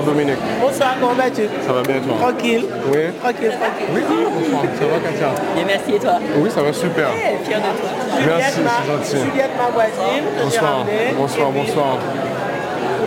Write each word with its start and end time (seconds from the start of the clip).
Bonsoir 0.00 0.14
Dominique. 0.14 0.38
Bonsoir, 0.60 0.96
comment 0.98 1.12
vas-tu? 1.12 1.42
Ça 1.66 1.72
va 1.74 1.82
bien 1.82 2.00
toi? 2.00 2.16
Tranquille. 2.18 2.64
Oui. 2.90 2.98
Tranquille, 3.20 3.52
tranquille. 3.60 3.86
Oui, 3.94 4.00
bonsoir. 4.08 4.62
Ça 4.78 4.86
va 4.86 4.98
Katia? 4.98 5.28
Bien, 5.54 5.64
merci 5.66 5.94
et 5.94 5.98
toi? 5.98 6.12
Oui, 6.36 6.50
ça 6.50 6.62
va 6.62 6.72
super. 6.72 7.08
Fier 7.44 7.58
de 7.58 7.62
toi. 7.62 7.90
Merci, 8.26 8.60
c'est 8.60 9.14
gentil. 9.14 9.30
Juliette, 9.30 9.50
ma 9.58 9.68
voisine. 9.68 10.24
Bonsoir. 10.42 10.86
Bonsoir, 11.18 11.50
bonsoir. 11.50 11.98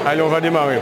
Allez, 0.05 0.21
on 0.21 0.27
va 0.27 0.41
démarrer. 0.41 0.81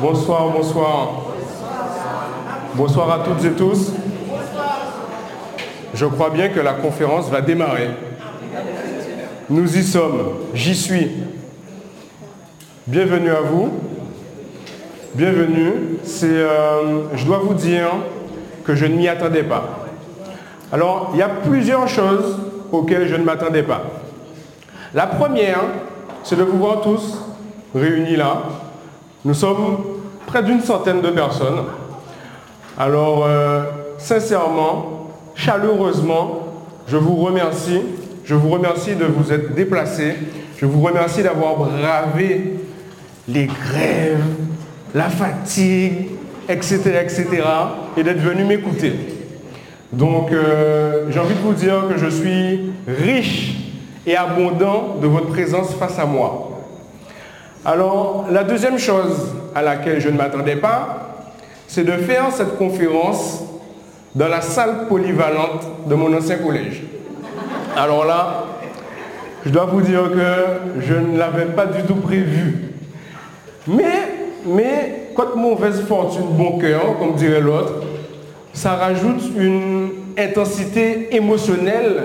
Bonsoir, 0.00 0.50
bonsoir. 0.50 1.10
Bonsoir 2.74 3.10
à 3.10 3.24
toutes 3.24 3.44
et 3.44 3.50
tous. 3.50 3.92
Je 5.92 6.06
crois 6.06 6.30
bien 6.30 6.50
que 6.50 6.60
la 6.60 6.74
conférence 6.74 7.28
va 7.28 7.40
démarrer. 7.40 7.90
Nous 9.50 9.76
y 9.76 9.82
sommes, 9.82 10.34
j'y 10.54 10.76
suis. 10.76 11.10
Bienvenue 12.86 13.30
à 13.30 13.40
vous. 13.40 13.70
Bienvenue. 15.14 15.98
Euh, 16.22 17.02
je 17.14 17.24
dois 17.24 17.38
vous 17.38 17.54
dire 17.54 17.88
que 18.64 18.76
je 18.76 18.86
ne 18.86 18.94
m'y 18.94 19.08
attendais 19.08 19.42
pas. 19.42 19.80
Alors, 20.70 21.10
il 21.12 21.18
y 21.18 21.22
a 21.22 21.28
plusieurs 21.28 21.88
choses 21.88 22.38
auxquelles 22.70 23.08
je 23.08 23.16
ne 23.16 23.24
m'attendais 23.24 23.64
pas. 23.64 23.82
La 24.94 25.08
première, 25.08 25.62
c'est 26.22 26.36
de 26.36 26.44
vous 26.44 26.58
voir 26.58 26.82
tous 26.82 27.18
réunis 27.74 28.14
là. 28.14 28.42
Nous 29.28 29.34
sommes 29.34 29.84
près 30.26 30.42
d'une 30.42 30.62
centaine 30.62 31.02
de 31.02 31.10
personnes. 31.10 31.64
Alors, 32.78 33.26
euh, 33.26 33.64
sincèrement, 33.98 35.10
chaleureusement, 35.34 36.44
je 36.86 36.96
vous 36.96 37.16
remercie. 37.16 37.82
Je 38.24 38.34
vous 38.34 38.48
remercie 38.48 38.94
de 38.94 39.04
vous 39.04 39.30
être 39.30 39.54
déplacés. 39.54 40.14
Je 40.56 40.64
vous 40.64 40.80
remercie 40.80 41.22
d'avoir 41.22 41.56
bravé 41.56 42.54
les 43.28 43.44
grèves, 43.44 44.24
la 44.94 45.10
fatigue, 45.10 46.08
etc., 46.48 46.78
etc., 47.02 47.26
et 47.98 48.02
d'être 48.02 48.20
venu 48.20 48.44
m'écouter. 48.44 48.94
Donc, 49.92 50.32
euh, 50.32 51.08
j'ai 51.10 51.20
envie 51.20 51.34
de 51.34 51.40
vous 51.40 51.52
dire 51.52 51.84
que 51.86 51.98
je 51.98 52.08
suis 52.08 52.72
riche 52.86 53.56
et 54.06 54.16
abondant 54.16 54.96
de 55.02 55.06
votre 55.06 55.26
présence 55.26 55.74
face 55.74 55.98
à 55.98 56.06
moi. 56.06 56.47
Alors, 57.64 58.26
la 58.30 58.44
deuxième 58.44 58.78
chose 58.78 59.34
à 59.54 59.62
laquelle 59.62 60.00
je 60.00 60.08
ne 60.08 60.16
m'attendais 60.16 60.56
pas, 60.56 61.08
c'est 61.66 61.84
de 61.84 61.92
faire 61.92 62.30
cette 62.32 62.56
conférence 62.56 63.42
dans 64.14 64.28
la 64.28 64.40
salle 64.40 64.86
polyvalente 64.88 65.66
de 65.86 65.94
mon 65.94 66.16
ancien 66.16 66.36
collège. 66.36 66.82
Alors 67.76 68.04
là, 68.04 68.44
je 69.44 69.50
dois 69.50 69.66
vous 69.66 69.82
dire 69.82 70.10
que 70.10 70.80
je 70.80 70.94
ne 70.94 71.18
l'avais 71.18 71.46
pas 71.46 71.66
du 71.66 71.82
tout 71.82 71.96
prévu. 71.96 72.72
Mais, 73.66 74.08
mais, 74.46 75.10
quand 75.14 75.36
mauvaise 75.36 75.82
fortune, 75.82 76.26
bon 76.30 76.58
cœur, 76.58 76.98
comme 76.98 77.14
dirait 77.14 77.40
l'autre, 77.40 77.72
ça 78.52 78.74
rajoute 78.74 79.22
une 79.36 79.90
intensité 80.16 81.14
émotionnelle 81.14 82.02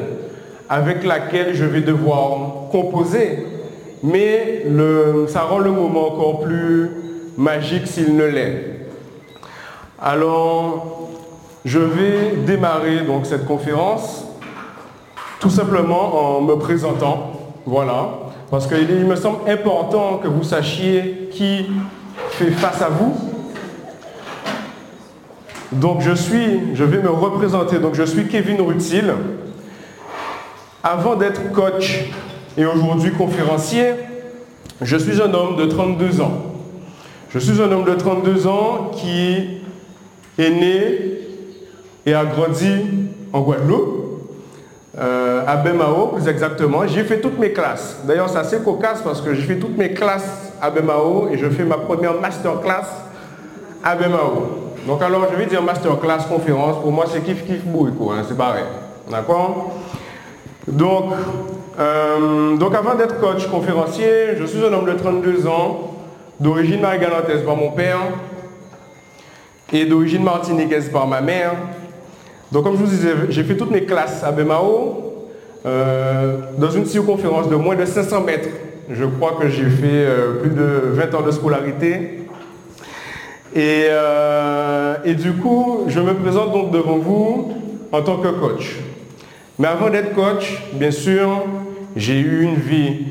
avec 0.70 1.04
laquelle 1.04 1.56
je 1.56 1.66
vais 1.66 1.82
devoir 1.82 2.70
composer. 2.72 3.46
Mais 4.04 4.66
ça 5.30 5.44
rend 5.44 5.60
le 5.60 5.72
moment 5.72 6.14
encore 6.14 6.42
plus 6.42 6.92
magique 7.38 7.88
s'il 7.88 8.16
ne 8.16 8.26
l'est. 8.26 8.74
Alors, 10.02 11.10
je 11.64 11.80
vais 11.80 12.36
démarrer 12.46 13.02
donc 13.02 13.26
cette 13.26 13.46
conférence 13.46 14.26
tout 15.40 15.50
simplement 15.50 16.38
en 16.38 16.42
me 16.42 16.56
présentant. 16.56 17.32
Voilà. 17.66 18.10
Parce 18.52 18.68
qu'il 18.68 18.90
il 18.90 19.06
me 19.06 19.16
semble 19.16 19.50
important 19.50 20.18
que 20.18 20.28
vous 20.28 20.44
sachiez 20.44 21.30
qui 21.32 21.68
fait 22.32 22.52
face 22.52 22.82
à 22.82 22.90
vous. 22.90 23.16
Donc 25.72 26.02
je 26.02 26.14
suis, 26.14 26.76
je 26.76 26.84
vais 26.84 27.02
me 27.02 27.10
représenter. 27.10 27.80
Donc 27.80 27.96
je 27.96 28.04
suis 28.04 28.28
Kevin 28.28 28.62
Rutil. 28.62 29.14
Avant 30.84 31.16
d'être 31.16 31.52
coach 31.54 32.12
et 32.58 32.66
aujourd'hui 32.66 33.12
conférencier, 33.12 33.94
je 34.82 34.98
suis 34.98 35.22
un 35.22 35.34
homme 35.34 35.56
de 35.56 35.66
32 35.66 36.22
ans. 36.22 36.34
Je 37.30 37.40
suis 37.40 37.62
un 37.62 37.72
homme 37.72 37.86
de 37.86 37.94
32 37.94 38.48
ans 38.48 38.92
qui 38.94 39.62
est 40.38 40.50
né 40.50 41.20
et 42.06 42.14
a 42.14 42.26
grandi 42.26 42.68
en 43.32 43.42
Guadeloupe, 43.42 44.04
euh, 45.00 45.44
à 45.48 45.56
Bemao 45.58 46.08
plus 46.08 46.28
exactement. 46.28 46.86
J'ai 46.86 47.04
fait 47.04 47.20
toutes 47.20 47.40
mes 47.40 47.52
classes. 47.52 47.98
D'ailleurs, 48.06 48.30
c'est 48.30 48.38
assez 48.38 48.60
cocasse 48.60 49.02
parce 49.02 49.22
que 49.22 49.34
j'ai 49.34 49.42
fait 49.42 49.58
toutes 49.58 49.78
mes 49.78 49.94
classes 49.94 50.52
à 50.62 50.70
Bemao 50.70 51.30
et 51.32 51.38
je 51.38 51.50
fais 51.50 51.64
ma 51.64 51.78
première 51.78 52.20
masterclass 52.20 52.86
à 53.84 53.96
Bemao. 53.96 54.72
Donc 54.86 55.02
alors, 55.02 55.26
je 55.32 55.38
vais 55.38 55.48
dire 55.48 55.64
masterclass, 55.64 56.28
conférence, 56.30 56.82
pour 56.82 56.92
moi 56.92 57.06
c'est 57.12 57.22
kiff 57.22 57.46
kiff 57.46 57.64
bouille 57.64 57.94
quoi, 57.94 58.16
hein, 58.16 58.24
c'est 58.28 58.38
pareil. 58.38 58.66
D'accord? 59.10 59.72
Donc, 60.68 61.14
euh, 61.80 62.56
donc 62.58 62.76
avant 62.76 62.96
d'être 62.96 63.20
coach 63.20 63.48
conférencier, 63.48 64.36
je 64.40 64.46
suis 64.46 64.64
un 64.64 64.72
homme 64.74 64.86
de 64.86 64.94
32 64.94 65.48
ans, 65.48 65.96
d'origine 66.40 66.82
margalantaise 66.82 67.42
par 67.44 67.56
mon 67.56 67.72
père 67.72 68.00
et 69.72 69.86
d'origine 69.86 70.24
martiniquaise 70.24 70.90
par 70.90 71.08
ma 71.08 71.22
mère. 71.22 71.54
Donc 72.52 72.64
comme 72.64 72.74
je 72.74 72.84
vous 72.84 72.90
disais, 72.90 73.14
j'ai 73.30 73.44
fait 73.44 73.56
toutes 73.56 73.72
mes 73.72 73.86
classes 73.86 74.24
à 74.24 74.32
Bemao 74.32 75.26
euh, 75.66 76.38
dans 76.58 76.70
une 76.70 76.86
circonférence 76.86 77.50
de 77.50 77.56
moins 77.56 77.76
de 77.76 77.86
500 77.86 78.22
mètres. 78.22 78.50
Je 78.90 79.06
crois 79.06 79.38
que 79.40 79.48
j'ai 79.48 79.70
fait 79.70 80.06
euh, 80.06 80.42
plus 80.42 80.52
de 80.52 80.92
20 80.92 81.16
ans 81.16 81.22
de 81.22 81.32
scolarité. 81.32 82.20
Et, 83.56 83.86
et 85.06 85.14
du 85.14 85.34
coup, 85.34 85.84
je 85.88 86.00
me 86.00 86.16
présente 86.16 86.52
donc 86.54 86.72
devant 86.72 86.98
vous 86.98 87.54
en 87.92 88.02
tant 88.02 88.18
que 88.18 88.30
coach. 88.30 88.78
Mais 89.60 89.68
avant 89.68 89.92
d'être 89.92 90.16
coach, 90.16 90.64
bien 90.74 90.90
sûr, 90.90 91.30
j'ai 91.96 92.20
eu 92.20 92.44
une 92.44 92.56
vie, 92.56 93.06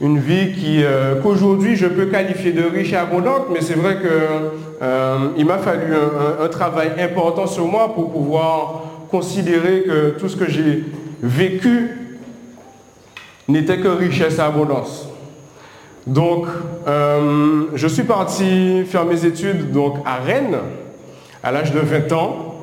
une 0.00 0.18
vie 0.18 0.52
qui, 0.52 0.82
euh, 0.82 1.20
qu'aujourd'hui 1.22 1.76
je 1.76 1.86
peux 1.86 2.06
qualifier 2.06 2.52
de 2.52 2.62
riche 2.62 2.92
et 2.92 2.96
abondante, 2.96 3.46
mais 3.52 3.60
c'est 3.60 3.74
vrai 3.74 3.98
qu'il 4.00 5.46
m'a 5.46 5.58
fallu 5.58 5.94
un 6.40 6.48
travail 6.48 6.92
important 6.98 7.46
sur 7.46 7.66
moi 7.66 7.94
pour 7.94 8.10
pouvoir 8.10 8.84
considérer 9.10 9.82
que 9.82 10.10
tout 10.18 10.28
ce 10.28 10.36
que 10.36 10.50
j'ai 10.50 10.84
vécu 11.22 11.90
n'était 13.48 13.78
que 13.78 13.88
richesse 13.88 14.38
et 14.38 14.40
abondance. 14.40 15.08
Donc, 16.06 16.46
euh, 16.86 17.64
je 17.74 17.86
suis 17.86 18.02
parti 18.02 18.84
faire 18.86 19.04
mes 19.04 19.24
études 19.24 19.72
donc, 19.72 19.96
à 20.04 20.16
Rennes 20.16 20.58
à 21.42 21.52
l'âge 21.52 21.72
de 21.72 21.80
20 21.80 22.12
ans. 22.12 22.53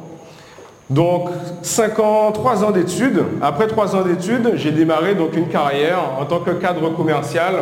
Donc, 0.92 1.30
5 1.62 2.00
ans, 2.00 2.32
3 2.34 2.66
ans 2.66 2.72
d'études. 2.72 3.24
Après 3.42 3.68
3 3.68 3.96
ans 3.96 4.02
d'études, 4.02 4.52
j'ai 4.56 4.72
démarré 4.72 5.16
donc 5.16 5.38
une 5.38 5.48
carrière 5.48 6.00
en 6.20 6.26
tant 6.26 6.40
que 6.40 6.52
cadre 6.52 6.90
commercial 6.94 7.56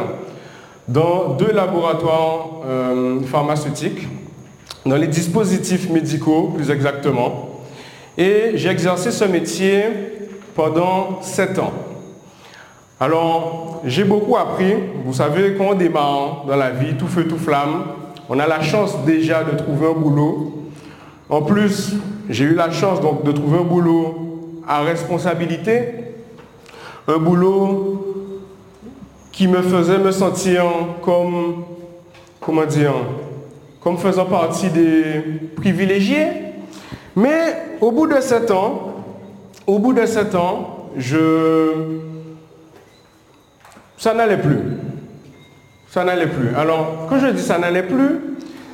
dans 0.88 1.36
deux 1.36 1.52
laboratoires 1.52 2.48
euh, 2.66 3.22
pharmaceutiques, 3.22 4.08
dans 4.84 4.96
les 4.96 5.06
dispositifs 5.06 5.92
médicaux 5.92 6.54
plus 6.56 6.72
exactement. 6.72 7.50
Et 8.18 8.54
j'ai 8.56 8.70
exercé 8.70 9.12
ce 9.12 9.26
métier 9.26 9.84
pendant 10.56 11.22
7 11.22 11.60
ans. 11.60 11.74
Alors, 13.00 13.82
j'ai 13.86 14.06
beaucoup 14.06 14.38
appris. 14.38 14.74
Vous 15.06 15.14
savez, 15.14 15.54
quand 15.56 15.68
on 15.70 15.76
démarre 15.76 16.46
dans 16.48 16.56
la 16.56 16.72
vie, 16.72 16.96
tout 16.98 17.08
feu, 17.08 17.28
tout 17.28 17.38
flamme, 17.38 17.84
on 18.28 18.40
a 18.40 18.48
la 18.48 18.62
chance 18.64 19.06
déjà 19.06 19.44
de 19.44 19.56
trouver 19.56 19.86
un 19.86 19.94
boulot. 20.00 20.59
En 21.30 21.44
plus, 21.44 21.94
j'ai 22.28 22.46
eu 22.46 22.56
la 22.56 22.72
chance 22.72 23.02
donc 23.02 23.24
de 23.24 23.32
trouver 23.32 23.60
un 23.60 23.64
boulot 23.64 24.62
à 24.68 24.82
responsabilité, 24.82 25.94
un 27.08 27.18
boulot 27.18 28.06
qui 29.32 29.48
me 29.48 29.62
faisait 29.62 30.00
me 30.00 30.12
sentir 30.12 30.64
comme, 31.04 31.64
comment 32.40 32.66
dire, 32.66 32.94
comme 33.80 33.98
faisant 33.98 34.26
partie 34.26 34.70
des 34.70 35.22
privilégiés. 35.56 36.28
Mais 37.16 37.56
au 37.80 37.92
bout 37.92 38.08
de 38.08 38.20
sept 38.22 38.50
ans, 38.50 38.96
au 39.68 39.78
bout 39.78 39.94
de 39.94 40.06
sept 40.06 40.34
ans, 40.34 40.90
ça 43.98 44.14
n'allait 44.14 44.38
plus. 44.38 44.60
Ça 45.90 46.04
n'allait 46.04 46.28
plus. 46.28 46.56
Alors, 46.56 47.08
quand 47.08 47.20
je 47.20 47.28
dis 47.28 47.42
ça 47.42 47.60
n'allait 47.60 47.84
plus, 47.84 48.20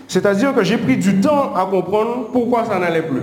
c'est-à-dire 0.08 0.54
que 0.54 0.64
j'ai 0.64 0.78
pris 0.78 0.98
du 0.98 1.20
temps 1.20 1.54
à 1.56 1.66
comprendre 1.66 2.30
pourquoi 2.32 2.66
ça 2.66 2.80
n'allait 2.80 3.02
plus. 3.02 3.22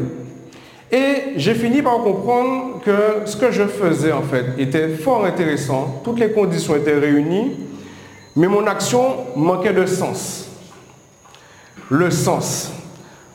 Et 0.90 1.32
j'ai 1.36 1.54
fini 1.54 1.80
par 1.80 1.98
comprendre 1.98 2.80
que 2.84 3.24
ce 3.24 3.36
que 3.36 3.50
je 3.50 3.62
faisais 3.62 4.12
en 4.12 4.22
fait 4.22 4.44
était 4.58 4.88
fort 4.88 5.24
intéressant, 5.24 6.02
toutes 6.04 6.20
les 6.20 6.32
conditions 6.32 6.76
étaient 6.76 6.98
réunies, 6.98 7.52
mais 8.36 8.46
mon 8.46 8.66
action 8.66 9.16
manquait 9.36 9.72
de 9.72 9.86
sens. 9.86 10.48
le 11.88 12.10
sens. 12.10 12.72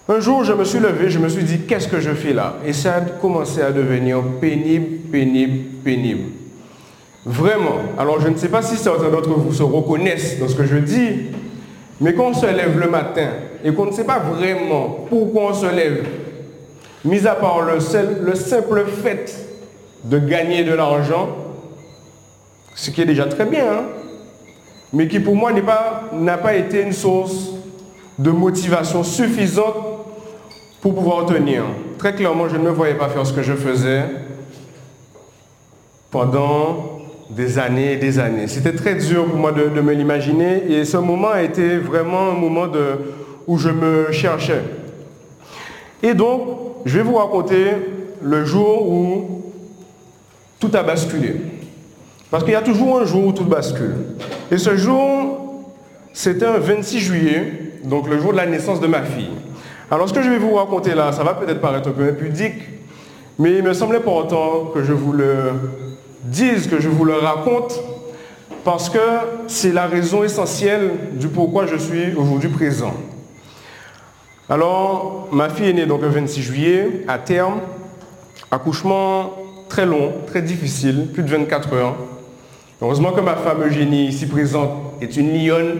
Un 0.09 0.19
jour, 0.19 0.43
je 0.43 0.53
me 0.53 0.63
suis 0.63 0.79
levé, 0.79 1.09
je 1.09 1.19
me 1.19 1.27
suis 1.27 1.43
dit, 1.43 1.59
qu'est-ce 1.67 1.87
que 1.87 1.99
je 1.99 2.11
fais 2.11 2.33
là? 2.33 2.55
Et 2.65 2.73
ça 2.73 2.95
a 2.95 3.01
commencé 3.01 3.61
à 3.61 3.71
devenir 3.71 4.21
pénible, 4.39 5.09
pénible, 5.11 5.57
pénible. 5.83 6.29
Vraiment. 7.25 7.79
Alors, 7.97 8.21
je 8.21 8.29
ne 8.29 8.37
sais 8.37 8.47
pas 8.47 8.61
si 8.61 8.77
certains 8.77 9.09
d'entre 9.09 9.31
vous 9.31 9.53
se 9.53 9.63
reconnaissent 9.63 10.39
dans 10.39 10.47
ce 10.47 10.55
que 10.55 10.65
je 10.65 10.77
dis, 10.77 11.09
mais 11.99 12.13
quand 12.13 12.25
on 12.25 12.33
se 12.33 12.45
lève 12.45 12.79
le 12.79 12.89
matin 12.89 13.29
et 13.63 13.73
qu'on 13.73 13.85
ne 13.85 13.91
sait 13.91 14.03
pas 14.03 14.19
vraiment 14.19 15.05
pourquoi 15.09 15.51
on 15.51 15.53
se 15.53 15.65
lève, 15.65 16.05
mis 17.03 17.25
à 17.25 17.35
part 17.35 17.61
le, 17.61 17.77
le 18.25 18.35
simple 18.35 18.85
fait 18.85 19.35
de 20.03 20.19
gagner 20.19 20.63
de 20.63 20.73
l'argent, 20.73 21.29
ce 22.75 22.91
qui 22.91 23.01
est 23.01 23.05
déjà 23.05 23.25
très 23.25 23.45
bien, 23.45 23.65
hein, 23.71 23.83
mais 24.93 25.07
qui 25.07 25.19
pour 25.19 25.35
moi 25.35 25.51
n'a 26.13 26.37
pas 26.37 26.55
été 26.55 26.81
une 26.81 26.93
source 26.93 27.51
de 28.19 28.31
motivation 28.31 29.03
suffisante 29.03 29.75
pour 30.81 30.95
pouvoir 30.95 31.25
tenir. 31.25 31.63
Très 31.97 32.13
clairement, 32.13 32.47
je 32.47 32.57
ne 32.57 32.63
me 32.63 32.69
voyais 32.69 32.93
pas 32.93 33.09
faire 33.09 33.25
ce 33.25 33.33
que 33.33 33.41
je 33.41 33.53
faisais 33.53 34.03
pendant 36.11 36.96
des 37.29 37.59
années 37.59 37.93
et 37.93 37.97
des 37.97 38.19
années. 38.19 38.47
C'était 38.47 38.73
très 38.73 38.95
dur 38.95 39.25
pour 39.25 39.37
moi 39.37 39.51
de, 39.51 39.81
me 39.81 39.93
l'imaginer 39.93 40.63
et 40.69 40.85
ce 40.85 40.97
moment 40.97 41.29
a 41.29 41.41
été 41.41 41.77
vraiment 41.77 42.29
un 42.31 42.33
moment 42.33 42.67
où 43.47 43.57
je 43.57 43.69
me 43.69 44.11
cherchais. 44.11 44.61
Et 46.01 46.13
donc, 46.13 46.41
je 46.85 46.97
vais 46.97 47.03
vous 47.03 47.15
raconter 47.15 47.65
le 48.21 48.45
jour 48.45 48.89
où 48.89 49.41
tout 50.59 50.71
a 50.73 50.83
basculé. 50.83 51.35
Parce 52.31 52.43
qu'il 52.43 52.53
y 52.53 52.57
a 52.57 52.61
toujours 52.61 52.99
un 52.99 53.05
jour 53.05 53.27
où 53.27 53.31
tout 53.31 53.45
bascule. 53.45 53.95
Et 54.51 54.57
ce 54.57 54.75
jour, 54.75 55.65
c'était 56.13 56.45
un 56.45 56.57
26 56.57 56.99
juillet, 56.99 57.53
donc 57.83 58.09
le 58.09 58.19
jour 58.19 58.31
de 58.31 58.37
la 58.37 58.45
naissance 58.45 58.79
de 58.79 58.87
ma 58.87 59.01
fille. 59.03 59.31
Alors 59.89 60.09
ce 60.09 60.13
que 60.13 60.21
je 60.21 60.29
vais 60.29 60.37
vous 60.37 60.55
raconter 60.55 60.93
là, 60.93 61.11
ça 61.11 61.23
va 61.23 61.33
peut-être 61.33 61.61
paraître 61.61 61.89
un 61.89 61.93
peu 61.93 62.09
impudique, 62.09 62.55
mais 63.39 63.53
il 63.53 63.63
me 63.63 63.73
semblait 63.73 63.99
important 63.99 64.71
que 64.73 64.83
je 64.83 64.91
vous 64.91 65.13
le 65.13 65.51
dise, 66.23 66.67
que 66.67 66.79
je 66.79 66.89
vous 66.89 67.05
le 67.05 67.13
raconte, 67.13 67.79
parce 68.63 68.89
que 68.89 68.99
c'est 69.47 69.71
la 69.71 69.87
raison 69.87 70.23
essentielle 70.23 70.91
du 71.13 71.27
pourquoi 71.27 71.67
je 71.67 71.77
suis 71.77 72.13
aujourd'hui 72.15 72.49
présent. 72.49 72.93
Alors, 74.49 75.27
ma 75.31 75.49
fille 75.49 75.69
est 75.69 75.73
née 75.73 75.85
donc 75.85 76.01
le 76.01 76.09
26 76.09 76.41
juillet, 76.41 77.03
à 77.07 77.17
terme, 77.17 77.59
accouchement 78.49 79.33
très 79.69 79.85
long, 79.85 80.13
très 80.25 80.41
difficile, 80.41 81.07
plus 81.13 81.23
de 81.23 81.29
24 81.29 81.73
heures. 81.73 81.95
Heureusement 82.81 83.11
que 83.11 83.21
ma 83.21 83.35
femme 83.35 83.63
Eugénie, 83.63 84.07
ici 84.07 84.25
présente, 84.25 84.71
est 85.01 85.17
une 85.17 85.33
lionne, 85.33 85.79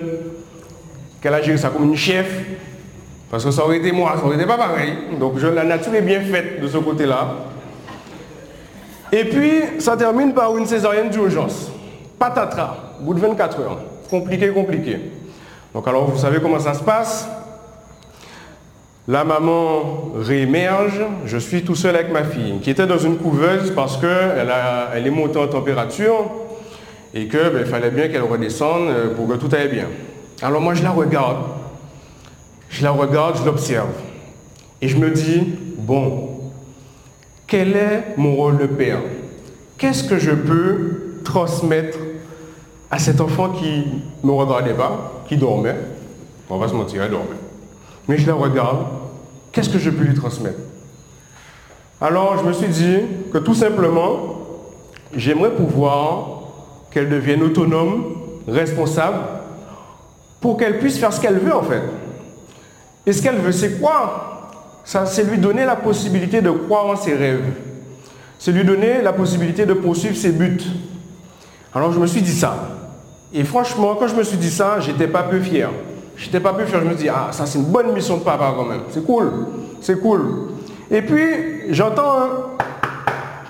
qu'elle 1.22 1.34
a 1.34 1.42
géré 1.42 1.58
ça 1.58 1.70
comme 1.70 1.86
une 1.86 1.96
chef, 1.96 2.30
parce 3.30 3.44
que 3.44 3.52
ça 3.52 3.64
aurait 3.64 3.78
été 3.78 3.92
moi, 3.92 4.16
ça 4.18 4.26
aurait 4.26 4.36
été 4.36 4.46
pas 4.46 4.58
pareil. 4.58 4.94
Donc 5.20 5.42
la 5.42 5.64
nature 5.64 5.94
est 5.96 6.02
bien 6.02 6.22
faite 6.22 6.62
de 6.62 6.68
ce 6.68 6.78
côté-là. 6.78 7.36
Et 9.12 9.26
puis, 9.26 9.80
ça 9.80 9.96
termine 9.96 10.34
par 10.34 10.58
une 10.58 10.66
césarienne 10.66 11.10
d'urgence. 11.10 11.72
Patatras, 12.20 12.76
au 13.00 13.06
bout 13.06 13.14
de 13.14 13.20
24 13.20 13.60
heures. 13.62 13.80
Compliqué, 14.10 14.50
compliqué. 14.50 15.00
Donc 15.74 15.88
alors, 15.88 16.10
vous 16.10 16.18
savez 16.18 16.40
comment 16.42 16.60
ça 16.60 16.74
se 16.74 16.84
passe. 16.84 17.28
La 19.08 19.24
maman 19.24 20.12
réémerge, 20.18 21.02
je 21.26 21.38
suis 21.38 21.64
tout 21.64 21.76
seul 21.76 21.96
avec 21.96 22.12
ma 22.12 22.26
fille, 22.26 22.60
qui 22.62 22.70
était 22.70 22.86
dans 22.86 22.98
une 22.98 23.18
couveuse 23.18 23.72
parce 23.74 23.96
qu'elle 23.96 24.52
elle 24.94 25.08
est 25.08 25.12
montée 25.12 25.40
en 25.40 25.48
température 25.48 26.30
et 27.14 27.30
qu'il 27.30 27.40
ben, 27.40 27.66
fallait 27.66 27.90
bien 27.90 28.10
qu'elle 28.10 28.24
redescende 28.24 28.90
euh, 28.90 29.16
pour 29.16 29.30
que 29.30 29.36
tout 29.36 29.48
aille 29.56 29.70
bien. 29.70 29.88
Alors 30.42 30.60
moi 30.60 30.74
je 30.74 30.84
la 30.84 30.92
regarde, 30.92 31.38
je 32.70 32.84
la 32.84 32.92
regarde, 32.92 33.38
je 33.38 33.46
l'observe 33.46 33.88
et 34.82 34.90
je 34.90 34.98
me 34.98 35.10
dis, 35.10 35.56
bon, 35.78 36.27
quel 37.48 37.76
est 37.76 38.04
mon 38.18 38.36
rôle 38.36 38.58
de 38.58 38.68
père? 38.68 39.00
Qu'est-ce 39.78 40.04
que 40.04 40.20
je 40.20 40.32
peux 40.32 41.22
transmettre 41.24 41.98
à 42.92 43.00
cet 43.00 43.22
enfant 43.22 43.50
qui 43.50 43.86
ne 44.24 44.28
me 44.28 44.34
regardait 44.34 44.74
pas, 44.74 45.24
qui 45.28 45.38
dormait? 45.38 45.76
On 46.50 46.58
va 46.58 46.68
se 46.68 46.74
mentir, 46.74 47.04
elle 47.04 47.12
dormait. 47.12 47.30
Mais 48.08 48.18
je 48.18 48.28
la 48.28 48.34
regarde, 48.34 48.86
qu'est-ce 49.52 49.70
que 49.70 49.80
je 49.80 49.90
peux 49.90 50.04
lui 50.04 50.14
transmettre? 50.16 50.60
Alors 52.00 52.38
je 52.38 52.44
me 52.44 52.54
suis 52.54 52.68
dit 52.68 53.00
que 53.32 53.38
tout 53.38 53.56
simplement, 53.56 54.42
j'aimerais 55.16 55.52
pouvoir 55.52 56.42
qu'elle 56.92 57.10
devienne 57.10 57.44
autonome, 57.44 58.16
responsable, 58.48 59.20
pour 60.42 60.58
qu'elle 60.58 60.80
puisse 60.80 60.98
faire 60.98 61.12
ce 61.12 61.20
qu'elle 61.20 61.40
veut 61.40 61.56
en 61.56 61.64
fait. 61.64 61.82
Et 63.06 63.14
ce 63.14 63.22
qu'elle 63.22 63.38
veut, 63.38 63.52
c'est 63.52 63.80
quoi? 63.80 64.37
C'est 65.06 65.24
lui 65.24 65.38
donner 65.38 65.66
la 65.66 65.76
possibilité 65.76 66.42
de 66.42 66.50
croire 66.50 66.88
en 66.88 66.96
ses 66.96 67.14
rêves. 67.14 67.44
C'est 68.40 68.52
lui 68.52 68.64
donner 68.64 69.02
la 69.02 69.14
possibilité 69.14 69.66
de 69.66 69.74
poursuivre 69.74 70.16
ses 70.16 70.32
buts. 70.32 70.62
Alors 71.74 71.92
je 71.92 72.00
me 72.00 72.08
suis 72.08 72.22
dit 72.22 72.34
ça. 72.34 72.56
Et 73.34 73.44
franchement, 73.44 73.96
quand 74.00 74.08
je 74.08 74.16
me 74.16 74.24
suis 74.24 74.38
dit 74.38 74.50
ça, 74.50 74.80
j'étais 74.80 75.08
pas 75.08 75.24
peu 75.24 75.40
fier. 75.40 75.70
J'étais 76.16 76.40
pas 76.40 76.54
peu 76.54 76.66
fier. 76.66 76.80
Je 76.82 76.88
me 76.88 76.96
dis, 76.96 77.10
ah, 77.10 77.30
ça 77.32 77.46
c'est 77.46 77.60
une 77.60 77.66
bonne 77.66 77.94
mission 77.94 78.18
de 78.18 78.24
papa 78.24 78.54
quand 78.56 78.66
même. 78.66 78.82
C'est 78.90 79.06
cool. 79.06 79.30
C'est 79.82 80.00
cool. 80.00 80.52
Et 80.90 81.02
puis, 81.02 81.74
j'entends 81.74 82.56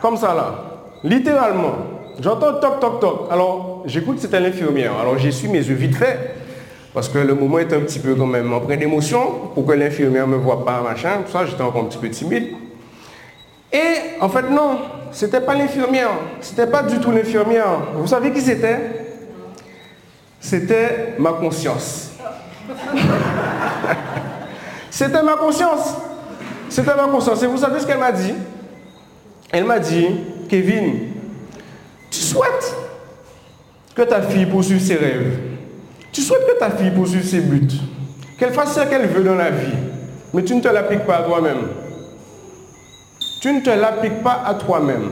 comme 0.02 0.18
ça 0.18 0.34
là, 0.34 0.82
littéralement, 1.04 1.76
J'entends 2.20 2.54
toc, 2.54 2.80
toc, 2.80 3.00
toc. 3.00 3.20
Alors, 3.30 3.84
j'écoute, 3.86 4.18
c'était 4.20 4.40
l'infirmière. 4.40 4.94
Alors, 5.00 5.18
j'ai 5.20 5.32
su 5.32 5.48
mes 5.50 5.60
yeux 5.60 5.76
vite 5.76 5.96
fait, 5.96 6.36
parce 6.98 7.10
que 7.10 7.20
le 7.20 7.36
moment 7.36 7.60
est 7.60 7.72
un 7.74 7.82
petit 7.82 8.00
peu 8.00 8.16
quand 8.16 8.26
même 8.26 8.52
en 8.52 8.60
pleine 8.60 8.80
d'émotion, 8.80 9.52
pour 9.54 9.68
que 9.68 9.74
l'infirmière 9.74 10.26
ne 10.26 10.32
me 10.32 10.38
voit 10.38 10.66
pas, 10.66 10.82
machin. 10.82 11.22
Tout 11.24 11.32
ça, 11.32 11.46
j'étais 11.46 11.62
encore 11.62 11.84
un 11.84 11.86
petit 11.86 12.00
peu 12.00 12.10
timide. 12.10 12.48
Et, 13.72 14.20
en 14.20 14.28
fait, 14.28 14.50
non, 14.50 14.80
c'était 15.12 15.42
pas 15.42 15.54
l'infirmière. 15.54 16.10
C'était 16.42 16.66
pas 16.66 16.82
du 16.82 16.98
tout 16.98 17.12
l'infirmière. 17.12 17.68
Vous 17.94 18.08
savez 18.08 18.32
qui 18.32 18.42
c'était? 18.42 18.80
C'était 20.40 21.14
ma 21.20 21.34
conscience. 21.34 22.14
c'était 24.90 25.22
ma 25.22 25.36
conscience. 25.36 25.94
C'était 26.68 26.96
ma 26.96 27.10
conscience. 27.10 27.44
Et 27.44 27.46
vous 27.46 27.60
savez 27.60 27.80
ce 27.80 27.86
qu'elle 27.86 28.00
m'a 28.00 28.12
dit? 28.12 28.34
Elle 29.52 29.66
m'a 29.66 29.78
dit, 29.78 30.08
Kevin, 30.50 30.96
tu 32.10 32.22
souhaites 32.22 32.76
que 33.94 34.02
ta 34.02 34.20
fille 34.24 34.48
poursuive 34.48 34.82
ses 34.82 34.96
rêves? 34.96 35.47
Tu 36.12 36.22
souhaites 36.22 36.46
que 36.48 36.60
ta 36.60 36.72
fille 36.72 36.92
poursuive 36.92 37.26
ses 37.26 37.42
buts. 37.42 37.68
Qu'elle 38.38 38.54
fasse 38.54 38.76
ce 38.76 38.82
qu'elle 38.82 39.08
veut 39.08 39.24
dans 39.24 39.36
la 39.36 39.50
vie. 39.52 39.74
Mais 40.34 40.44
tu 40.44 40.56
ne 40.56 40.62
te 40.62 40.68
l'appliques 40.68 41.06
pas 41.06 41.18
à 41.18 41.24
toi-même. 41.24 41.68
Tu 43.42 43.54
ne 43.54 43.62
te 43.62 43.70
l'appliques 43.70 44.24
pas 44.24 44.44
à 44.46 44.54
toi-même. 44.56 45.12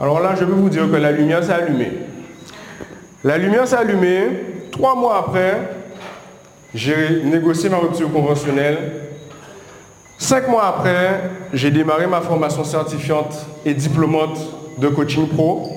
Alors 0.00 0.20
là, 0.20 0.34
je 0.38 0.44
veux 0.44 0.54
vous 0.54 0.68
dire 0.68 0.90
que 0.90 0.96
la 0.96 1.12
lumière 1.12 1.44
s'est 1.44 1.52
allumée. 1.52 1.92
La 3.24 3.38
lumière 3.38 3.68
s'est 3.68 3.76
allumée. 3.76 4.26
Trois 4.72 4.94
mois 4.94 5.18
après, 5.18 5.56
j'ai 6.74 7.22
négocié 7.24 7.68
ma 7.68 7.76
rupture 7.76 8.10
conventionnelle. 8.12 8.78
Cinq 10.18 10.48
mois 10.48 10.66
après, 10.66 11.20
j'ai 11.52 11.70
démarré 11.70 12.06
ma 12.06 12.20
formation 12.20 12.64
certifiante 12.64 13.46
et 13.64 13.74
diplômante 13.74 14.38
de 14.78 14.88
coaching 14.88 15.28
pro. 15.28 15.68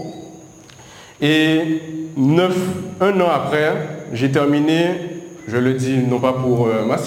Et 1.22 2.05
neuf, 2.16 2.58
un 3.02 3.20
an 3.20 3.28
après, 3.34 3.74
j'ai 4.14 4.32
terminé, 4.32 5.22
je 5.48 5.58
le 5.58 5.74
dis 5.74 5.98
non 5.98 6.20
pas 6.20 6.34
pour 6.34 6.68
euh, 6.68 6.86
ma 6.86 6.98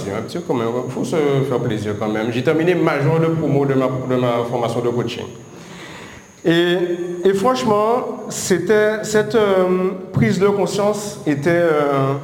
quand 0.46 0.54
même, 0.54 0.68
il 0.86 0.92
faut 0.92 1.04
se 1.04 1.16
faire 1.48 1.58
plaisir 1.58 1.94
quand 1.98 2.08
même. 2.08 2.30
J'ai 2.30 2.42
terminé 2.42 2.74
major 2.74 3.18
de 3.20 3.26
promo 3.26 3.64
de 3.64 3.74
ma, 3.74 3.88
formation 4.48 4.80
de 4.80 4.88
coaching. 4.88 5.24
Et, 6.44 7.34
franchement, 7.34 8.26
cette 8.28 8.70
euh, 8.70 9.90
prise 10.12 10.38
de 10.38 10.46
conscience 10.48 11.20
était 11.26 11.50
euh, 11.50 12.14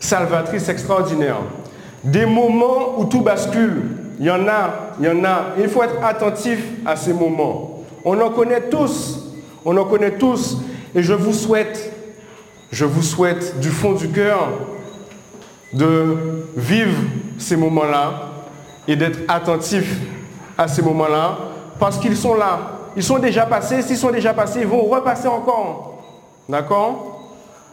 salvatrice 0.00 0.68
extraordinaire. 0.68 1.38
Des 2.02 2.26
moments 2.26 2.98
où 2.98 3.04
tout 3.04 3.20
bascule, 3.20 3.82
il 4.18 4.26
y 4.26 4.30
en 4.30 4.48
a, 4.48 4.94
il 4.98 5.06
y 5.06 5.08
en 5.08 5.24
a. 5.24 5.54
Il 5.60 5.68
faut 5.68 5.82
être 5.82 6.02
attentif 6.02 6.58
à 6.86 6.96
ces 6.96 7.12
moments. 7.12 7.82
On 8.04 8.20
en 8.20 8.30
connaît 8.30 8.62
tous. 8.62 9.20
On 9.64 9.76
en 9.76 9.84
connaît 9.84 10.12
tous. 10.12 10.58
Et 10.94 11.02
je 11.02 11.12
vous 11.12 11.32
souhaite, 11.32 11.91
je 12.72 12.86
vous 12.86 13.02
souhaite 13.02 13.60
du 13.60 13.68
fond 13.68 13.92
du 13.92 14.08
cœur 14.08 14.48
de 15.74 16.16
vivre 16.56 16.98
ces 17.38 17.54
moments-là 17.56 18.30
et 18.88 18.96
d'être 18.96 19.20
attentif 19.28 20.00
à 20.56 20.66
ces 20.68 20.82
moments-là 20.82 21.38
parce 21.78 21.98
qu'ils 21.98 22.16
sont 22.16 22.34
là. 22.34 22.78
Ils 22.96 23.02
sont 23.02 23.18
déjà 23.18 23.46
passés. 23.46 23.82
S'ils 23.82 23.96
sont 23.96 24.10
déjà 24.10 24.32
passés, 24.32 24.60
ils 24.60 24.66
vont 24.66 24.82
repasser 24.82 25.28
encore. 25.28 26.02
D'accord? 26.48 27.20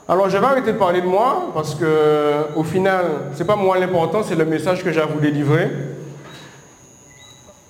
Alors 0.07 0.29
je 0.29 0.37
vais 0.37 0.45
arrêter 0.45 0.73
de 0.73 0.77
parler 0.77 1.01
de 1.01 1.07
moi 1.07 1.47
parce 1.53 1.75
que 1.75 2.47
au 2.55 2.63
final, 2.63 3.05
ce 3.33 3.39
n'est 3.39 3.45
pas 3.45 3.55
moi 3.55 3.77
l'important, 3.77 4.21
c'est 4.23 4.35
le 4.35 4.45
message 4.45 4.83
que 4.83 4.91
j'ai 4.91 5.01
à 5.01 5.05
vous 5.05 5.19
délivrer. 5.19 5.71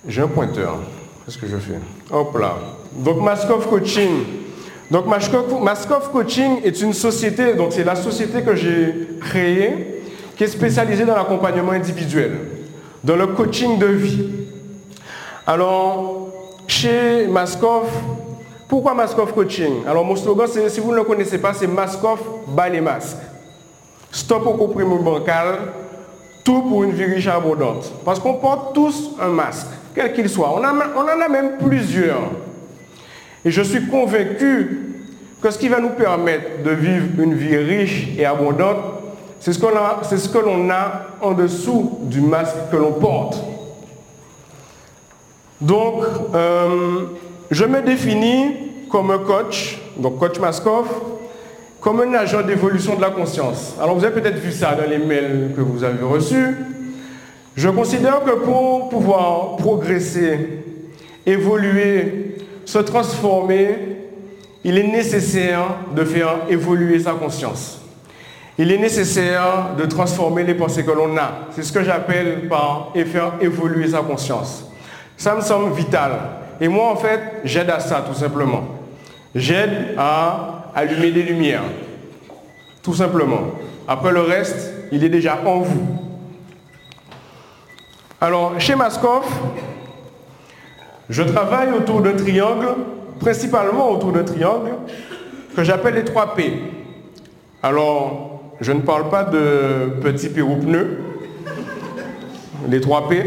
J'ai 0.07 0.21
un 0.21 0.27
pointeur. 0.27 0.77
Qu'est-ce 1.25 1.37
que 1.37 1.47
je 1.47 1.57
fais? 1.57 1.79
Hop 2.11 2.35
là. 2.37 2.55
Donc 2.93 3.21
Maskov 3.21 3.67
Coaching. 3.67 4.23
Donc 4.91 5.05
Maskov, 5.05 6.11
Coaching 6.11 6.61
est 6.63 6.81
une 6.81 6.93
société, 6.93 7.53
donc 7.53 7.73
c'est 7.73 7.83
la 7.83 7.95
société 7.95 8.41
que 8.41 8.55
j'ai 8.55 9.07
créée 9.21 10.01
qui 10.35 10.45
est 10.45 10.47
spécialisé 10.47 11.05
dans 11.05 11.15
l'accompagnement 11.15 11.73
individuel, 11.73 12.31
dans 13.03 13.15
le 13.15 13.27
coaching 13.27 13.77
de 13.77 13.85
vie. 13.85 14.29
Alors, 15.45 16.29
chez 16.65 17.27
Mascoff, 17.27 17.87
pourquoi 18.67 18.93
Mascoff 18.93 19.33
Coaching? 19.33 19.85
Alors, 19.87 20.05
mon 20.05 20.15
slogan, 20.15 20.47
si 20.47 20.79
vous 20.79 20.91
ne 20.91 20.97
le 20.97 21.03
connaissez 21.03 21.37
pas, 21.37 21.53
c'est 21.53 21.67
Mascoff 21.67 22.19
bas 22.47 22.69
les 22.69 22.81
masques. 22.81 23.17
Stop 24.11 24.47
au 24.47 24.53
comprimé 24.53 24.97
bancal, 24.97 25.59
tout 26.43 26.63
pour 26.63 26.83
une 26.83 26.91
vie 26.91 27.05
riche 27.05 27.27
et 27.27 27.29
abondante. 27.29 27.91
Parce 28.03 28.19
qu'on 28.19 28.35
porte 28.35 28.73
tous 28.73 29.11
un 29.21 29.27
masque, 29.27 29.67
quel 29.93 30.13
qu'il 30.13 30.29
soit. 30.29 30.51
On 30.51 30.63
en 30.63 31.21
a 31.21 31.27
même 31.27 31.57
plusieurs. 31.59 32.31
Et 33.45 33.51
je 33.51 33.61
suis 33.61 33.87
convaincu 33.87 34.89
que 35.41 35.49
ce 35.51 35.57
qui 35.57 35.69
va 35.69 35.79
nous 35.79 35.91
permettre 35.91 36.63
de 36.63 36.71
vivre 36.71 37.05
une 37.19 37.33
vie 37.33 37.55
riche 37.55 38.07
et 38.17 38.25
abondante, 38.25 38.77
c'est 39.39 39.53
ce, 39.53 39.59
ce 39.61 40.29
que 40.29 40.37
l'on 40.37 40.69
a 40.69 41.05
en 41.21 41.31
dessous 41.31 41.99
du 42.03 42.19
masque 42.19 42.55
que 42.71 42.75
l'on 42.75 42.91
porte. 42.93 43.41
Donc, 45.61 46.03
euh, 46.33 47.05
je 47.51 47.65
me 47.65 47.81
définis 47.81 48.55
comme 48.89 49.11
un 49.11 49.19
coach, 49.19 49.79
donc 49.97 50.19
coach 50.19 50.39
Maskov, 50.39 50.87
comme 51.79 52.01
un 52.01 52.13
agent 52.13 52.41
d'évolution 52.41 52.95
de 52.95 53.01
la 53.01 53.09
conscience. 53.09 53.75
Alors, 53.81 53.95
vous 53.95 54.03
avez 54.03 54.19
peut-être 54.19 54.39
vu 54.39 54.51
ça 54.51 54.75
dans 54.75 54.89
les 54.89 54.97
mails 54.97 55.51
que 55.55 55.61
vous 55.61 55.83
avez 55.83 56.03
reçus. 56.03 56.57
Je 57.55 57.69
considère 57.69 58.23
que 58.23 58.31
pour 58.31 58.89
pouvoir 58.89 59.55
progresser, 59.57 60.63
évoluer, 61.25 62.28
se 62.69 62.77
transformer, 62.77 63.79
il 64.63 64.77
est 64.77 64.83
nécessaire 64.83 65.63
de 65.95 66.03
faire 66.03 66.35
évoluer 66.49 66.99
sa 66.99 67.13
conscience. 67.13 67.81
Il 68.59 68.71
est 68.71 68.77
nécessaire 68.77 69.73
de 69.75 69.85
transformer 69.87 70.43
les 70.43 70.53
pensées 70.53 70.85
que 70.85 70.91
l'on 70.91 71.17
a. 71.17 71.31
C'est 71.49 71.63
ce 71.63 71.71
que 71.71 71.83
j'appelle 71.83 72.47
par 72.47 72.93
faire 72.93 73.33
évoluer 73.41 73.87
sa 73.87 74.01
conscience. 74.01 74.65
Ça 75.17 75.33
me 75.33 75.41
semble 75.41 75.73
vital. 75.73 76.11
Et 76.61 76.67
moi, 76.67 76.91
en 76.91 76.95
fait, 76.95 77.41
j'aide 77.43 77.71
à 77.71 77.79
ça, 77.79 78.05
tout 78.07 78.13
simplement. 78.13 78.61
J'aide 79.33 79.95
à 79.97 80.71
allumer 80.75 81.09
des 81.09 81.23
lumières. 81.23 81.63
Tout 82.83 82.93
simplement. 82.93 83.55
Après 83.87 84.11
le 84.11 84.21
reste, 84.21 84.71
il 84.91 85.03
est 85.03 85.09
déjà 85.09 85.39
en 85.43 85.61
vous. 85.61 85.87
Alors, 88.21 88.59
chez 88.59 88.75
Mascoff, 88.75 89.25
je 91.09 91.23
travaille 91.23 91.71
autour 91.71 92.01
d'un 92.01 92.13
triangle 92.13 92.67
principalement 93.19 93.91
autour 93.91 94.11
d'un 94.11 94.23
triangle 94.23 94.71
que 95.55 95.63
j'appelle 95.63 95.95
les 95.95 96.05
3 96.05 96.35
P. 96.35 96.53
Alors, 97.61 98.41
je 98.61 98.71
ne 98.71 98.81
parle 98.81 99.09
pas 99.09 99.23
de 99.23 99.91
petits 100.01 100.29
P 100.29 100.41
pneus, 100.41 100.99
les 102.67 102.81
3 102.81 103.09
P. 103.09 103.23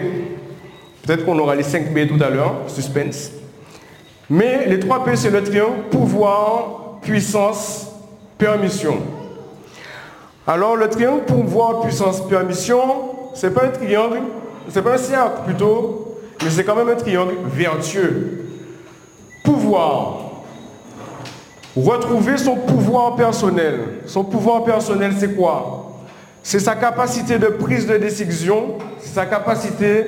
Peut-être 1.03 1.25
qu'on 1.25 1.39
aura 1.39 1.55
les 1.55 1.63
5 1.63 1.93
B 1.93 2.07
tout 2.07 2.23
à 2.23 2.31
l'heure, 2.31 2.55
suspense. 2.69 3.33
Mais 4.31 4.67
les 4.67 4.79
3 4.79 5.05
P, 5.05 5.17
c'est 5.17 5.31
le 5.31 5.43
triangle 5.43 5.83
pouvoir, 5.91 6.99
puissance, 7.03 7.89
permission. 8.39 8.99
Alors, 10.47 10.77
le 10.77 10.89
triangle 10.89 11.25
pouvoir, 11.25 11.81
puissance, 11.81 12.27
permission, 12.29 12.81
c'est 13.35 13.53
pas 13.53 13.65
un 13.65 13.71
triangle, 13.71 14.21
c'est 14.69 14.83
pas 14.83 14.95
un 14.95 14.99
cercle 14.99 15.43
plutôt, 15.45 16.02
mais 16.43 16.51
c'est 16.51 16.65
quand 16.65 16.77
même 16.77 16.89
un 16.89 16.97
triangle 16.97 17.35
vertueux 17.45 18.43
pouvoir. 19.43 20.19
Retrouver 21.77 22.37
son 22.37 22.57
pouvoir 22.57 23.17
personnel. 23.17 23.81
Son 24.07 24.25
pouvoir 24.25 24.65
personnel, 24.65 25.13
c'est 25.19 25.35
quoi? 25.35 25.93
C'est 26.43 26.59
sa 26.59 26.75
capacité 26.75 27.39
de 27.39 27.47
prise 27.47 27.87
de 27.87 27.97
décision, 27.97 28.79
sa 28.99 29.27
capacité 29.27 30.07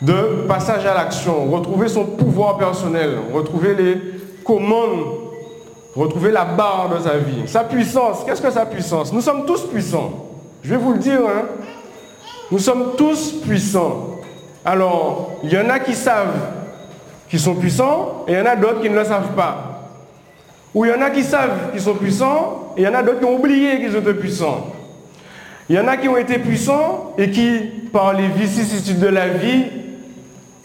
de 0.00 0.46
passage 0.46 0.86
à 0.86 0.94
l'action. 0.94 1.50
Retrouver 1.50 1.88
son 1.88 2.04
pouvoir 2.04 2.58
personnel, 2.58 3.16
retrouver 3.32 3.74
les 3.74 4.00
commandes, 4.44 5.06
retrouver 5.96 6.30
la 6.30 6.44
barre 6.44 6.90
de 6.96 7.02
sa 7.02 7.16
vie. 7.16 7.42
Sa 7.46 7.64
puissance, 7.64 8.22
qu'est-ce 8.24 8.42
que 8.42 8.50
sa 8.50 8.66
puissance? 8.66 9.12
Nous 9.12 9.22
sommes 9.22 9.46
tous 9.46 9.62
puissants. 9.62 10.12
Je 10.62 10.70
vais 10.70 10.76
vous 10.76 10.92
le 10.92 10.98
dire, 10.98 11.20
hein? 11.20 11.46
nous 12.50 12.58
sommes 12.58 12.92
tous 12.96 13.32
puissants. 13.44 14.13
Alors, 14.64 15.38
il 15.42 15.52
y 15.52 15.58
en 15.58 15.68
a 15.68 15.78
qui 15.78 15.94
savent 15.94 16.52
qui 17.28 17.38
sont 17.38 17.54
puissants 17.54 18.24
et 18.28 18.32
il 18.32 18.38
y 18.38 18.40
en 18.40 18.46
a 18.46 18.56
d'autres 18.56 18.80
qui 18.80 18.88
ne 18.88 18.96
le 18.96 19.04
savent 19.04 19.34
pas. 19.34 19.90
Ou 20.74 20.84
il 20.84 20.90
y 20.90 20.94
en 20.94 21.02
a 21.02 21.10
qui 21.10 21.22
savent 21.22 21.72
qu'ils 21.72 21.80
sont 21.80 21.94
puissants 21.94 22.72
et 22.76 22.82
il 22.82 22.84
y 22.84 22.88
en 22.88 22.94
a 22.94 23.02
d'autres 23.02 23.20
qui 23.20 23.24
ont 23.24 23.34
oublié 23.34 23.78
qu'ils 23.78 23.96
étaient 23.96 24.14
puissants. 24.14 24.72
Il 25.68 25.76
y 25.76 25.78
en 25.80 25.88
a 25.88 25.96
qui 25.96 26.08
ont 26.08 26.16
été 26.16 26.38
puissants 26.38 27.14
et 27.18 27.30
qui, 27.30 27.58
par 27.92 28.12
les 28.12 28.28
vicissitudes 28.28 29.00
de 29.00 29.06
la 29.06 29.28
vie, 29.28 29.64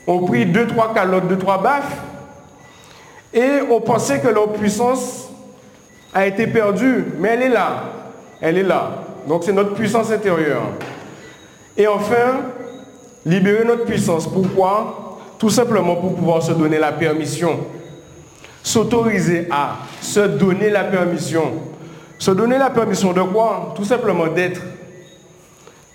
ont 0.08 0.26
pris 0.26 0.46
deux, 0.46 0.68
trois 0.68 0.94
calottes, 0.94 1.28
deux, 1.28 1.38
trois 1.38 1.62
baffes 1.62 1.98
et 3.34 3.62
ont 3.70 3.82
pensé 3.82 4.20
que 4.20 4.28
leur 4.28 4.54
puissance 4.54 5.30
a 6.14 6.26
été 6.26 6.48
perdue. 6.48 7.06
Mais 7.20 7.30
elle 7.30 7.44
est 7.44 7.50
là. 7.50 7.84
Elle 8.42 8.58
est 8.58 8.64
là. 8.64 8.92
Donc 9.28 9.44
c'est 9.44 9.54
notre 9.54 9.74
puissance 9.74 10.12
intérieure. 10.12 10.64
Et 11.78 11.88
enfin, 11.88 12.42
libérer 13.26 13.66
notre 13.66 13.86
puissance. 13.86 14.28
Pourquoi? 14.28 15.20
Tout 15.38 15.50
simplement 15.50 15.96
pour 15.96 16.16
pouvoir 16.16 16.44
se 16.44 16.52
donner 16.52 16.78
la 16.78 16.92
permission. 16.92 17.60
S'autoriser 18.62 19.48
à 19.50 19.78
se 20.02 20.20
donner 20.20 20.70
la 20.70 20.84
permission. 20.84 21.54
Se 22.18 22.32
donner 22.32 22.58
la 22.58 22.70
permission 22.70 23.14
de 23.14 23.22
quoi? 23.22 23.74
Tout 23.76 23.86
simplement 23.86 24.28
d'être, 24.28 24.62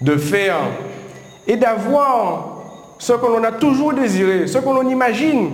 de 0.00 0.16
faire 0.16 0.56
et 1.46 1.56
d'avoir 1.56 2.62
ce 2.98 3.12
que 3.12 3.26
l'on 3.26 3.44
a 3.44 3.52
toujours 3.52 3.92
désiré, 3.92 4.46
ce 4.46 4.56
que 4.56 4.64
l'on 4.64 4.88
imagine. 4.88 5.50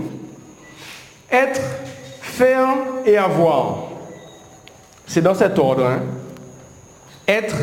Être, 1.31 1.61
faire 2.21 2.69
et 3.05 3.17
avoir. 3.17 3.89
C'est 5.07 5.23
dans 5.23 5.35
cet 5.35 5.59
ordre. 5.59 5.87
Hein? 5.87 6.03
Être, 7.27 7.57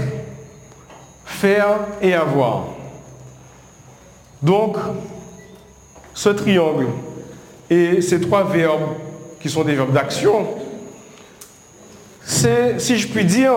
faire 1.25 1.79
et 2.01 2.13
avoir. 2.13 2.76
Donc, 4.41 4.77
ce 6.13 6.29
triangle 6.29 6.87
et 7.69 8.01
ces 8.01 8.21
trois 8.21 8.43
verbes 8.43 8.95
qui 9.39 9.49
sont 9.49 9.63
des 9.63 9.75
verbes 9.75 9.93
d'action, 9.93 10.47
c'est, 12.23 12.79
si 12.79 12.97
je 12.97 13.07
puis 13.07 13.25
dire, 13.25 13.53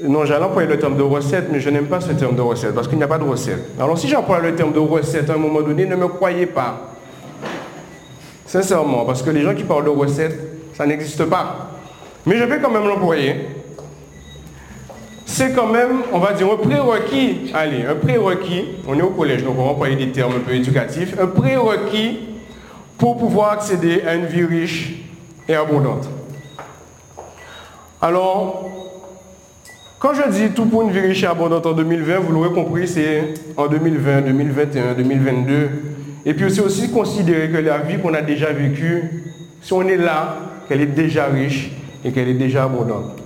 non, 0.00 0.24
j'allais 0.24 0.44
employer 0.44 0.68
le 0.68 0.78
terme 0.78 0.96
de 0.96 1.02
recette, 1.02 1.46
mais 1.50 1.60
je 1.60 1.70
n'aime 1.70 1.86
pas 1.86 2.00
ce 2.00 2.12
terme 2.12 2.36
de 2.36 2.42
recette 2.42 2.74
parce 2.74 2.88
qu'il 2.88 2.98
n'y 2.98 3.04
a 3.04 3.08
pas 3.08 3.18
de 3.18 3.24
recette. 3.24 3.70
Alors 3.78 3.98
si 3.98 4.08
j'emploie 4.08 4.40
le 4.40 4.54
terme 4.54 4.72
de 4.72 4.78
recette 4.78 5.30
à 5.30 5.34
un 5.34 5.38
moment 5.38 5.62
donné, 5.62 5.86
ne 5.86 5.96
me 5.96 6.08
croyez 6.08 6.46
pas. 6.46 6.90
Sincèrement, 8.46 9.04
parce 9.04 9.22
que 9.22 9.30
les 9.30 9.42
gens 9.42 9.54
qui 9.54 9.64
parlent 9.64 9.84
de 9.84 9.90
recette, 9.90 10.38
ça 10.74 10.86
n'existe 10.86 11.24
pas. 11.24 11.70
Mais 12.26 12.36
je 12.36 12.44
vais 12.44 12.60
quand 12.60 12.70
même 12.70 12.86
l'employer 12.86 13.46
c'est 15.32 15.54
quand 15.54 15.66
même, 15.66 16.02
on 16.12 16.18
va 16.18 16.34
dire, 16.34 16.46
un 16.52 16.56
prérequis, 16.56 17.50
allez, 17.54 17.86
un 17.86 17.94
prérequis, 17.94 18.66
on 18.86 18.98
est 18.98 19.02
au 19.02 19.10
collège, 19.10 19.42
donc 19.42 19.54
on 19.58 19.64
va 19.64 19.70
employer 19.70 19.96
des 19.96 20.12
termes 20.12 20.34
un 20.36 20.40
peu 20.40 20.52
éducatifs, 20.54 21.16
un 21.18 21.26
prérequis 21.26 22.18
pour 22.98 23.16
pouvoir 23.16 23.52
accéder 23.52 24.02
à 24.06 24.14
une 24.14 24.26
vie 24.26 24.44
riche 24.44 24.92
et 25.48 25.54
abondante. 25.54 26.06
Alors, 28.02 28.68
quand 29.98 30.12
je 30.12 30.30
dis 30.30 30.50
tout 30.50 30.66
pour 30.66 30.82
une 30.82 30.90
vie 30.90 31.00
riche 31.00 31.22
et 31.22 31.26
abondante 31.26 31.64
en 31.64 31.72
2020, 31.72 32.18
vous 32.18 32.32
l'aurez 32.32 32.52
compris, 32.52 32.86
c'est 32.86 33.32
en 33.56 33.68
2020, 33.68 34.20
2021, 34.22 34.94
2022. 34.94 35.70
Et 36.26 36.34
puis 36.34 36.52
c'est 36.52 36.60
aussi 36.60 36.90
considérer 36.90 37.48
que 37.48 37.56
la 37.56 37.78
vie 37.78 37.98
qu'on 37.98 38.12
a 38.12 38.20
déjà 38.20 38.52
vécue, 38.52 39.24
si 39.62 39.72
on 39.72 39.82
est 39.82 39.96
là, 39.96 40.36
qu'elle 40.68 40.82
est 40.82 40.86
déjà 40.86 41.24
riche 41.24 41.70
et 42.04 42.12
qu'elle 42.12 42.28
est 42.28 42.34
déjà 42.34 42.64
abondante. 42.64 43.21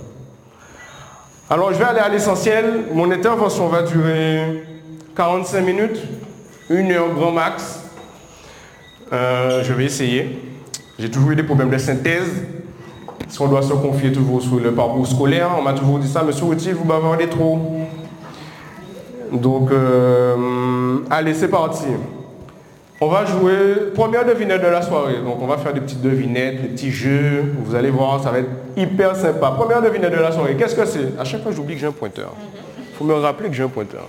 Alors 1.49 1.71
je 1.71 1.77
vais 1.77 1.85
aller 1.85 1.99
à 1.99 2.09
l'essentiel. 2.09 2.87
Mon 2.93 3.09
intervention 3.09 3.69
va 3.69 3.81
durer 3.81 4.65
45 5.15 5.61
minutes, 5.61 5.97
une 6.69 6.91
heure 6.91 7.13
grand 7.13 7.31
max. 7.31 7.85
Euh, 9.13 9.63
je 9.63 9.71
vais 9.71 9.85
essayer. 9.85 10.41
J'ai 10.99 11.09
toujours 11.09 11.31
eu 11.31 11.37
des 11.37 11.43
problèmes 11.43 11.69
de 11.69 11.77
synthèse. 11.77 12.43
Si 13.29 13.41
on 13.41 13.47
doit 13.47 13.61
se 13.61 13.71
confier 13.71 14.11
toujours 14.11 14.41
sur 14.41 14.59
le 14.59 14.73
parcours 14.73 15.07
scolaire, 15.07 15.51
on 15.57 15.61
m'a 15.61 15.71
toujours 15.71 15.99
dit 15.99 16.09
ça, 16.09 16.21
monsieur 16.21 16.43
Routier, 16.43 16.73
vous 16.73 16.83
bavardez 16.83 17.29
trop. 17.29 17.77
Donc, 19.31 19.71
euh, 19.71 20.97
allez, 21.09 21.33
c'est 21.33 21.47
parti. 21.47 21.85
On 22.99 23.09
va 23.09 23.25
jouer 23.25 23.91
première 23.93 24.25
devinette 24.25 24.61
de 24.61 24.67
la 24.67 24.81
soirée. 24.81 25.19
Donc 25.23 25.39
on 25.39 25.45
va 25.45 25.57
faire 25.57 25.73
des 25.73 25.81
petites 25.81 26.01
devinettes, 26.01 26.61
des 26.61 26.67
petits 26.69 26.91
jeux. 26.91 27.53
Vous 27.63 27.75
allez 27.75 27.91
voir, 27.91 28.23
ça 28.23 28.31
va 28.31 28.39
être 28.39 28.49
hyper 28.75 29.15
sympa. 29.15 29.51
Première 29.51 29.83
devinette 29.83 30.11
de 30.11 30.19
la 30.19 30.31
soirée. 30.31 30.55
Qu'est-ce 30.55 30.75
que 30.75 30.85
c'est? 30.85 31.19
À 31.19 31.23
chaque 31.23 31.43
fois, 31.43 31.51
j'oublie 31.51 31.75
que 31.75 31.81
j'ai 31.81 31.87
un 31.87 31.91
pointeur. 31.91 32.33
Il 32.79 32.95
faut 32.97 33.03
me 33.03 33.13
rappeler 33.13 33.49
que 33.49 33.55
j'ai 33.55 33.63
un 33.63 33.67
pointeur. 33.67 34.07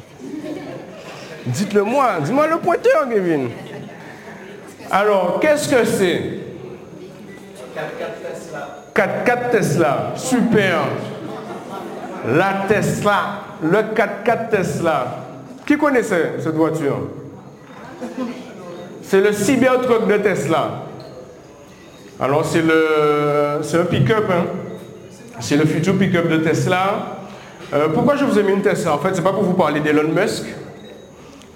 Dites-le 1.44 1.82
moi. 1.82 2.12
Dis-moi 2.22 2.46
le 2.46 2.56
pointeur, 2.56 3.06
Kevin. 3.10 3.50
Alors, 4.90 5.38
qu'est-ce 5.40 5.68
que 5.68 5.84
c'est? 5.84 6.22
4 7.74 7.98
4 7.98 8.10
Tesla. 8.22 8.68
4 8.94 9.24
4 9.24 9.50
Tesla. 9.50 10.12
Super. 10.16 10.78
La 12.26 12.64
Tesla, 12.66 13.20
le 13.62 13.78
4x4 13.94 14.48
Tesla. 14.50 15.06
Qui 15.66 15.76
connaissait 15.76 16.34
cette 16.38 16.54
voiture? 16.54 17.08
C'est 19.08 19.22
le 19.22 19.32
Cybertruck 19.32 20.06
de 20.06 20.18
Tesla. 20.18 20.82
Alors 22.20 22.44
c'est 22.44 22.60
le, 22.60 23.58
un 23.80 23.84
pick-up, 23.86 24.24
hein. 24.30 24.44
c'est 25.40 25.56
le 25.56 25.64
futur 25.64 25.96
pick-up 25.96 26.28
de 26.28 26.36
Tesla. 26.36 27.16
Euh, 27.72 27.88
pourquoi 27.88 28.16
je 28.16 28.26
vous 28.26 28.38
ai 28.38 28.42
mis 28.42 28.52
une 28.52 28.60
Tesla? 28.60 28.94
En 28.94 28.98
fait, 28.98 29.14
c'est 29.14 29.22
pas 29.22 29.32
pour 29.32 29.44
vous 29.44 29.54
parler 29.54 29.80
d'Elon 29.80 30.12
Musk. 30.12 30.44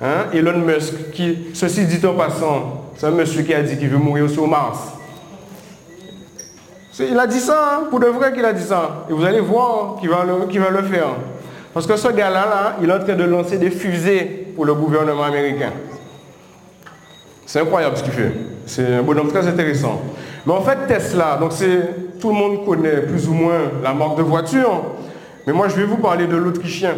Hein? 0.00 0.28
Elon 0.32 0.60
Musk, 0.60 1.10
qui, 1.12 1.48
ceci 1.52 1.84
dit 1.84 2.04
en 2.06 2.14
passant, 2.14 2.90
c'est 2.96 3.04
un 3.04 3.10
monsieur 3.10 3.42
qui 3.42 3.52
a 3.52 3.60
dit 3.60 3.76
qu'il 3.76 3.90
veut 3.90 3.98
mourir 3.98 4.30
sur 4.30 4.48
Mars. 4.48 4.78
Il 7.00 7.18
a 7.18 7.26
dit 7.26 7.40
ça, 7.40 7.80
hein, 7.80 7.84
pour 7.90 8.00
de 8.00 8.06
vrai 8.06 8.32
qu'il 8.32 8.46
a 8.46 8.54
dit 8.54 8.64
ça. 8.64 9.04
Et 9.10 9.12
vous 9.12 9.24
allez 9.26 9.40
voir 9.40 9.96
qu'il 10.00 10.08
va, 10.08 10.24
le, 10.24 10.82
faire. 10.84 11.16
Parce 11.74 11.86
que 11.86 11.96
ce 11.96 12.08
gars-là, 12.08 12.46
là, 12.46 12.76
il 12.82 12.88
est 12.88 12.92
en 12.94 12.98
train 12.98 13.14
de 13.14 13.24
lancer 13.24 13.58
des 13.58 13.70
fusées 13.70 14.46
pour 14.54 14.64
le 14.64 14.72
gouvernement 14.72 15.24
américain. 15.24 15.72
C'est 17.52 17.60
incroyable 17.60 17.98
ce 17.98 18.02
qu'il 18.02 18.14
fait. 18.14 18.32
C'est 18.64 18.94
un 18.94 19.02
bonhomme 19.02 19.28
très 19.28 19.46
intéressant. 19.46 20.00
Mais 20.46 20.54
en 20.54 20.62
fait, 20.62 20.86
Tesla, 20.88 21.36
donc 21.38 21.52
c'est, 21.52 22.18
tout 22.18 22.28
le 22.28 22.34
monde 22.34 22.64
connaît 22.64 23.02
plus 23.02 23.28
ou 23.28 23.34
moins 23.34 23.58
la 23.82 23.92
marque 23.92 24.16
de 24.16 24.22
voiture. 24.22 24.82
Mais 25.46 25.52
moi, 25.52 25.68
je 25.68 25.76
vais 25.76 25.84
vous 25.84 25.98
parler 25.98 26.26
de 26.26 26.34
l'Autrichien. 26.34 26.94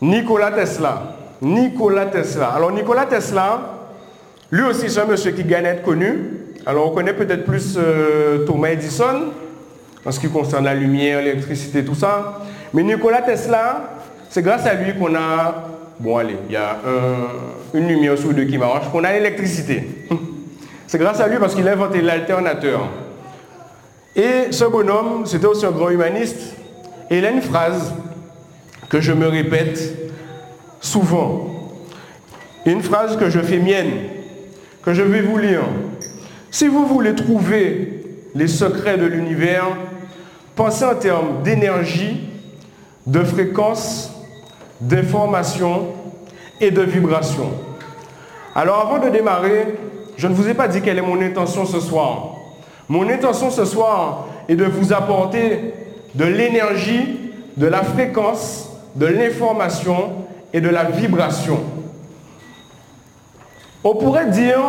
Nikola 0.00 0.52
Tesla. 0.52 1.16
Nikola 1.42 2.06
Tesla. 2.06 2.46
Alors, 2.56 2.72
Nikola 2.72 3.04
Tesla, 3.04 3.60
lui 4.50 4.62
aussi, 4.62 4.88
c'est 4.88 5.00
un 5.00 5.04
monsieur 5.04 5.32
qui 5.32 5.44
gagne 5.44 5.66
à 5.66 5.72
être 5.72 5.82
connu. 5.82 6.18
Alors 6.64 6.90
on 6.90 6.94
connaît 6.94 7.12
peut-être 7.12 7.44
plus 7.44 7.76
euh, 7.76 8.46
Thomas 8.46 8.68
Edison, 8.68 9.32
en 10.06 10.12
ce 10.12 10.18
qui 10.18 10.30
concerne 10.30 10.64
la 10.64 10.72
lumière, 10.72 11.20
l'électricité, 11.20 11.84
tout 11.84 11.94
ça. 11.94 12.40
Mais 12.72 12.82
Nikola 12.82 13.20
Tesla, 13.20 13.98
c'est 14.30 14.40
grâce 14.40 14.64
à 14.64 14.72
lui 14.72 14.94
qu'on 14.94 15.14
a, 15.14 15.66
bon 16.00 16.16
allez, 16.16 16.36
il 16.48 16.52
y 16.52 16.56
a 16.56 16.78
une 17.74 17.88
lumière 17.88 18.18
sur 18.18 18.32
deux 18.32 18.44
qui 18.44 18.58
marche, 18.58 18.90
qu'on 18.90 19.04
a 19.04 19.12
l'électricité. 19.12 19.84
C'est 20.86 20.98
grâce 20.98 21.20
à 21.20 21.28
lui 21.28 21.38
parce 21.38 21.54
qu'il 21.54 21.68
a 21.68 21.72
inventé 21.72 22.00
l'alternateur. 22.00 22.88
Et 24.14 24.50
ce 24.50 24.64
bonhomme, 24.64 25.26
c'était 25.26 25.46
aussi 25.46 25.66
un 25.66 25.72
grand 25.72 25.90
humaniste. 25.90 26.54
Et 27.10 27.18
il 27.18 27.26
a 27.26 27.30
une 27.30 27.42
phrase 27.42 27.92
que 28.88 29.00
je 29.00 29.12
me 29.12 29.28
répète 29.28 29.94
souvent. 30.80 31.50
Une 32.64 32.82
phrase 32.82 33.16
que 33.16 33.28
je 33.30 33.40
fais 33.40 33.58
mienne, 33.58 33.90
que 34.82 34.94
je 34.94 35.02
vais 35.02 35.20
vous 35.20 35.38
lire. 35.38 35.62
Si 36.50 36.68
vous 36.68 36.86
voulez 36.86 37.14
trouver 37.14 38.04
les 38.34 38.48
secrets 38.48 38.96
de 38.96 39.06
l'univers, 39.06 39.66
pensez 40.54 40.84
en 40.84 40.94
termes 40.94 41.42
d'énergie, 41.42 42.28
de 43.06 43.22
fréquence, 43.22 44.12
d'information 44.80 45.86
et 46.60 46.70
de 46.70 46.82
vibration. 46.82 47.50
Alors 48.54 48.80
avant 48.80 49.04
de 49.04 49.10
démarrer, 49.10 49.78
je 50.16 50.26
ne 50.26 50.34
vous 50.34 50.48
ai 50.48 50.54
pas 50.54 50.68
dit 50.68 50.80
quelle 50.80 50.98
est 50.98 51.02
mon 51.02 51.20
intention 51.20 51.66
ce 51.66 51.80
soir. 51.80 52.36
Mon 52.88 53.08
intention 53.08 53.50
ce 53.50 53.64
soir 53.64 54.26
est 54.48 54.56
de 54.56 54.64
vous 54.64 54.92
apporter 54.92 55.74
de 56.14 56.24
l'énergie, 56.24 57.32
de 57.56 57.66
la 57.66 57.82
fréquence, 57.82 58.70
de 58.94 59.06
l'information 59.06 60.12
et 60.52 60.60
de 60.60 60.68
la 60.68 60.84
vibration. 60.84 61.58
On 63.84 63.94
pourrait 63.94 64.30
dire 64.30 64.60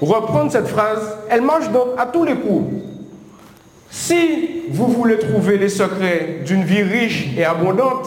reprendre 0.00 0.50
cette 0.50 0.68
phrase, 0.68 1.16
elle 1.30 1.42
marche 1.42 1.70
donc 1.70 1.88
à 1.98 2.06
tous 2.06 2.24
les 2.24 2.34
coups. 2.34 2.72
Si 3.90 4.62
vous 4.70 4.88
voulez 4.88 5.18
trouver 5.18 5.58
les 5.58 5.68
secrets 5.68 6.40
d'une 6.44 6.64
vie 6.64 6.82
riche 6.82 7.28
et 7.36 7.44
abondante, 7.44 8.06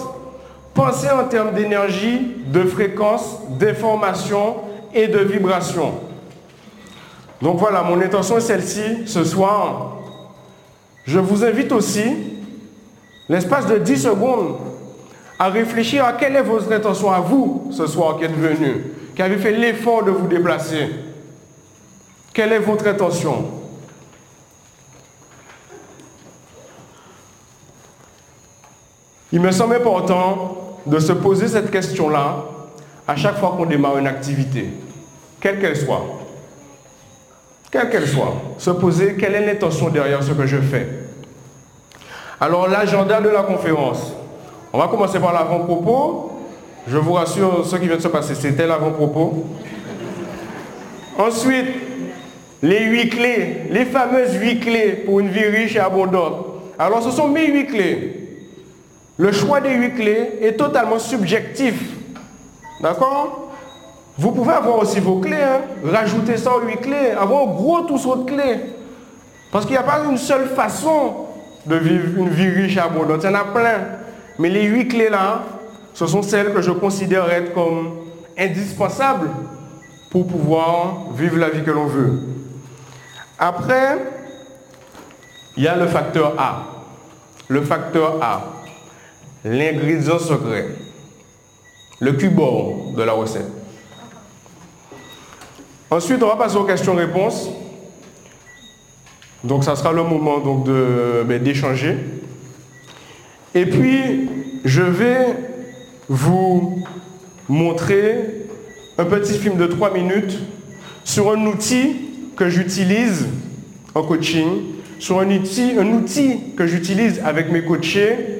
pensez 0.80 1.10
en 1.10 1.26
termes 1.26 1.54
d'énergie, 1.54 2.38
de 2.48 2.64
fréquence, 2.64 3.42
d'information 3.60 4.56
et 4.94 5.10
de 5.10 5.20
vibration. 5.20 5.94
Donc 7.42 7.60
voilà, 7.60 7.84
mon 7.84 8.00
intention 8.00 8.38
est 8.38 8.42
celle-ci 8.42 9.06
ce 9.06 9.26
soir. 9.26 9.98
Je 11.04 11.20
vous 11.20 11.44
invite 11.44 11.74
aussi, 11.74 12.16
l'espace 13.28 13.66
de 13.66 13.78
10 13.78 14.04
secondes, 14.04 14.56
à 15.38 15.50
réfléchir 15.50 16.06
à 16.06 16.14
quelle 16.14 16.38
est 16.38 16.42
votre 16.42 16.72
intention 16.72 17.12
à 17.12 17.20
vous 17.20 17.68
ce 17.72 17.86
soir 17.86 18.18
qui 18.18 18.24
êtes 18.24 18.32
venu, 18.32 18.86
qui 19.18 19.22
avez 19.22 19.38
fait 19.38 19.52
l'effort 19.52 20.06
de 20.06 20.12
vous 20.12 20.28
déplacer. 20.28 20.92
Quelle 22.34 22.54
est 22.54 22.60
votre 22.60 22.88
intention? 22.88 23.46
Il 29.34 29.42
me 29.42 29.52
semble 29.52 29.76
important 29.76 30.69
de 30.86 31.00
se 31.00 31.12
poser 31.14 31.48
cette 31.48 31.72
question-là 31.72 32.46
à 33.08 33.16
chaque 33.16 33.38
fois 33.38 33.56
qu'on 33.58 33.66
démarre 33.66 33.98
une 33.98 34.08
activité, 34.08 34.70
quelle 35.40 35.60
qu'elle 35.60 35.78
soit. 35.78 36.06
Quelle 37.72 37.90
qu'elle 37.90 38.08
soit. 38.08 38.34
Se 38.58 38.72
poser 38.72 39.16
quelle 39.16 39.36
est 39.36 39.46
l'intention 39.46 39.90
derrière 39.90 40.24
ce 40.24 40.32
que 40.32 40.46
je 40.46 40.58
fais. 40.58 40.88
Alors 42.40 42.68
l'agenda 42.68 43.22
de 43.22 43.30
la 43.30 43.44
conférence. 43.44 44.14
On 44.74 44.78
va 44.80 44.88
commencer 44.88 45.20
par 45.20 45.34
l'avant-propos. 45.34 46.32
Je 46.88 46.98
vous 46.98 47.14
rassure, 47.14 47.66
ce 47.66 47.76
qui 47.76 47.88
vient 47.88 47.98
de 47.98 48.02
se 48.02 48.08
passer, 48.08 48.34
c'était 48.34 48.66
l'avant-propos. 48.66 49.46
Ensuite, 51.18 51.68
les 52.62 52.86
huit 52.86 53.10
clés, 53.10 53.64
les 53.70 53.86
fameuses 53.86 54.36
huit 54.36 54.60
clés 54.60 55.04
pour 55.06 55.20
une 55.20 55.30
vie 55.30 55.46
riche 55.46 55.76
et 55.76 55.80
abondante. 55.80 56.46
Alors 56.78 57.04
ce 57.04 57.12
sont 57.12 57.28
mes 57.28 57.48
huit 57.48 57.68
clés. 57.68 58.19
Le 59.20 59.34
choix 59.34 59.60
des 59.60 59.74
huit 59.74 59.96
clés 59.96 60.40
est 60.42 60.54
totalement 60.54 60.98
subjectif. 60.98 61.76
D'accord? 62.80 63.52
Vous 64.18 64.32
pouvez 64.32 64.54
avoir 64.54 64.78
aussi 64.78 65.02
vos 65.02 65.20
clés, 65.20 65.36
hein. 65.36 65.60
rajouter 65.84 66.38
ça 66.38 66.56
aux 66.56 66.62
huit 66.62 66.78
clés, 66.78 67.12
avoir 67.12 67.44
un 67.44 67.52
gros 67.52 67.82
trousseau 67.82 68.16
de 68.16 68.32
clés. 68.32 68.62
Parce 69.52 69.66
qu'il 69.66 69.74
n'y 69.74 69.78
a 69.78 69.84
pas 69.84 70.00
une 70.10 70.18
seule 70.18 70.48
façon 70.48 71.26
de 71.66 71.76
vivre 71.76 72.18
une 72.18 72.30
vie 72.30 72.48
riche 72.48 72.78
et 72.78 72.80
abondante. 72.80 73.22
Il 73.24 73.30
y 73.30 73.36
en 73.36 73.40
a 73.40 73.44
plein. 73.44 73.80
Mais 74.38 74.50
les 74.50 74.64
huit 74.64 74.88
clés-là, 74.88 75.44
ce 75.94 76.08
sont 76.08 76.22
celles 76.22 76.54
que 76.54 76.62
je 76.62 76.72
considère 76.72 77.30
être 77.30 77.54
comme 77.54 77.98
indispensables 78.38 79.30
pour 80.12 80.28
pouvoir 80.28 81.12
vivre 81.14 81.36
la 81.36 81.50
vie 81.50 81.64
que 81.64 81.72
l'on 81.72 81.88
veut. 81.88 82.22
Après, 83.38 83.98
il 85.58 85.64
y 85.64 85.68
a 85.68 85.76
le 85.76 85.88
facteur 85.88 86.36
A. 86.38 86.64
Le 87.50 87.62
facteur 87.64 88.20
A, 88.22 88.59
l'ingrédient 89.44 90.20
secret, 90.20 90.68
le 92.00 92.14
cubord 92.14 92.94
de 92.96 93.04
la 93.04 93.14
recette. 93.14 93.48
Ensuite, 95.92 96.22
on 96.22 96.28
va 96.28 96.36
passer 96.36 96.58
aux 96.58 96.66
questions-réponses. 96.66 97.50
Donc, 99.44 99.64
ça 99.64 99.76
sera 99.76 99.92
le 99.92 100.04
moment 100.04 100.40
donc, 100.40 100.68
ben, 100.68 101.42
d'échanger. 101.42 101.98
Et 103.56 103.66
puis, 103.66 104.30
je 104.66 104.82
vais 104.82 105.28
vous 106.08 106.84
montrer 107.48 108.46
un 108.98 109.06
petit 109.06 109.38
film 109.38 109.58
de 109.58 109.66
3 109.66 109.94
minutes 109.94 110.38
sur 111.04 111.32
un 111.32 111.46
outil 111.48 111.96
que 112.36 112.50
j'utilise 112.50 113.28
en 113.96 114.04
coaching, 114.04 114.46
sur 115.00 115.20
un 115.20 115.32
outil, 115.32 115.74
un 115.80 115.88
outil 115.94 116.54
que 116.56 116.68
j'utilise 116.68 117.20
avec 117.26 117.52
mes 117.52 117.64
coachés 117.64 118.39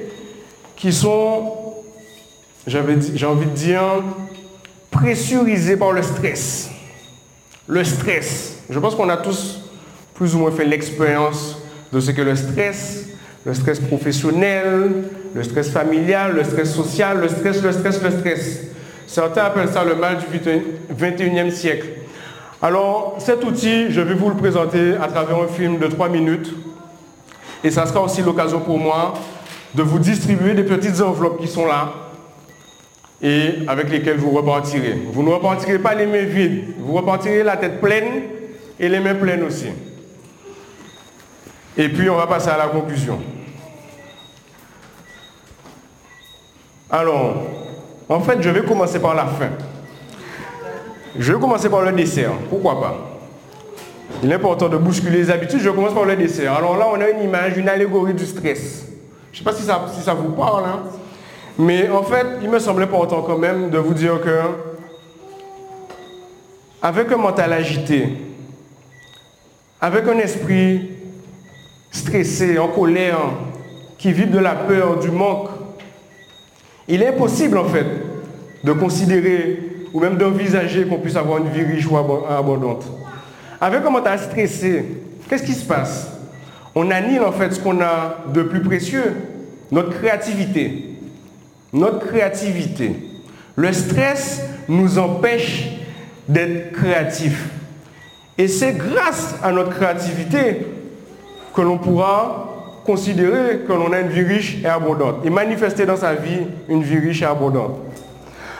qui 0.80 0.94
sont, 0.94 1.74
j'ai 2.66 2.78
envie 2.78 3.46
de 3.46 3.50
dire, 3.50 3.82
pressurisés 4.90 5.76
par 5.76 5.92
le 5.92 6.02
stress. 6.02 6.70
Le 7.68 7.84
stress. 7.84 8.56
Je 8.70 8.78
pense 8.78 8.94
qu'on 8.94 9.10
a 9.10 9.18
tous 9.18 9.60
plus 10.14 10.34
ou 10.34 10.38
moins 10.38 10.50
fait 10.50 10.64
l'expérience 10.64 11.58
de 11.92 12.00
ce 12.00 12.10
que 12.12 12.22
le 12.22 12.34
stress, 12.34 13.04
le 13.44 13.52
stress 13.52 13.78
professionnel, 13.78 15.04
le 15.34 15.42
stress 15.42 15.70
familial, 15.70 16.34
le 16.34 16.44
stress 16.44 16.74
social, 16.74 17.20
le 17.20 17.28
stress, 17.28 17.62
le 17.62 17.72
stress, 17.72 18.02
le 18.02 18.10
stress. 18.10 18.60
Certains 19.06 19.44
appellent 19.44 19.68
ça 19.68 19.84
le 19.84 19.96
mal 19.96 20.16
du 20.18 20.24
21e 20.94 21.50
siècle. 21.50 21.88
Alors, 22.62 23.16
cet 23.18 23.44
outil, 23.44 23.90
je 23.90 24.00
vais 24.00 24.14
vous 24.14 24.30
le 24.30 24.36
présenter 24.36 24.94
à 24.94 25.08
travers 25.08 25.36
un 25.36 25.48
film 25.48 25.78
de 25.78 25.86
3 25.86 26.08
minutes. 26.08 26.54
Et 27.62 27.70
ça 27.70 27.84
sera 27.84 28.00
aussi 28.02 28.22
l'occasion 28.22 28.60
pour 28.60 28.78
moi 28.78 29.14
de 29.74 29.82
vous 29.82 29.98
distribuer 29.98 30.54
des 30.54 30.64
petites 30.64 31.00
enveloppes 31.00 31.40
qui 31.40 31.48
sont 31.48 31.66
là 31.66 31.92
et 33.22 33.58
avec 33.68 33.90
lesquelles 33.90 34.16
vous 34.16 34.30
repartirez. 34.30 34.98
Vous 35.12 35.22
ne 35.22 35.30
repartirez 35.30 35.78
pas 35.78 35.94
les 35.94 36.06
mains 36.06 36.24
vides, 36.24 36.74
vous 36.78 36.94
repartirez 36.94 37.42
la 37.42 37.56
tête 37.56 37.80
pleine 37.80 38.22
et 38.78 38.88
les 38.88 39.00
mains 39.00 39.14
pleines 39.14 39.42
aussi. 39.42 39.66
Et 41.76 41.88
puis 41.88 42.08
on 42.10 42.16
va 42.16 42.26
passer 42.26 42.48
à 42.48 42.56
la 42.56 42.66
conclusion. 42.66 43.18
Alors, 46.90 47.36
en 48.08 48.20
fait, 48.20 48.42
je 48.42 48.50
vais 48.50 48.64
commencer 48.64 48.98
par 48.98 49.14
la 49.14 49.26
fin. 49.26 49.50
Je 51.16 51.32
vais 51.32 51.38
commencer 51.38 51.68
par 51.68 51.82
le 51.82 51.92
dessert. 51.92 52.32
Pourquoi 52.48 52.80
pas 52.80 53.20
Il 54.22 54.30
est 54.32 54.34
important 54.34 54.68
de 54.68 54.76
bousculer 54.76 55.18
les 55.18 55.30
habitudes. 55.30 55.60
Je 55.60 55.70
commence 55.70 55.94
par 55.94 56.04
le 56.04 56.16
dessert. 56.16 56.54
Alors 56.54 56.76
là, 56.76 56.86
on 56.92 57.00
a 57.00 57.08
une 57.08 57.22
image, 57.22 57.56
une 57.56 57.68
allégorie 57.68 58.14
du 58.14 58.26
stress. 58.26 58.86
Je 59.32 59.36
ne 59.36 59.38
sais 59.38 59.44
pas 59.44 59.52
si 59.52 59.62
ça, 59.62 59.84
si 59.94 60.02
ça 60.02 60.14
vous 60.14 60.30
parle, 60.32 60.64
hein. 60.64 60.80
mais 61.58 61.88
en 61.88 62.02
fait, 62.02 62.26
il 62.42 62.50
me 62.50 62.58
semblait 62.58 62.84
important 62.84 63.22
quand 63.22 63.38
même 63.38 63.70
de 63.70 63.78
vous 63.78 63.94
dire 63.94 64.20
que, 64.20 64.40
avec 66.82 67.12
un 67.12 67.16
mental 67.16 67.52
agité, 67.52 68.08
avec 69.80 70.06
un 70.08 70.18
esprit 70.18 70.90
stressé, 71.90 72.58
en 72.58 72.68
colère, 72.68 73.18
qui 73.98 74.12
vit 74.12 74.26
de 74.26 74.38
la 74.38 74.54
peur, 74.54 74.98
du 74.98 75.10
manque, 75.10 75.48
il 76.88 77.02
est 77.02 77.08
impossible 77.08 77.58
en 77.58 77.66
fait 77.66 77.86
de 78.64 78.72
considérer 78.72 79.60
ou 79.92 80.00
même 80.00 80.16
d'envisager 80.16 80.86
qu'on 80.86 80.98
puisse 80.98 81.16
avoir 81.16 81.38
une 81.38 81.50
vie 81.50 81.62
riche 81.62 81.86
ou 81.86 81.96
abondante. 81.96 82.84
Avec 83.60 83.84
un 83.84 83.90
mental 83.90 84.18
stressé, 84.18 84.84
qu'est-ce 85.28 85.44
qui 85.44 85.52
se 85.52 85.64
passe? 85.64 86.19
On 86.74 86.90
annule 86.90 87.22
en 87.22 87.32
fait 87.32 87.52
ce 87.52 87.60
qu'on 87.60 87.80
a 87.80 88.18
de 88.32 88.42
plus 88.42 88.62
précieux, 88.62 89.14
notre 89.70 89.90
créativité. 89.90 90.96
Notre 91.72 92.06
créativité. 92.06 92.96
Le 93.56 93.72
stress 93.72 94.42
nous 94.68 94.98
empêche 94.98 95.68
d'être 96.28 96.72
créatifs. 96.72 97.48
Et 98.38 98.48
c'est 98.48 98.72
grâce 98.72 99.34
à 99.42 99.52
notre 99.52 99.70
créativité 99.70 100.66
que 101.54 101.60
l'on 101.60 101.78
pourra 101.78 102.50
considérer 102.84 103.60
que 103.66 103.72
l'on 103.72 103.92
a 103.92 104.00
une 104.00 104.08
vie 104.08 104.22
riche 104.22 104.58
et 104.64 104.66
abondante 104.66 105.16
et 105.24 105.30
manifester 105.30 105.84
dans 105.84 105.96
sa 105.96 106.14
vie 106.14 106.46
une 106.68 106.82
vie 106.82 106.98
riche 106.98 107.22
et 107.22 107.26
abondante. 107.26 107.78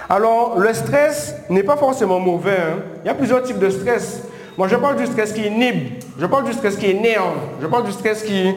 Alors, 0.09 0.59
le 0.59 0.75
stress 0.75 1.37
n'est 1.49 1.63
pas 1.63 1.77
forcément 1.77 2.19
mauvais. 2.19 2.59
Hein. 2.59 2.81
Il 3.05 3.07
y 3.07 3.11
a 3.11 3.15
plusieurs 3.15 3.43
types 3.43 3.59
de 3.59 3.71
stress. 3.71 4.23
Moi, 4.59 4.69
je 4.69 4.77
parle 4.77 4.97
du 4.97 5.07
stress 5.07 5.33
qui 5.33 5.47
inhibe, 5.47 6.03
je 6.19 6.27
parle 6.27 6.45
du 6.45 6.53
stress 6.53 6.77
qui 6.77 6.87
énerve, 6.87 7.37
je 7.61 7.67
parle 7.67 7.85
du 7.85 7.93
stress 7.93 8.23
qui, 8.23 8.55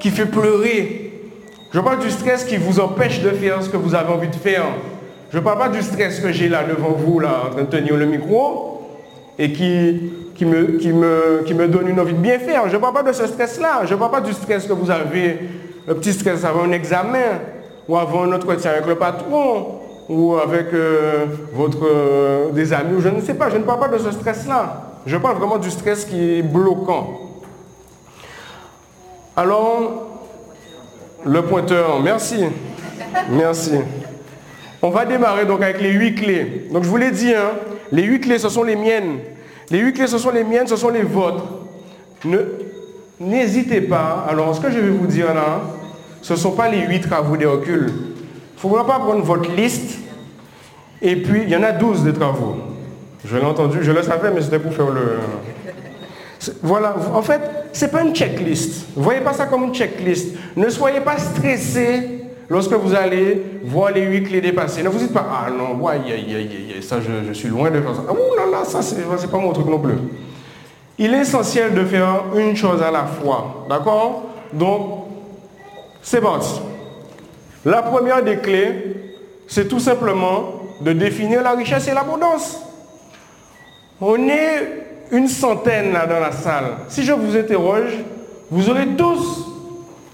qui 0.00 0.10
fait 0.10 0.26
pleurer, 0.26 1.08
je 1.72 1.80
parle 1.80 1.98
du 1.98 2.10
stress 2.10 2.44
qui 2.44 2.56
vous 2.56 2.80
empêche 2.80 3.20
de 3.22 3.30
faire 3.30 3.62
ce 3.62 3.68
que 3.68 3.76
vous 3.76 3.94
avez 3.94 4.12
envie 4.12 4.28
de 4.28 4.36
faire. 4.36 4.64
Je 5.30 5.38
ne 5.38 5.42
parle 5.42 5.58
pas 5.58 5.68
du 5.68 5.82
stress 5.82 6.20
que 6.20 6.32
j'ai 6.32 6.48
là 6.48 6.64
devant 6.64 6.92
vous, 6.92 7.20
là, 7.20 7.42
en 7.46 7.50
train 7.50 7.62
de 7.62 7.66
tenir 7.66 7.96
le 7.96 8.06
micro, 8.06 8.82
et 9.38 9.52
qui, 9.52 10.12
qui, 10.34 10.46
me, 10.46 10.78
qui, 10.78 10.88
me, 10.92 11.42
qui 11.44 11.52
me 11.52 11.68
donne 11.68 11.88
une 11.88 12.00
envie 12.00 12.14
de 12.14 12.18
bien 12.18 12.38
faire. 12.38 12.68
Je 12.68 12.76
ne 12.76 12.80
parle 12.80 12.94
pas 12.94 13.02
de 13.02 13.12
ce 13.12 13.26
stress-là. 13.26 13.82
Je 13.84 13.92
ne 13.92 13.98
parle 13.98 14.10
pas 14.10 14.20
du 14.22 14.32
stress 14.32 14.66
que 14.66 14.72
vous 14.72 14.90
avez, 14.90 15.38
le 15.86 15.94
petit 15.94 16.14
stress 16.14 16.44
avant 16.44 16.64
un 16.64 16.72
examen, 16.72 17.40
ou 17.86 17.96
avant 17.98 18.24
un 18.24 18.32
entretien 18.32 18.70
avec 18.70 18.86
le 18.86 18.94
patron, 18.94 19.80
ou 20.08 20.36
avec 20.36 20.72
euh, 20.72 21.26
votre, 21.52 21.86
euh, 21.86 22.50
des 22.52 22.72
amis, 22.72 22.96
ou 22.96 23.00
je 23.00 23.10
ne 23.10 23.20
sais 23.20 23.34
pas, 23.34 23.50
je 23.50 23.58
ne 23.58 23.64
parle 23.64 23.80
pas 23.80 23.88
de 23.88 23.98
ce 23.98 24.10
stress-là. 24.10 24.87
Je 25.08 25.16
parle 25.16 25.38
vraiment 25.38 25.56
du 25.56 25.70
stress 25.70 26.04
qui 26.04 26.34
est 26.34 26.42
bloquant. 26.42 27.18
Alors, 29.34 30.20
le 31.24 31.40
pointeur, 31.40 32.00
merci. 32.02 32.44
Merci. 33.30 33.72
On 34.82 34.90
va 34.90 35.06
démarrer 35.06 35.46
donc 35.46 35.62
avec 35.62 35.80
les 35.80 35.92
huit 35.92 36.14
clés. 36.14 36.68
Donc 36.70 36.84
je 36.84 36.90
vous 36.90 36.98
l'ai 36.98 37.10
dit, 37.10 37.32
hein, 37.32 37.52
les 37.90 38.02
huit 38.02 38.20
clés, 38.20 38.38
ce 38.38 38.50
sont 38.50 38.64
les 38.64 38.76
miennes. 38.76 39.20
Les 39.70 39.78
huit 39.78 39.94
clés, 39.94 40.08
ce 40.08 40.18
sont 40.18 40.30
les 40.30 40.44
miennes, 40.44 40.66
ce 40.66 40.76
sont 40.76 40.90
les 40.90 41.04
vôtres. 41.04 41.44
N'hésitez 43.18 43.80
pas. 43.80 44.26
Alors, 44.28 44.54
ce 44.54 44.60
que 44.60 44.70
je 44.70 44.78
vais 44.78 44.90
vous 44.90 45.06
dire 45.06 45.32
là, 45.32 45.62
ce 46.20 46.34
ne 46.34 46.38
sont 46.38 46.52
pas 46.52 46.68
les 46.68 46.82
huit 46.82 47.00
travaux 47.00 47.38
des 47.38 47.46
reculs. 47.46 47.86
Il 47.88 48.56
ne 48.56 48.60
faut 48.60 48.68
pas 48.68 48.98
prendre 48.98 49.22
votre 49.22 49.50
liste. 49.52 50.00
Et 51.00 51.16
puis, 51.16 51.44
il 51.44 51.48
y 51.48 51.56
en 51.56 51.62
a 51.62 51.72
12 51.72 52.04
de 52.04 52.10
travaux. 52.10 52.56
Je 53.24 53.36
l'ai 53.36 53.44
entendu, 53.44 53.78
je 53.82 53.92
le 53.92 54.02
savais, 54.02 54.30
mais 54.30 54.40
c'était 54.40 54.58
pour 54.58 54.72
faire 54.72 54.90
le... 54.90 55.18
Voilà, 56.62 56.94
en 57.12 57.22
fait, 57.22 57.40
ce 57.72 57.84
n'est 57.84 57.90
pas 57.90 58.02
une 58.02 58.14
checklist. 58.14 58.96
Ne 58.96 59.02
voyez 59.02 59.20
pas 59.20 59.32
ça 59.32 59.46
comme 59.46 59.64
une 59.64 59.74
checklist. 59.74 60.36
Ne 60.56 60.68
soyez 60.68 61.00
pas 61.00 61.18
stressé 61.18 62.20
lorsque 62.48 62.72
vous 62.72 62.94
allez 62.94 63.60
voir 63.64 63.90
les 63.90 64.02
huit 64.02 64.22
clés 64.22 64.40
dépassées. 64.40 64.82
Ne 64.82 64.88
vous 64.88 64.98
dites 64.98 65.12
pas, 65.12 65.26
ah 65.30 65.50
non, 65.50 65.74
ouais, 65.82 65.98
ça, 66.80 66.98
je, 67.00 67.32
suis 67.32 67.48
loin 67.48 67.70
de 67.70 67.80
faire 67.80 67.94
ça. 67.94 68.02
Ah, 68.08 68.12
oh 68.12 68.36
là 68.36 68.58
là, 68.58 68.64
ça, 68.64 68.82
c'est 68.82 69.30
pas 69.30 69.38
mon 69.38 69.52
truc 69.52 69.66
non 69.66 69.78
plus. 69.80 69.94
Il 70.96 71.12
est 71.12 71.20
essentiel 71.20 71.74
de 71.74 71.84
faire 71.84 72.24
une 72.36 72.56
chose 72.56 72.82
à 72.82 72.90
la 72.90 73.04
fois. 73.04 73.66
D'accord? 73.68 74.26
Donc, 74.52 75.06
c'est 76.02 76.20
parti. 76.20 76.60
La 77.64 77.82
première 77.82 78.22
des 78.22 78.38
clés, 78.38 78.96
c'est 79.46 79.68
tout 79.68 79.80
simplement 79.80 80.54
de 80.80 80.92
définir 80.92 81.42
la 81.42 81.52
richesse 81.52 81.88
et 81.88 81.94
l'abondance. 81.94 82.60
On 84.00 84.28
est 84.28 85.08
une 85.10 85.26
centaine 85.26 85.92
là 85.92 86.06
dans 86.06 86.20
la 86.20 86.32
salle. 86.32 86.66
Si 86.88 87.02
je 87.02 87.12
vous 87.12 87.36
interroge, 87.36 87.92
vous 88.50 88.70
aurez 88.70 88.86
tous 88.96 89.46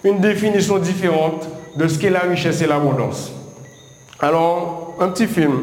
une 0.05 0.21
définition 0.21 0.79
différente 0.79 1.49
de 1.77 1.87
ce 1.89 1.99
qu'est 1.99 2.11
la 2.11 2.21
richesse 2.21 2.63
et 2.63 2.67
l'abondance. 2.67 3.33
Alors, 4.21 4.95
un 5.01 5.09
petit 5.09 5.27
film 5.27 5.63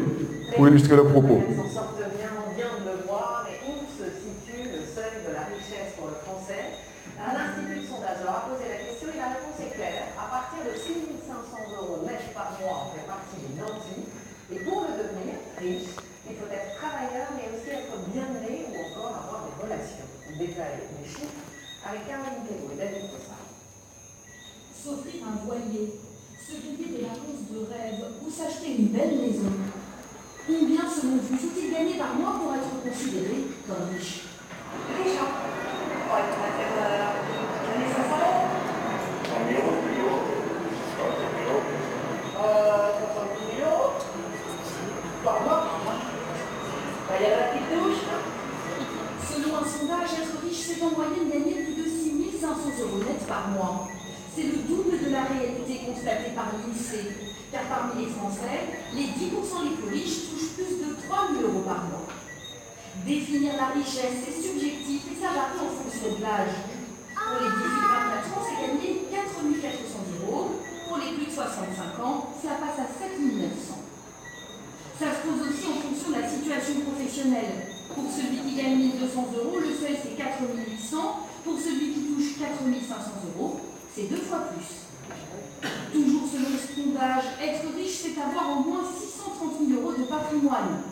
pour 0.54 0.68
illustrer 0.68 0.96
le 0.96 1.04
propos. 1.04 1.42
Combien 30.58 30.84
selon-vous 30.84 31.36
faut-il 31.36 31.72
gagner 31.72 31.96
par 31.96 32.14
mois 32.14 32.36
pour 32.36 32.52
être 32.52 32.68
considéré 32.84 33.48
comme 33.66 33.88
riche 33.88 34.28
Riche, 34.92 35.16
hein 35.16 35.32
euh, 36.12 36.42
500 37.96 38.20
euros. 38.20 38.52
100 39.24 39.32
000 39.48 39.64
euros, 39.64 39.80
100 39.80 39.96
000 39.96 40.08
euros. 40.08 40.24
100 40.98 41.08
000 41.40 41.48
euros. 41.48 41.64
Euh, 42.36 42.92
70 43.16 43.56
000 43.56 43.70
euros. 43.70 43.96
Par 45.24 45.40
mois, 45.42 45.62
bah, 47.08 47.14
il 47.16 47.22
y 47.22 47.26
a 47.26 47.36
la 47.36 47.44
petite 47.48 47.70
douche. 47.72 48.02
Selon 49.24 49.56
un 49.56 49.64
sondage, 49.64 50.12
être 50.20 50.36
riche, 50.44 50.62
c'est 50.68 50.82
en 50.82 50.90
moyenne 50.90 51.30
gagner 51.32 51.62
plus 51.64 51.76
de 51.80 51.88
6 51.88 52.12
500 52.40 52.52
euros 52.82 52.98
net 52.98 53.24
par 53.26 53.48
mois. 53.48 53.88
C'est 54.34 54.42
le 54.42 54.58
double 54.68 54.98
de 54.98 55.10
la 55.12 55.24
réalité 55.24 55.80
constatée 55.86 56.32
par 56.34 56.52
l'INSEE 56.52 57.31
car 57.52 57.68
parmi 57.68 58.04
les 58.04 58.10
Français, 58.10 58.80
les 58.96 59.12
10% 59.12 59.68
les 59.68 59.76
plus 59.76 59.92
riches 59.92 60.32
touchent 60.32 60.56
plus 60.56 60.80
de 60.80 60.96
3 61.04 61.36
000 61.36 61.52
euros 61.52 61.60
par 61.68 61.84
mois. 61.84 62.08
Définir 63.04 63.60
la 63.60 63.76
richesse, 63.76 64.24
c'est 64.24 64.40
subjectif 64.40 65.04
et 65.12 65.16
ça 65.20 65.36
varie 65.36 65.60
en 65.60 65.68
fonction 65.68 66.16
de 66.16 66.22
l'âge. 66.24 66.56
Pour 67.12 67.44
les 67.44 67.52
18-24 67.52 68.32
ans, 68.32 68.44
c'est 68.48 68.56
gagner 68.56 69.04
4 69.12 69.36
400 69.36 70.00
euros. 70.24 70.64
Pour 70.88 70.96
les 70.96 71.12
plus 71.12 71.28
de 71.28 71.30
65 71.30 72.00
ans, 72.00 72.32
ça 72.40 72.56
passe 72.56 72.80
à 72.80 72.88
7 72.88 73.20
900. 73.20 73.84
Ça 74.98 75.08
se 75.12 75.20
pose 75.28 75.40
aussi 75.44 75.64
en 75.68 75.80
fonction 75.80 76.08
de 76.08 76.20
la 76.20 76.28
situation 76.28 76.80
professionnelle. 76.88 77.68
Pour 77.92 78.08
celui 78.08 78.40
qui 78.40 78.56
gagne 78.56 78.96
1200 78.96 79.28
euros, 79.36 79.60
le 79.60 79.72
seuil 79.76 79.96
c'est 80.00 80.16
4 80.16 80.40
800. 80.40 81.28
Pour 81.44 81.60
celui 81.60 81.92
qui 81.92 82.00
touche 82.08 82.38
4 82.40 82.64
500 82.64 83.36
euros, 83.36 83.60
c'est 83.94 84.08
deux 84.08 84.24
fois 84.24 84.48
plus. 84.52 84.91
Être 86.94 87.74
riche, 87.74 88.04
c'est 88.04 88.20
avoir 88.20 88.58
au 88.58 88.68
moins 88.68 88.84
630 88.84 89.66
000 89.66 89.80
euros 89.80 89.92
de 89.92 90.04
patrimoine. 90.04 90.82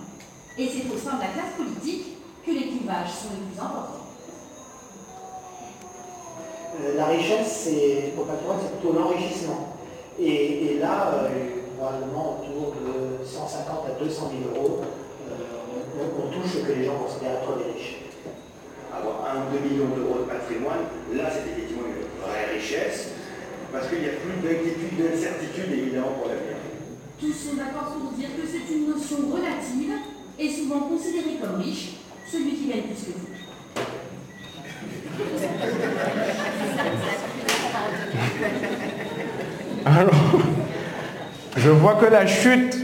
Et 0.56 0.66
c'est 0.66 0.88
au 0.88 0.98
sein 0.98 1.16
de 1.16 1.20
la 1.20 1.28
classe 1.28 1.54
politique 1.56 2.16
que 2.44 2.50
les 2.50 2.68
clivages 2.68 3.10
sont 3.10 3.28
les 3.36 3.44
plus 3.46 3.60
importants. 3.60 4.00
Euh, 6.80 6.96
la 6.96 7.06
richesse, 7.06 7.68
c'est, 7.68 8.12
pour 8.16 8.26
patrimoine, 8.26 8.58
c'est 8.62 8.80
plutôt 8.80 8.98
l'enrichissement. 8.98 9.76
Et, 10.18 10.78
là, 10.80 11.12
euh, 11.14 11.28
probablement 11.76 12.40
autour 12.40 12.72
de 12.72 13.24
150 13.24 13.86
à 13.86 14.02
200 14.02 14.32
000 14.54 14.56
euros, 14.56 14.80
euh, 15.28 16.06
on, 16.18 16.32
touche 16.32 16.52
ce 16.52 16.58
que 16.66 16.72
les 16.72 16.84
gens 16.84 16.96
considèrent 16.96 17.42
être 17.42 17.58
des 17.58 17.72
riches. 17.72 18.00
Avoir 18.96 19.36
1 19.36 19.52
ou 19.52 19.58
2 19.58 19.68
millions 19.68 19.94
d'euros 19.94 20.20
de 20.20 20.24
patrimoine, 20.24 20.88
là, 21.12 21.24
c'est 21.30 21.50
effectivement 21.50 21.86
une 21.86 22.24
vraie 22.24 22.54
richesse 22.54 23.10
parce 23.72 23.88
qu'il 23.88 24.00
n'y 24.00 24.06
a 24.06 24.12
plus 24.12 24.37
d'inquiétude, 24.42 24.98
d'incertitude 24.98 25.72
évidemment 25.72 26.12
pour 26.18 26.28
l'avenir. 26.28 26.56
Tous 27.20 27.33
sont 27.33 27.54
d'accord 27.56 27.96
pour 27.98 28.12
dire 28.12 28.28
que 28.37 28.42
c'est 28.46 28.66
une 28.74 28.88
notion 28.88 29.16
relative 29.30 29.94
et 30.38 30.50
souvent 30.50 30.80
considérée 30.80 31.38
comme 31.40 31.56
riche, 31.61 31.96
celui 32.30 32.52
qui 32.52 32.68
gagne 32.68 32.83
plus 32.83 33.06
que 33.06 33.12
vous. 33.18 33.28
Alors, 39.85 40.12
je 41.56 41.70
vois 41.70 41.94
que 41.94 42.04
la 42.06 42.26
chute 42.26 42.76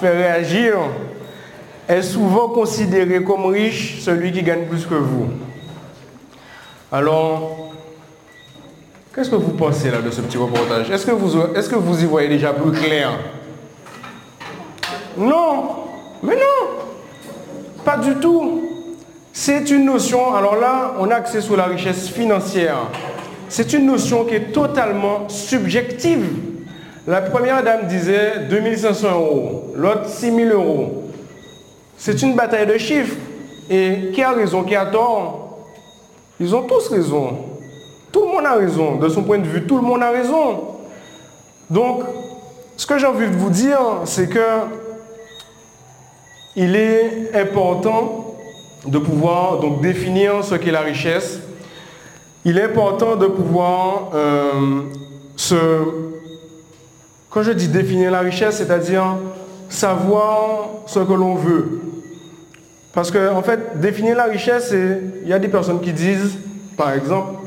fait 0.00 0.10
réagir. 0.10 0.78
Est 1.88 2.02
souvent 2.02 2.50
considéré 2.50 3.24
comme 3.24 3.46
riche 3.46 4.00
celui 4.00 4.30
qui 4.30 4.42
gagne 4.42 4.66
plus 4.66 4.84
que 4.84 4.94
vous. 4.94 5.30
Alors, 6.92 7.67
Qu'est-ce 9.18 9.30
que 9.30 9.34
vous 9.34 9.50
pensez 9.50 9.90
là 9.90 10.00
de 10.00 10.12
ce 10.12 10.20
petit 10.20 10.38
reportage? 10.38 10.88
Est-ce 10.92 11.04
que, 11.04 11.10
vous, 11.10 11.36
est-ce 11.56 11.68
que 11.68 11.74
vous 11.74 12.04
y 12.04 12.06
voyez 12.06 12.28
déjà 12.28 12.52
plus 12.52 12.70
clair? 12.70 13.10
Non, 15.16 15.70
mais 16.22 16.36
non, 16.36 16.68
pas 17.84 17.96
du 17.96 18.14
tout. 18.20 18.62
C'est 19.32 19.72
une 19.72 19.86
notion, 19.86 20.32
alors 20.36 20.54
là, 20.54 20.94
on 21.00 21.10
a 21.10 21.16
accès 21.16 21.40
sur 21.40 21.56
la 21.56 21.64
richesse 21.64 22.08
financière. 22.08 22.76
C'est 23.48 23.72
une 23.72 23.86
notion 23.86 24.24
qui 24.24 24.36
est 24.36 24.52
totalement 24.52 25.28
subjective. 25.28 26.24
La 27.04 27.20
première 27.20 27.64
dame 27.64 27.88
disait 27.88 28.46
2500 28.48 29.10
euros, 29.10 29.72
l'autre 29.74 30.08
6000 30.08 30.52
euros. 30.52 31.10
C'est 31.96 32.22
une 32.22 32.36
bataille 32.36 32.68
de 32.68 32.78
chiffres. 32.78 33.16
Et 33.68 34.12
qui 34.14 34.22
a 34.22 34.30
raison, 34.30 34.62
qui 34.62 34.76
a 34.76 34.86
tort? 34.86 35.58
Ils 36.38 36.54
ont 36.54 36.62
tous 36.62 36.86
raison. 36.86 37.57
Tout 38.18 38.24
le 38.24 38.32
monde 38.32 38.46
a 38.46 38.54
raison. 38.54 38.96
De 38.96 39.08
son 39.08 39.22
point 39.22 39.38
de 39.38 39.46
vue, 39.46 39.62
tout 39.62 39.76
le 39.76 39.82
monde 39.82 40.02
a 40.02 40.10
raison. 40.10 40.64
Donc, 41.70 42.02
ce 42.76 42.84
que 42.84 42.98
j'ai 42.98 43.06
envie 43.06 43.28
de 43.28 43.36
vous 43.36 43.48
dire, 43.48 43.78
c'est 44.06 44.28
que 44.28 44.40
il 46.56 46.74
est 46.74 47.30
important 47.32 48.34
de 48.84 48.98
pouvoir 48.98 49.60
donc 49.60 49.82
définir 49.82 50.42
ce 50.42 50.56
qu'est 50.56 50.72
la 50.72 50.80
richesse. 50.80 51.38
Il 52.44 52.58
est 52.58 52.64
important 52.64 53.14
de 53.14 53.26
pouvoir 53.26 54.10
euh, 54.14 54.82
se... 55.36 55.54
Quand 57.30 57.44
je 57.44 57.52
dis 57.52 57.68
définir 57.68 58.10
la 58.10 58.20
richesse, 58.20 58.56
c'est-à-dire 58.56 59.14
savoir 59.68 60.70
ce 60.86 60.98
que 60.98 61.12
l'on 61.12 61.36
veut. 61.36 61.82
Parce 62.92 63.12
que, 63.12 63.32
en 63.32 63.42
fait, 63.42 63.78
définir 63.78 64.16
la 64.16 64.24
richesse, 64.24 64.72
il 64.72 65.28
y 65.28 65.32
a 65.32 65.38
des 65.38 65.46
personnes 65.46 65.80
qui 65.80 65.92
disent, 65.92 66.36
par 66.76 66.90
exemple, 66.92 67.37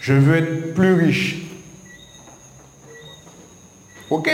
je 0.00 0.12
veux 0.12 0.36
être 0.36 0.74
plus 0.74 0.94
riche. 0.94 1.42
Ok, 4.10 4.30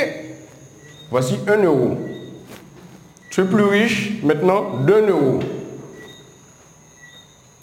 voici 1.10 1.38
un 1.46 1.62
euro. 1.62 1.96
Tu 3.30 3.40
es 3.40 3.44
plus 3.44 3.64
riche 3.64 4.22
maintenant 4.22 4.78
d'un 4.86 5.06
euro. 5.06 5.40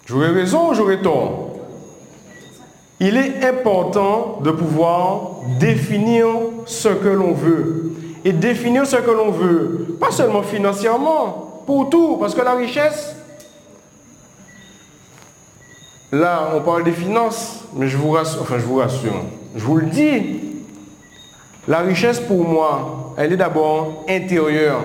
J'aurais 0.06 0.30
raison 0.30 0.70
ou 0.70 0.74
j'aurais 0.74 1.00
tort? 1.00 1.50
Il 2.98 3.16
est 3.16 3.44
important 3.44 4.40
de 4.42 4.50
pouvoir 4.50 5.42
définir 5.60 6.26
ce 6.66 6.88
que 6.88 7.08
l'on 7.08 7.32
veut. 7.32 7.92
Et 8.24 8.32
définir 8.32 8.86
ce 8.86 8.96
que 8.96 9.10
l'on 9.10 9.30
veut, 9.30 9.96
pas 9.98 10.10
seulement 10.10 10.42
financièrement, 10.42 11.62
pour 11.64 11.88
tout, 11.88 12.16
parce 12.18 12.34
que 12.34 12.42
la 12.42 12.54
richesse, 12.54 13.14
là, 16.12 16.50
on 16.54 16.60
parle 16.60 16.84
des 16.84 16.92
finances, 16.92 17.64
mais 17.74 17.88
je 17.88 17.96
vous 17.96 18.10
rassure, 18.10 18.46
je 18.48 18.64
vous 18.64 18.82
je 19.56 19.64
vous 19.64 19.76
le 19.76 19.86
dis, 19.86 20.40
la 21.68 21.80
richesse 21.80 22.20
pour 22.20 22.46
moi, 22.46 23.14
elle 23.16 23.32
est 23.32 23.36
d'abord 23.36 24.04
intérieure. 24.08 24.82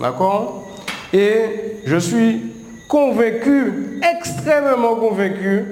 D'accord? 0.00 0.68
Et 1.12 1.80
je 1.84 1.96
suis 1.96 2.52
convaincu, 2.88 4.00
extrêmement 4.02 4.96
convaincu, 4.96 5.64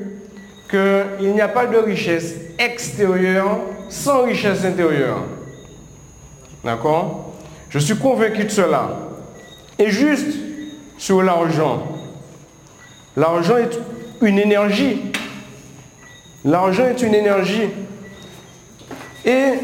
qu'il 0.68 1.32
n'y 1.32 1.40
a 1.40 1.48
pas 1.48 1.66
de 1.66 1.78
richesse 1.78 2.34
extérieure 2.58 3.60
sans 3.88 4.22
richesse 4.24 4.64
intérieure. 4.64 5.22
D'accord? 6.64 7.34
Je 7.70 7.78
suis 7.78 7.96
convaincu 7.96 8.44
de 8.44 8.50
cela. 8.50 8.90
Et 9.78 9.90
juste 9.90 10.38
sur 10.98 11.22
l'argent. 11.22 11.82
L'argent 13.16 13.58
est 13.58 13.78
une 14.22 14.38
énergie. 14.38 15.12
L'argent 16.44 16.86
est 16.86 17.02
une 17.02 17.14
énergie. 17.14 17.68
Et 19.24 19.54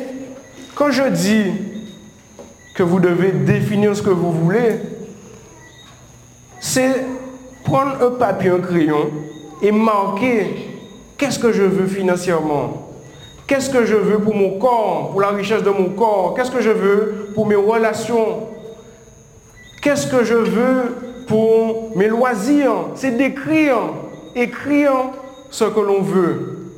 quand 0.74 0.90
je 0.90 1.04
dis 1.04 1.52
que 2.74 2.82
vous 2.82 2.98
devez 2.98 3.30
définir 3.32 3.94
ce 3.94 4.02
que 4.02 4.10
vous 4.10 4.32
voulez, 4.32 4.80
c'est 6.60 7.04
prendre 7.64 8.02
un 8.02 8.10
papier, 8.10 8.50
un 8.50 8.58
crayon 8.58 9.10
et 9.62 9.70
marquer 9.70 10.70
qu'est-ce 11.16 11.38
que 11.38 11.52
je 11.52 11.62
veux 11.62 11.86
financièrement, 11.86 12.90
qu'est-ce 13.46 13.70
que 13.70 13.84
je 13.84 13.94
veux 13.94 14.18
pour 14.18 14.34
mon 14.34 14.58
corps, 14.58 15.10
pour 15.12 15.20
la 15.20 15.28
richesse 15.28 15.62
de 15.62 15.70
mon 15.70 15.90
corps, 15.90 16.34
qu'est-ce 16.34 16.50
que 16.50 16.60
je 16.60 16.70
veux 16.70 17.30
pour 17.34 17.46
mes 17.46 17.54
relations, 17.54 18.48
qu'est-ce 19.82 20.06
que 20.06 20.24
je 20.24 20.34
veux 20.34 20.96
pour 21.28 21.96
mes 21.96 22.08
loisirs? 22.08 22.88
C'est 22.96 23.16
d'écrire, 23.16 23.76
écrire 24.34 24.92
ce 25.50 25.64
que 25.64 25.80
l'on 25.80 26.02
veut. 26.02 26.70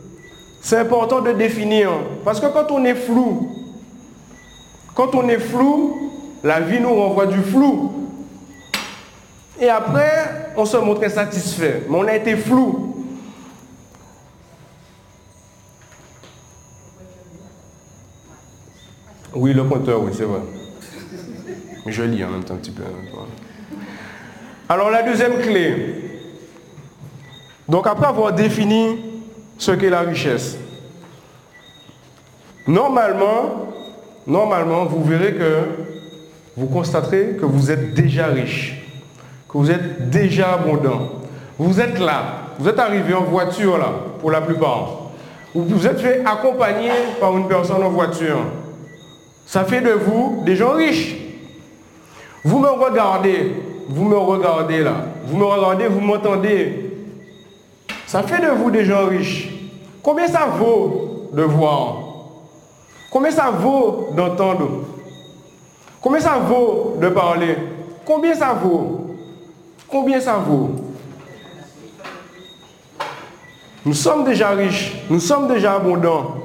C'est 0.61 0.79
important 0.79 1.21
de 1.21 1.33
définir, 1.33 1.91
parce 2.25 2.41
que 2.41 2.47
quand 2.47 2.71
on 2.71 2.85
est 2.85 2.95
flou, 2.95 3.51
quand 4.95 5.15
on 5.15 5.29
est 5.29 5.39
flou, 5.39 6.11
la 6.43 6.61
vie 6.61 6.81
nous 6.81 6.95
renvoie 6.95 7.27
du 7.27 7.41
flou. 7.41 7.93
Et 9.61 9.69
après, 9.69 10.53
on 10.57 10.65
se 10.65 10.77
montre 10.77 11.05
insatisfait. 11.05 11.83
Mais 11.89 11.97
on 11.97 12.07
a 12.07 12.17
été 12.17 12.37
flou. 12.37 12.95
Oui, 19.35 19.53
le 19.53 19.65
compteur, 19.65 20.03
oui, 20.03 20.13
c'est 20.15 20.25
vrai. 20.25 20.41
Je 21.87 22.03
lis 22.03 22.25
en 22.25 22.31
même 22.31 22.45
temps 22.45 22.55
un 22.55 22.59
petit 22.59 22.71
peu. 22.71 22.85
Alors 24.69 24.91
la 24.91 25.03
deuxième 25.03 25.41
clé. 25.41 26.14
Donc 27.69 27.87
après 27.87 28.07
avoir 28.07 28.33
défini 28.33 28.99
ce 29.59 29.73
qu'est 29.73 29.91
la 29.91 30.01
richesse, 30.01 30.59
normalement, 32.67 33.73
normalement, 34.27 34.85
vous 34.85 35.03
verrez 35.05 35.35
que 35.35 35.85
vous 36.57 36.67
constaterez 36.67 37.37
que 37.41 37.47
vous 37.47 37.71
êtes 37.71 37.95
déjà 37.95 38.27
riche, 38.27 38.85
que 39.49 39.59
vous 39.59 39.71
êtes 39.71 40.11
déjà 40.11 40.55
abondant. 40.55 41.11
Vous 41.59 41.81
êtes 41.81 41.99
là, 41.99 42.23
vous 42.59 42.69
êtes 42.69 42.79
arrivé 42.79 43.15
en 43.15 43.25
voiture 43.25 43.79
là, 43.79 43.93
pour 44.21 44.31
la 44.31 44.41
plupart. 44.41 45.05
Vous 45.55 45.87
êtes 45.87 46.01
fait 46.01 46.23
accompagner 46.25 46.91
par 47.21 47.37
une 47.37 47.47
personne 47.47 47.83
en 47.83 47.91
voiture. 47.91 48.39
Ça 49.47 49.65
fait 49.65 49.81
de 49.81 49.91
vous 49.91 50.43
des 50.45 50.57
gens 50.57 50.73
riches. 50.73 51.17
Vous 52.45 52.59
me 52.59 52.69
regardez, 52.69 53.53
vous 53.89 54.05
me 54.05 54.17
regardez 54.17 54.83
là, 54.83 55.07
vous 55.27 55.37
me 55.37 55.45
regardez, 55.45 55.87
vous 55.87 56.01
m'entendez. 56.01 56.84
Ça 58.15 58.23
fait 58.23 58.41
de 58.41 58.47
vous 58.53 58.71
des 58.71 58.85
gens 58.85 59.07
riches. 59.07 59.49
Combien 60.01 60.29
ça 60.29 60.47
vaut 60.47 61.31
de 61.33 61.43
voir? 61.43 61.97
Combien 63.11 63.33
ça 63.33 63.51
vaut 63.51 64.11
d'entendre? 64.17 64.85
Combien 66.01 66.21
ça 66.21 66.39
vaut 66.39 66.97
de 67.01 67.09
parler? 67.09 67.57
Combien 68.05 68.33
ça 68.37 68.53
vaut? 68.53 69.17
Combien 69.89 70.21
ça 70.21 70.37
vaut? 70.37 70.77
Nous 73.85 73.95
sommes 73.95 74.23
déjà 74.23 74.51
riches, 74.51 74.95
nous 75.11 75.19
sommes 75.19 75.49
déjà 75.49 75.75
abondants. 75.75 76.37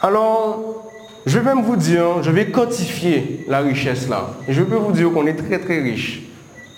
Alors, 0.00 0.92
je 1.26 1.40
vais 1.40 1.54
même 1.56 1.64
vous 1.64 1.74
dire, 1.74 2.22
je 2.22 2.30
vais 2.30 2.52
quantifier 2.52 3.44
la 3.48 3.58
richesse 3.58 4.08
là. 4.08 4.28
Je 4.48 4.62
peux 4.62 4.76
vous 4.76 4.92
dire 4.92 5.12
qu'on 5.12 5.26
est 5.26 5.34
très 5.34 5.58
très 5.58 5.80
riche. 5.80 6.22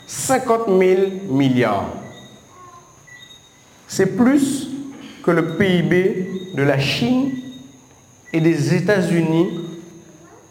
50 0.06 0.68
000 0.68 0.78
milliards. 1.28 2.07
C'est 3.88 4.14
plus 4.16 4.68
que 5.24 5.30
le 5.30 5.56
PIB 5.56 6.52
de 6.54 6.62
la 6.62 6.78
Chine 6.78 7.32
et 8.32 8.40
des 8.40 8.74
États-Unis 8.74 9.48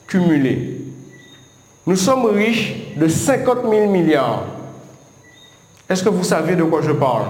cumulés. 0.07 0.81
Nous 1.85 1.95
sommes 1.95 2.25
riches 2.25 2.95
de 2.97 3.07
50 3.07 3.59
000 3.69 3.91
milliards. 3.91 4.45
Est-ce 5.87 6.03
que 6.03 6.09
vous 6.09 6.23
savez 6.23 6.55
de 6.55 6.63
quoi 6.63 6.81
je 6.81 6.91
parle? 6.91 7.27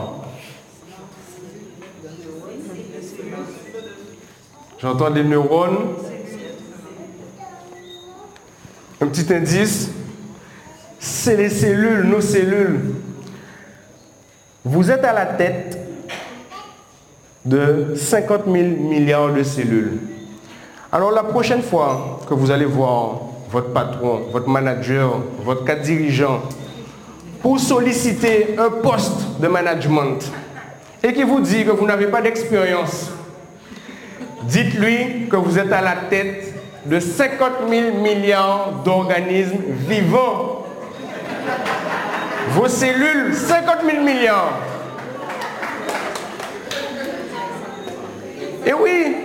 J'entends 4.79 5.11
des 5.11 5.23
neurones. 5.23 5.95
Un 9.01 9.07
petit 9.07 9.31
indice, 9.31 9.89
c'est 10.99 11.35
les 11.35 11.49
cellules, 11.49 12.03
nos 12.03 12.21
cellules. 12.21 12.95
Vous 14.63 14.89
êtes 14.89 15.03
à 15.03 15.13
la 15.13 15.25
tête 15.25 15.86
de 17.47 17.95
50 17.95 18.41
000 18.45 18.55
milliards 18.89 19.33
de 19.33 19.41
cellules. 19.41 19.99
Alors 20.91 21.11
la 21.11 21.23
prochaine 21.23 21.61
fois 21.61 22.19
que 22.27 22.33
vous 22.33 22.51
allez 22.51 22.65
voir 22.65 23.21
votre 23.49 23.71
patron, 23.71 24.23
votre 24.33 24.49
manager, 24.49 25.21
votre 25.45 25.63
cadre 25.63 25.81
dirigeant, 25.81 26.41
pour 27.41 27.57
solliciter 27.59 28.55
un 28.57 28.69
poste 28.81 29.39
de 29.39 29.47
management 29.47 30.19
et 31.01 31.13
qui 31.13 31.23
vous 31.23 31.39
dit 31.39 31.63
que 31.63 31.71
vous 31.71 31.85
n'avez 31.85 32.07
pas 32.07 32.21
d'expérience, 32.21 33.11
dites-lui 34.43 35.29
que 35.29 35.37
vous 35.37 35.57
êtes 35.57 35.71
à 35.71 35.81
la 35.81 35.95
tête 36.09 36.53
de 36.85 36.99
50 36.99 37.69
000 37.69 37.97
milliards 38.01 38.81
d'organismes 38.83 39.59
vivants. 39.87 40.65
Vos 42.49 42.67
cellules, 42.67 43.33
50 43.33 43.77
000 43.89 44.03
milliards. 44.03 44.59
Et 48.67 48.73
oui, 48.73 49.15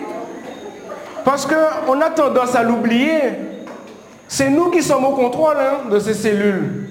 parce 1.24 1.44
qu'on 1.46 2.00
a 2.00 2.10
tendance 2.10 2.54
à 2.54 2.62
l'oublier. 2.62 3.18
C'est 4.28 4.48
nous 4.48 4.70
qui 4.70 4.84
sommes 4.84 5.04
au 5.04 5.16
contrôle 5.16 5.56
hein, 5.58 5.90
de 5.90 5.98
ces 5.98 6.14
cellules. 6.14 6.88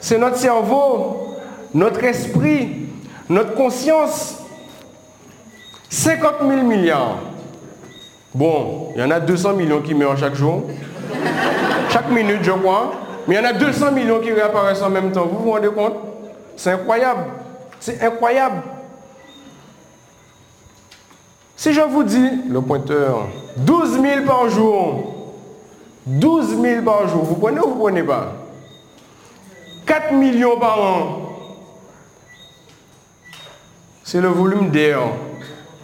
C'est 0.00 0.18
notre 0.18 0.36
cerveau, 0.36 1.34
notre 1.74 2.04
esprit, 2.04 2.86
notre 3.28 3.54
conscience. 3.54 4.38
50 5.90 6.34
000 6.48 6.62
milliards. 6.62 7.18
Bon, 8.32 8.92
il 8.94 9.00
y 9.00 9.04
en 9.04 9.10
a 9.10 9.18
200 9.18 9.54
millions 9.54 9.82
qui 9.82 9.94
meurent 9.94 10.16
chaque 10.16 10.36
jour. 10.36 10.62
Chaque 11.90 12.08
minute, 12.08 12.38
je 12.42 12.52
crois. 12.52 12.92
Mais 13.26 13.34
il 13.34 13.38
y 13.38 13.40
en 13.44 13.48
a 13.48 13.52
200 13.52 13.90
millions 13.90 14.20
qui 14.20 14.32
réapparaissent 14.32 14.82
en 14.82 14.90
même 14.90 15.10
temps. 15.10 15.26
Vous 15.26 15.42
vous 15.44 15.50
rendez 15.50 15.68
compte? 15.70 15.96
C'est 16.56 16.70
incroyable. 16.70 17.24
C'est 17.80 18.00
incroyable. 18.00 18.62
Si 21.62 21.72
je 21.72 21.80
vous 21.80 22.02
dis, 22.02 22.28
le 22.48 22.60
pointeur, 22.60 23.28
12 23.58 24.00
000 24.02 24.26
par 24.26 24.48
jour, 24.48 25.14
12 26.06 26.60
000 26.60 26.82
par 26.82 27.06
jour, 27.06 27.22
vous 27.22 27.36
prenez 27.36 27.60
ou 27.60 27.68
vous 27.68 27.78
prenez 27.78 28.02
pas? 28.02 28.32
4 29.86 30.12
millions 30.12 30.58
par 30.58 30.80
an, 30.80 31.20
c'est 34.02 34.20
le 34.20 34.26
volume 34.26 34.70
d'air 34.70 35.02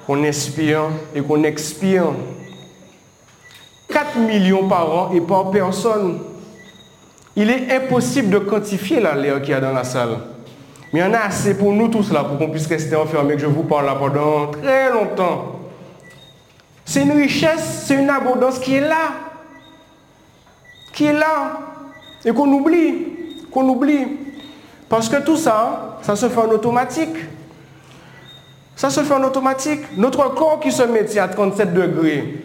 qu'on 0.05 0.25
inspire 0.25 0.81
et 1.15 1.21
qu'on 1.21 1.45
expire. 1.45 2.07
4 3.89 4.17
millions 4.17 4.67
par 4.67 4.93
an 4.93 5.13
et 5.15 5.21
par 5.21 5.53
personne. 5.53 6.19
Il 7.37 7.51
est 7.51 7.73
impossible 7.73 8.31
de 8.31 8.39
quantifier 8.41 8.99
l'air 8.99 9.41
qu'il 9.43 9.51
y 9.51 9.55
a 9.55 9.61
dans 9.61 9.73
la 9.73 9.85
salle. 9.85 10.19
Mais 10.93 10.99
il 10.99 11.03
y 11.05 11.09
en 11.09 11.15
a 11.15 11.19
assez 11.19 11.57
pour 11.57 11.73
nous 11.73 11.87
tous 11.87 12.11
là, 12.11 12.25
pour 12.25 12.37
qu'on 12.37 12.51
puisse 12.51 12.67
rester 12.67 12.97
enfermés, 12.97 13.35
que 13.35 13.43
je 13.43 13.47
vous 13.47 13.63
parle 13.63 13.87
là 13.87 13.95
pendant 13.95 14.49
très 14.49 14.91
longtemps. 14.91 15.58
C'est 16.89 17.03
une 17.03 17.13
richesse, 17.13 17.83
c'est 17.85 17.97
une 17.97 18.09
abondance 18.09 18.59
qui 18.59 18.77
est 18.77 18.81
là. 18.81 19.13
Qui 20.95 21.05
est 21.05 21.13
là. 21.13 21.61
Et 22.25 22.33
qu'on 22.33 22.51
oublie. 22.51 23.09
Qu'on 23.53 23.69
oublie. 23.69 24.07
Parce 24.89 25.07
que 25.11 25.17
tout 25.17 25.37
ça, 25.37 25.99
ça 26.01 26.17
se 26.17 26.31
fait 26.31 26.41
en 26.41 26.49
automatique. 26.49 27.15
Ça 28.75 28.89
se 28.89 29.01
fait 29.01 29.13
en 29.13 29.23
automatique. 29.23 29.81
Notre 29.99 30.35
corps 30.35 30.61
qui 30.61 30.73
se 30.73 30.83
met 30.83 31.19
à 31.19 31.29
37 31.29 31.75
degrés, 31.75 32.43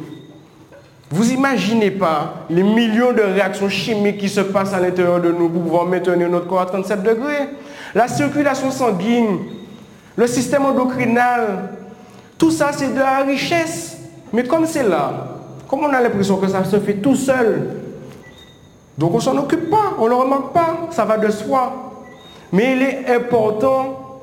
vous 1.10 1.32
imaginez 1.32 1.92
pas 1.92 2.46
les 2.50 2.64
millions 2.64 3.14
de 3.14 3.22
réactions 3.22 3.70
chimiques 3.70 4.18
qui 4.18 4.28
se 4.28 4.42
passent 4.42 4.74
à 4.74 4.82
l'intérieur 4.82 5.22
de 5.22 5.32
nous 5.32 5.48
pour 5.48 5.62
pouvoir 5.62 5.86
maintenir 5.86 6.30
notre 6.30 6.48
corps 6.48 6.62
à 6.62 6.66
37 6.66 7.02
degrés. 7.02 7.48
La 7.96 8.10
circulation 8.10 8.72
sanguine, 8.72 9.40
le 10.18 10.28
système 10.28 10.66
endocrinal, 10.66 11.70
tout 12.38 12.52
ça 12.52 12.74
c'est 12.74 12.94
de 12.94 13.00
la 13.00 13.20
richesse. 13.20 13.93
Mais 14.34 14.44
comme 14.44 14.66
c'est 14.66 14.84
là, 14.84 15.28
comme 15.68 15.82
on 15.82 15.94
a 15.94 16.02
l'impression 16.02 16.38
que 16.38 16.48
ça 16.48 16.64
se 16.66 16.80
fait 16.80 16.96
tout 16.96 17.16
seul, 17.16 17.70
donc 18.98 19.14
on 19.14 19.20
s'en 19.20 19.38
occupe 19.38 19.70
pas, 19.70 19.94
on 20.00 20.06
ne 20.06 20.10
le 20.10 20.16
remarque 20.16 20.54
pas, 20.54 20.88
ça 20.90 21.06
va 21.06 21.18
de 21.18 21.30
soi. 21.30 21.92
Mais 22.52 22.76
il 22.76 22.82
est 22.82 23.16
important 23.16 24.22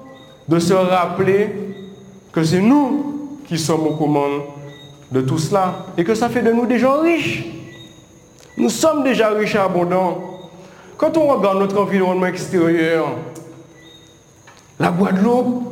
de 0.49 0.59
se 0.59 0.75
rappeler 0.75 1.55
que 2.33 2.43
c'est 2.43 2.61
nous 2.61 3.39
qui 3.47 3.57
sommes 3.57 3.87
aux 3.87 3.95
commandes 3.97 4.43
de 5.13 5.21
tout 5.21 5.39
cela 5.39 5.87
et 5.97 6.05
que 6.05 6.15
ça 6.15 6.29
fait 6.29 6.43
de 6.43 6.53
nous 6.53 6.67
des 6.67 6.79
gens 6.79 7.01
riches. 7.01 7.47
Nous 8.57 8.69
sommes 8.69 9.05
déjà 9.05 9.31
riches 9.31 9.55
et 9.55 9.59
abondants. 9.59 10.19
Quand 10.97 11.17
on 11.17 11.29
regarde 11.29 11.59
notre 11.59 11.81
environnement 11.81 12.27
extérieur, 12.27 13.09
la 14.79 14.91
Guadeloupe, 14.91 15.65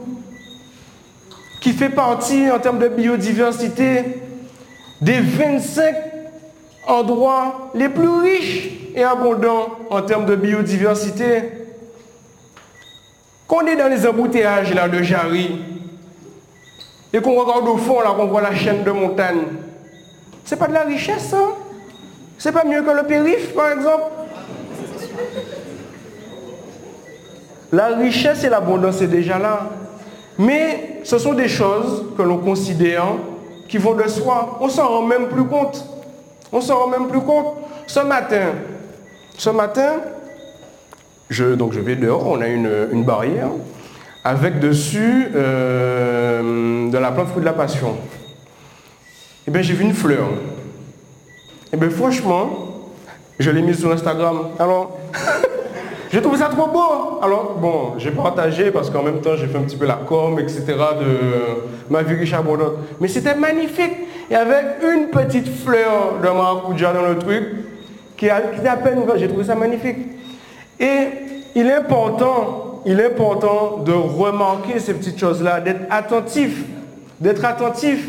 qui 1.60 1.72
fait 1.72 1.90
partie 1.90 2.50
en 2.50 2.58
termes 2.58 2.78
de 2.78 2.88
biodiversité 2.88 4.04
des 5.00 5.20
25 5.20 5.94
endroits 6.86 7.70
les 7.74 7.88
plus 7.88 8.08
riches 8.08 8.70
et 8.94 9.04
abondants 9.04 9.68
en 9.90 10.02
termes 10.02 10.26
de 10.26 10.34
biodiversité, 10.34 11.42
qu'on 13.46 13.66
est 13.66 13.76
dans 13.76 13.88
les 13.88 14.06
embouteillages 14.06 14.74
là, 14.74 14.88
de 14.88 15.02
Jarry, 15.02 15.60
et 17.12 17.20
qu'on 17.20 17.34
regarde 17.34 17.66
au 17.68 17.76
fond, 17.76 18.00
là, 18.00 18.12
qu'on 18.16 18.26
voit 18.26 18.42
la 18.42 18.54
chaîne 18.54 18.82
de 18.84 18.90
montagne, 18.90 19.42
c'est 20.44 20.56
pas 20.56 20.66
de 20.66 20.74
la 20.74 20.82
richesse, 20.82 21.28
ça 21.28 21.42
C'est 22.38 22.52
pas 22.52 22.64
mieux 22.64 22.82
que 22.82 22.90
le 22.90 23.02
périph', 23.04 23.54
par 23.54 23.70
exemple? 23.70 24.04
La 27.70 27.88
richesse 27.88 28.44
et 28.44 28.48
l'abondance 28.48 28.96
c'est 28.98 29.08
déjà 29.08 29.38
là. 29.38 29.70
Mais 30.38 31.00
ce 31.04 31.18
sont 31.18 31.34
des 31.34 31.48
choses 31.48 32.06
que 32.16 32.22
l'on 32.22 32.38
considère 32.38 33.04
qui 33.68 33.78
vont 33.78 33.94
de 33.94 34.08
soi. 34.08 34.58
On 34.60 34.68
s'en 34.68 34.88
rend 34.88 35.02
même 35.02 35.28
plus 35.28 35.44
compte. 35.44 35.84
On 36.50 36.60
s'en 36.60 36.78
rend 36.78 36.88
même 36.88 37.08
plus 37.08 37.20
compte. 37.20 37.54
Ce 37.86 38.00
matin, 38.00 38.54
ce 39.36 39.50
matin, 39.50 40.00
je, 41.30 41.54
donc 41.54 41.72
je 41.72 41.80
vais 41.80 41.96
dehors, 41.96 42.26
on 42.26 42.40
a 42.40 42.48
une, 42.48 43.04
barrière 43.04 43.50
avec 44.24 44.60
dessus 44.60 45.28
euh, 45.34 46.90
de 46.90 46.98
la 46.98 47.12
plante 47.12 47.28
fruit 47.28 47.40
de 47.40 47.46
la 47.46 47.52
passion. 47.52 47.90
Et 47.90 49.48
eh 49.48 49.50
bien 49.50 49.62
j'ai 49.62 49.74
vu 49.74 49.84
une 49.84 49.94
fleur. 49.94 50.26
Et 50.28 51.74
eh 51.74 51.76
bien 51.76 51.90
franchement, 51.90 52.50
je 53.38 53.50
l'ai 53.50 53.62
mise 53.62 53.78
sur 53.78 53.92
Instagram. 53.92 54.48
Alors, 54.58 54.98
j'ai 56.10 56.22
trouvé 56.22 56.38
ça 56.38 56.46
trop 56.46 56.68
beau. 56.68 57.20
Alors, 57.22 57.56
bon, 57.60 57.94
j'ai 57.98 58.10
partagé 58.10 58.70
parce 58.70 58.88
qu'en 58.88 59.02
même 59.02 59.20
temps, 59.20 59.36
j'ai 59.36 59.46
fait 59.46 59.58
un 59.58 59.62
petit 59.62 59.76
peu 59.76 59.86
la 59.86 60.00
com, 60.06 60.38
etc. 60.38 60.64
de 60.66 61.90
ma 61.90 62.02
vie 62.02 62.14
riche 62.14 62.32
abondante. 62.32 62.74
Mais 63.00 63.08
c'était 63.08 63.34
magnifique. 63.34 63.92
Il 64.30 64.32
y 64.32 64.36
avait 64.36 64.76
une 64.90 65.08
petite 65.08 65.48
fleur 65.62 66.14
de 66.22 66.28
maracuja 66.28 66.92
dans 66.92 67.06
le 67.06 67.18
truc 67.18 67.44
qui, 68.16 68.26
était 68.26 68.68
à 68.68 68.76
peine 68.76 68.98
ouverte. 69.00 69.18
J'ai 69.18 69.28
trouvé 69.28 69.44
ça 69.44 69.54
magnifique. 69.54 69.98
Et 70.80 71.08
il 71.54 71.66
est 71.66 71.74
important, 71.74 72.82
il 72.86 72.98
est 73.00 73.06
important 73.06 73.78
de 73.84 73.92
remarquer 73.92 74.78
ces 74.78 74.94
petites 74.94 75.18
choses-là, 75.18 75.60
d'être 75.60 75.82
attentif, 75.90 76.64
d'être 77.20 77.44
attentif. 77.44 78.08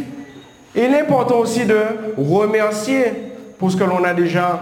Et 0.73 0.85
il 0.85 0.93
est 0.93 1.01
important 1.01 1.39
aussi 1.39 1.65
de 1.65 1.79
remercier 2.17 3.11
pour 3.57 3.71
ce 3.71 3.75
que 3.75 3.83
l'on 3.83 4.03
a 4.05 4.13
déjà. 4.13 4.59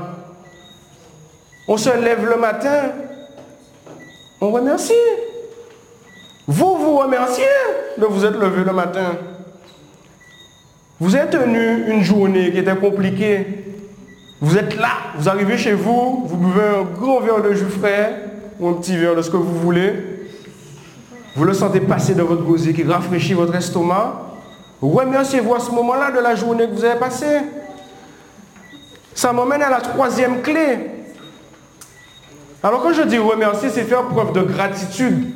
On 1.68 1.78
se 1.78 1.90
lève 1.90 2.28
le 2.28 2.38
matin, 2.38 2.94
on 4.42 4.52
remercie. 4.52 4.94
Vous 6.48 6.78
vous 6.78 6.98
remerciez 6.98 7.44
de 7.98 8.06
vous 8.06 8.26
être 8.26 8.40
levé 8.40 8.64
le 8.64 8.74
matin. 8.74 9.18
Vous 11.00 11.16
êtes 11.16 11.32
tenu 11.32 11.92
une 11.92 12.04
journée 12.04 12.52
qui 12.52 12.60
était 12.60 12.76
compliquée. 12.76 13.46
Vous 14.40 14.58
êtes 14.58 14.76
là, 14.78 14.92
vous 15.18 15.28
arrivez 15.30 15.58
chez 15.58 15.74
vous, 15.74 16.24
vous 16.26 16.38
buvez 16.38 16.64
un 16.64 16.84
gros 16.84 17.20
verre 17.20 17.42
de 17.42 17.54
jus 17.54 17.66
frais 17.66 18.24
ou 18.60 18.68
un 18.70 18.74
petit 18.74 18.96
verre 18.96 19.16
de 19.16 19.22
ce 19.22 19.30
que 19.32 19.38
vous 19.38 19.60
voulez. 19.60 19.94
Vous 21.36 21.44
le 21.44 21.54
sentez 21.54 21.80
passer 21.80 22.16
dans 22.16 22.26
votre 22.26 22.44
gosier 22.44 22.74
qui 22.74 22.84
rafraîchit 22.84 23.34
votre 23.34 23.56
estomac. 23.56 24.22
Remerciez-vous 24.82 25.56
à 25.56 25.60
ce 25.60 25.72
moment-là 25.72 26.12
de 26.12 26.20
la 26.20 26.36
journée 26.36 26.68
que 26.68 26.72
vous 26.74 26.86
avez 26.86 27.00
passée. 27.00 27.42
Ça 29.14 29.34
m'emmène 29.34 29.64
à 29.64 29.70
la 29.70 29.82
troisième 29.82 30.42
clé. 30.42 30.97
Alors 32.68 32.84
quand 32.84 32.92
je 32.92 33.04
dis 33.04 33.18
remercier, 33.18 33.70
c'est 33.70 33.84
faire 33.84 34.04
preuve 34.08 34.34
de 34.34 34.42
gratitude. 34.42 35.32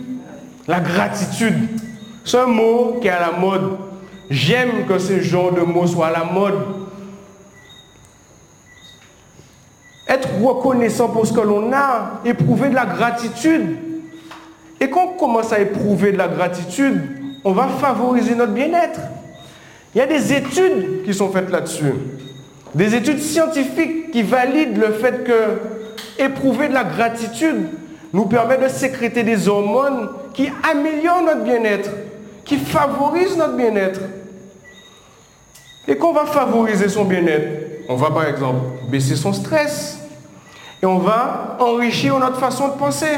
La 0.68 0.82
gratitude. 0.82 1.70
C'est 2.26 2.38
un 2.38 2.46
mot 2.46 2.98
qui 3.00 3.08
est 3.08 3.12
à 3.12 3.22
la 3.22 3.32
mode. 3.40 3.78
J'aime 4.30 4.86
que 4.86 5.00
ce 5.00 5.22
genre 5.22 5.54
de 5.54 5.62
mot 5.62 5.88
soit 5.88 6.08
à 6.08 6.12
la 6.12 6.26
mode. 6.26 6.60
Être 10.10 10.28
reconnaissant 10.44 11.08
pour 11.08 11.26
ce 11.26 11.32
que 11.32 11.40
l'on 11.40 11.72
a, 11.72 12.20
éprouver 12.26 12.68
de 12.68 12.76
la 12.76 12.86
gratitude. 12.86 13.78
Et 14.82 14.90
quand 14.90 15.14
on 15.14 15.18
commence 15.18 15.54
à 15.54 15.62
éprouver 15.62 16.12
de 16.12 16.18
la 16.18 16.28
gratitude, 16.28 17.02
on 17.46 17.54
va 17.54 17.70
favoriser 17.70 18.36
notre 18.36 18.52
bien-être. 18.52 19.00
Il 19.96 20.00
y 20.00 20.02
a 20.02 20.06
des 20.06 20.34
études 20.34 21.06
qui 21.06 21.14
sont 21.14 21.32
faites 21.32 21.50
là-dessus. 21.50 21.94
Des 22.76 22.94
études 22.94 23.20
scientifiques 23.20 24.12
qui 24.12 24.22
valident 24.22 24.80
le 24.80 24.92
fait 24.92 25.24
que 25.24 25.81
éprouver 26.22 26.70
de 26.70 26.74
la 26.74 26.84
gratitude 26.84 27.70
nous 28.14 28.26
permet 28.26 28.58
de 28.58 28.68
sécréter 28.68 29.24
des 29.24 29.48
hormones 29.48 30.10
qui 30.34 30.52
améliorent 30.70 31.24
notre 31.24 31.44
bien-être, 31.44 31.90
qui 32.44 32.58
favorisent 32.58 33.38
notre 33.38 33.56
bien-être. 33.56 34.02
Et 35.88 35.98
qu'on 35.98 36.14
va 36.14 36.26
favoriser 36.26 36.90
son 36.90 37.06
bien-être, 37.06 37.86
on 37.90 37.96
va 37.96 38.12
par 38.12 38.26
exemple 38.26 38.60
baisser 38.90 39.16
son 39.16 39.34
stress 39.34 39.98
et 40.82 40.86
on 40.86 41.00
va 41.00 41.58
enrichir 41.60 42.18
notre 42.20 42.38
façon 42.40 42.70
de 42.70 42.74
penser. 42.74 43.18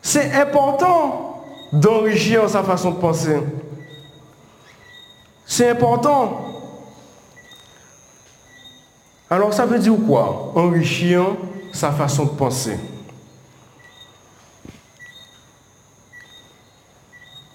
C'est 0.00 0.32
important 0.32 1.44
d'enrichir 1.72 2.48
sa 2.48 2.62
façon 2.62 2.92
de 2.92 2.96
penser. 2.96 3.36
C'est 5.46 5.70
important. 5.70 6.44
Alors 9.30 9.52
ça 9.52 9.66
veut 9.66 9.78
dire 9.78 9.94
quoi? 10.06 10.52
Enrichir 10.54 11.24
sa 11.74 11.90
façon 11.90 12.24
de 12.24 12.30
penser. 12.30 12.78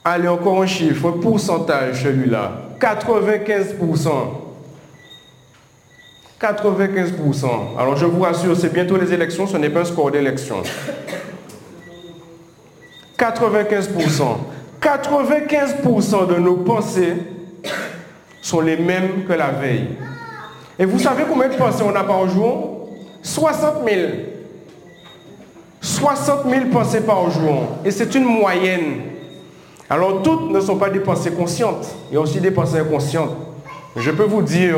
Allez, 0.03 0.27
encore 0.27 0.61
un 0.61 0.67
chiffre, 0.67 1.11
pourcentage 1.11 2.03
celui-là. 2.03 2.51
95%. 2.79 4.09
95%. 6.39 7.45
Alors 7.77 7.95
je 7.95 8.05
vous 8.05 8.21
rassure, 8.21 8.55
c'est 8.55 8.71
bientôt 8.71 8.97
les 8.97 9.11
élections, 9.13 9.47
ce 9.47 9.57
n'est 9.57 9.69
pas 9.69 9.81
un 9.81 9.85
score 9.85 10.11
d'élection. 10.11 10.63
95%. 13.17 14.37
95% 14.81 16.27
de 16.27 16.35
nos 16.35 16.55
pensées 16.57 17.15
sont 18.41 18.61
les 18.61 18.77
mêmes 18.77 19.25
que 19.27 19.33
la 19.33 19.51
veille. 19.51 19.89
Et 20.77 20.85
vous 20.85 20.99
savez 20.99 21.23
combien 21.29 21.49
de 21.49 21.55
pensées 21.55 21.83
on 21.85 21.95
a 21.95 22.03
par 22.03 22.27
jour? 22.29 22.68
60 23.29 23.87
000. 23.87 24.11
60 25.81 26.49
000 26.49 26.65
pensées 26.71 27.01
par 27.01 27.29
jour. 27.29 27.77
Et 27.85 27.91
c'est 27.91 28.15
une 28.15 28.25
moyenne. 28.25 29.01
Alors 29.89 30.23
toutes 30.23 30.51
ne 30.51 30.59
sont 30.59 30.77
pas 30.77 30.89
des 30.89 30.99
pensées 30.99 31.31
conscientes. 31.31 31.87
Il 32.09 32.15
y 32.15 32.17
a 32.17 32.21
aussi 32.21 32.39
des 32.39 32.51
pensées 32.51 32.79
inconscientes. 32.79 33.31
Je 33.95 34.09
peux 34.11 34.23
vous 34.23 34.41
dire 34.41 34.77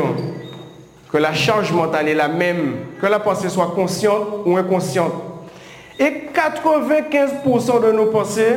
que 1.10 1.16
la 1.18 1.32
charge 1.32 1.72
mentale 1.72 2.08
est 2.08 2.14
la 2.14 2.28
même, 2.28 2.76
que 3.00 3.06
la 3.06 3.18
pensée 3.18 3.48
soit 3.48 3.72
consciente 3.74 4.26
ou 4.44 4.56
inconsciente. 4.56 5.12
Et 5.98 6.28
95% 6.34 7.82
de 7.86 7.92
nos 7.92 8.06
pensées 8.06 8.56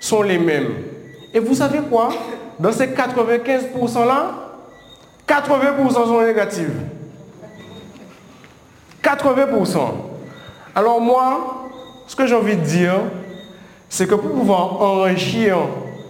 sont 0.00 0.22
les 0.22 0.38
mêmes. 0.38 0.74
Et 1.32 1.38
vous 1.38 1.54
savez 1.54 1.80
quoi? 1.88 2.10
Dans 2.58 2.72
ces 2.72 2.86
95%-là, 2.86 4.34
80% 5.28 5.92
sont 5.92 6.20
négatives. 6.20 6.80
80%. 9.04 9.78
Alors 10.74 11.00
moi, 11.00 11.68
ce 12.06 12.16
que 12.16 12.26
j'ai 12.26 12.34
envie 12.34 12.56
de 12.56 12.62
dire, 12.62 12.94
c'est 13.88 14.08
que 14.08 14.14
pour 14.14 14.30
pouvoir 14.30 14.80
enrichir 14.80 15.58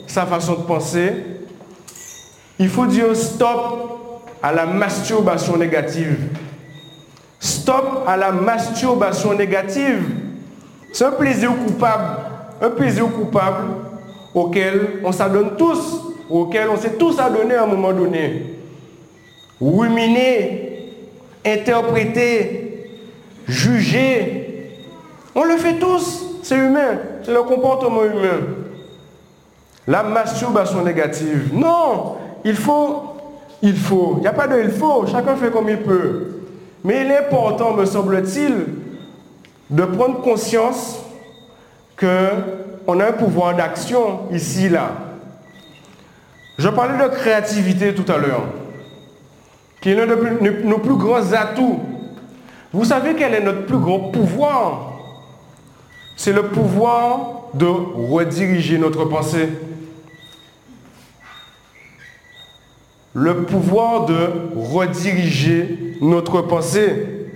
sa 0.06 0.24
façon 0.26 0.54
de 0.54 0.62
penser, 0.62 1.12
il 2.58 2.68
faut 2.68 2.86
dire 2.86 3.14
stop 3.16 4.20
à 4.42 4.52
la 4.52 4.64
masturbation 4.64 5.56
négative. 5.56 6.18
Stop 7.40 8.04
à 8.06 8.16
la 8.16 8.30
masturbation 8.30 9.34
négative. 9.34 10.04
C'est 10.92 11.04
un 11.04 11.10
plaisir 11.10 11.50
coupable. 11.66 12.20
Un 12.62 12.70
plaisir 12.70 13.06
coupable 13.10 13.64
auquel 14.32 15.00
on 15.04 15.12
s'adonne 15.12 15.56
tous, 15.58 16.00
auquel 16.30 16.68
on 16.70 16.76
s'est 16.76 16.94
tous 16.94 17.18
adonnés 17.18 17.56
à 17.56 17.64
un 17.64 17.66
moment 17.66 17.92
donné. 17.92 18.56
Ruminer, 19.60 20.92
interpréter, 21.44 22.73
juger. 23.48 24.70
On 25.34 25.44
le 25.44 25.56
fait 25.56 25.78
tous. 25.78 26.24
C'est 26.42 26.56
humain. 26.56 26.98
C'est 27.22 27.32
le 27.32 27.42
comportement 27.42 28.04
humain. 28.04 28.40
La 29.86 30.02
masturbation 30.02 30.82
négative. 30.82 31.50
Non, 31.52 32.16
il 32.44 32.54
faut, 32.54 33.02
il 33.62 33.76
faut. 33.76 34.14
Il 34.18 34.20
n'y 34.20 34.26
a 34.26 34.32
pas 34.32 34.46
de 34.46 34.60
il 34.60 34.70
faut. 34.70 35.06
Chacun 35.06 35.36
fait 35.36 35.50
comme 35.50 35.68
il 35.68 35.78
peut. 35.78 36.34
Mais 36.84 37.02
il 37.02 37.10
est 37.10 37.18
important, 37.18 37.72
me 37.72 37.86
semble-t-il, 37.86 38.66
de 39.70 39.84
prendre 39.84 40.20
conscience 40.20 41.00
qu'on 41.98 43.00
a 43.00 43.06
un 43.06 43.12
pouvoir 43.12 43.56
d'action 43.56 44.30
ici, 44.30 44.68
là. 44.68 44.90
Je 46.58 46.68
parlais 46.68 47.02
de 47.02 47.08
créativité 47.08 47.94
tout 47.94 48.10
à 48.12 48.18
l'heure, 48.18 48.44
qui 49.80 49.90
est 49.90 49.94
l'un 49.94 50.06
de 50.06 50.62
nos 50.64 50.78
plus 50.78 50.96
grands 50.96 51.32
atouts. 51.32 51.80
Vous 52.74 52.84
savez 52.84 53.14
quel 53.14 53.34
est 53.34 53.40
notre 53.40 53.66
plus 53.66 53.78
grand 53.78 54.00
pouvoir? 54.10 54.94
C'est 56.16 56.32
le 56.32 56.48
pouvoir 56.48 57.44
de 57.54 57.66
rediriger 57.66 58.78
notre 58.78 59.04
pensée. 59.04 59.48
Le 63.12 63.44
pouvoir 63.44 64.06
de 64.06 64.28
rediriger 64.56 65.96
notre 66.00 66.42
pensée. 66.42 67.30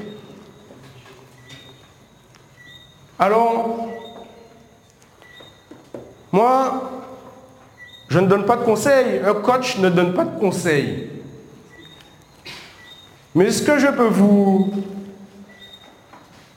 Alors, 3.16 3.86
moi, 6.32 6.90
je 8.08 8.18
ne 8.18 8.26
donne 8.26 8.44
pas 8.44 8.56
de 8.56 8.64
conseils. 8.64 9.20
Un 9.24 9.34
coach 9.34 9.78
ne 9.78 9.88
donne 9.88 10.14
pas 10.14 10.24
de 10.24 10.36
conseils. 10.40 11.10
Mais 13.36 13.52
ce 13.52 13.62
que 13.62 13.78
je 13.78 13.86
peux 13.86 14.08
vous... 14.08 14.72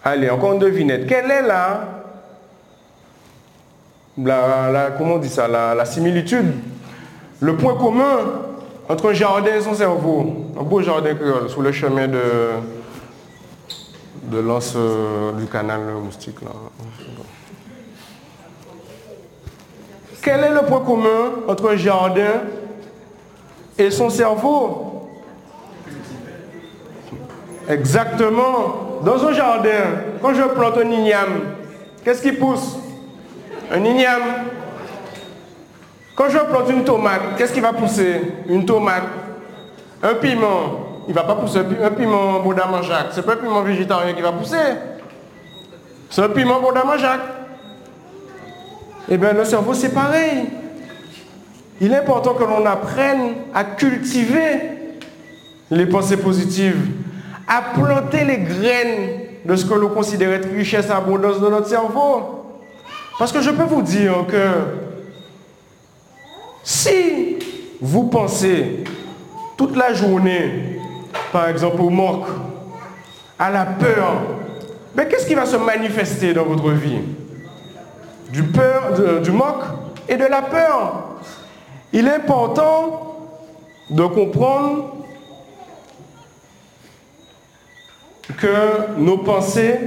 Allez, 0.04 0.30
encore 0.30 0.54
une 0.54 0.60
devinette. 0.60 1.06
Quelle 1.06 1.30
est 1.30 1.44
la... 1.44 1.82
la, 4.18 4.92
comment 4.98 5.16
on 5.16 5.20
dit 5.20 5.30
ça 5.30 5.48
la, 5.48 5.86
similitude 5.86 6.54
Le 7.40 7.56
point 7.56 7.76
commun 7.76 8.18
entre 8.90 9.12
un 9.12 9.14
jardin 9.14 9.56
et 9.56 9.62
son 9.62 9.76
cerveau? 9.76 10.48
Un 10.60 10.64
beau 10.64 10.82
jardin 10.82 11.14
créole 11.14 11.50
sous 11.50 11.62
le 11.62 11.72
chemin 11.72 12.08
de, 12.08 12.22
de 14.24 14.40
l'anse 14.40 14.74
euh, 14.76 15.34
du 15.34 15.46
canal 15.46 15.82
moustique. 16.04 16.42
Là. 16.42 16.50
Quel 20.22 20.44
est 20.44 20.54
le 20.54 20.62
point 20.62 20.82
commun 20.82 21.32
entre 21.48 21.72
un 21.72 21.78
jardin 21.78 22.42
et 23.78 23.92
son 23.92 24.10
cerveau? 24.10 25.01
Exactement. 27.72 29.00
Dans 29.04 29.26
un 29.26 29.34
jardin, 29.34 29.70
quand 30.22 30.34
je 30.34 30.44
plante 30.44 30.78
un 30.78 30.90
igname, 30.90 31.42
qu'est-ce 32.04 32.22
qui 32.22 32.34
pousse? 32.34 32.78
Un 33.72 33.84
igname. 33.84 34.22
Quand 36.16 36.30
je 36.30 36.38
plante 36.38 36.70
une 36.70 36.84
tomate, 36.84 37.22
qu'est-ce 37.38 37.54
qui 37.54 37.62
va 37.62 37.74
pousser? 37.74 38.22
Une 38.48 38.66
tomate. 38.66 39.04
Un 40.04 40.16
piment, 40.16 41.04
il 41.08 41.12
ne 41.12 41.16
va 41.16 41.24
pas 41.24 41.36
pousser 41.36 41.60
un 41.60 41.92
piment 41.92 42.42
Baudamanjac. 42.42 43.08
Ce 43.12 43.18
n'est 43.18 43.26
pas 43.26 43.34
un 43.34 43.38
piment 43.38 43.62
végétarien 43.62 44.14
qui 44.14 44.22
va 44.22 44.32
pousser. 44.32 44.56
C'est 46.10 46.22
un 46.22 46.30
piment 46.30 46.60
Baudamanjac. 46.60 47.20
Eh 49.10 49.18
bien, 49.18 49.34
le 49.34 49.46
cerveau, 49.46 49.74
c'est 49.74 49.94
pareil. 49.94 50.46
Il 51.80 51.92
est 51.94 51.98
important 51.98 52.34
que 52.34 52.44
l'on 52.44 52.66
apprenne 52.66 53.34
à 53.54 53.64
cultiver 53.64 54.60
les 55.72 55.86
pensées 55.86 56.18
positives, 56.18 56.78
à 57.54 57.62
planter 57.74 58.24
les 58.24 58.38
graines 58.38 59.20
de 59.44 59.56
ce 59.58 59.66
que 59.66 59.74
l'on 59.74 59.90
considère 59.90 60.32
être 60.32 60.50
richesse 60.56 60.88
et 60.88 60.92
abondance 60.92 61.42
de 61.42 61.50
notre 61.50 61.68
cerveau. 61.68 62.46
Parce 63.20 63.34
que 63.34 63.42
je 63.42 63.50
peux 63.50 63.66
vous 63.66 63.82
dire 63.82 64.26
que 64.26 64.48
si 66.64 67.38
vous 67.82 68.06
pensez 68.06 68.86
toute 69.58 69.76
la 69.76 69.94
journée, 69.94 70.80
par 71.34 71.50
exemple 71.50 71.82
au 71.82 71.90
manque, 71.90 72.28
à 73.38 73.52
la 73.52 73.66
peur, 73.66 74.14
mais 74.96 75.10
qu'est-ce 75.10 75.28
qui 75.28 75.36
va 75.36 75.46
se 75.46 75.58
manifester 75.58 76.34
dans 76.34 76.46
votre 76.46 76.70
vie? 76.70 77.00
Du, 78.30 78.44
peur, 78.44 79.22
du 79.22 79.32
moque 79.32 79.64
et 80.08 80.16
de 80.16 80.26
la 80.26 80.42
peur. 80.42 81.18
Il 81.92 82.08
est 82.08 82.14
important 82.14 83.18
de 83.90 84.06
comprendre 84.06 85.01
que 88.42 88.98
nos 88.98 89.20
pensées 89.20 89.80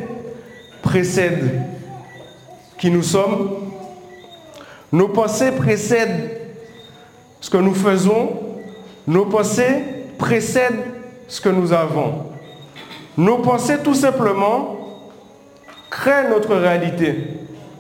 précèdent 0.81 1.63
qui 2.79 2.89
nous 2.89 3.03
sommes. 3.03 3.51
Nos 4.93 5.09
pensées 5.09 5.51
précèdent 5.51 6.41
ce 7.41 7.51
que 7.51 7.57
nous 7.57 7.75
faisons. 7.75 8.29
Nos 9.09 9.27
pensées 9.27 9.83
précèdent 10.19 10.85
ce 11.27 11.41
que 11.41 11.49
nous 11.49 11.73
avons. 11.73 12.27
Nos 13.17 13.39
pensées, 13.39 13.79
tout 13.83 13.95
simplement, 13.95 14.77
créent 15.91 16.29
notre 16.31 16.55
réalité. 16.55 17.17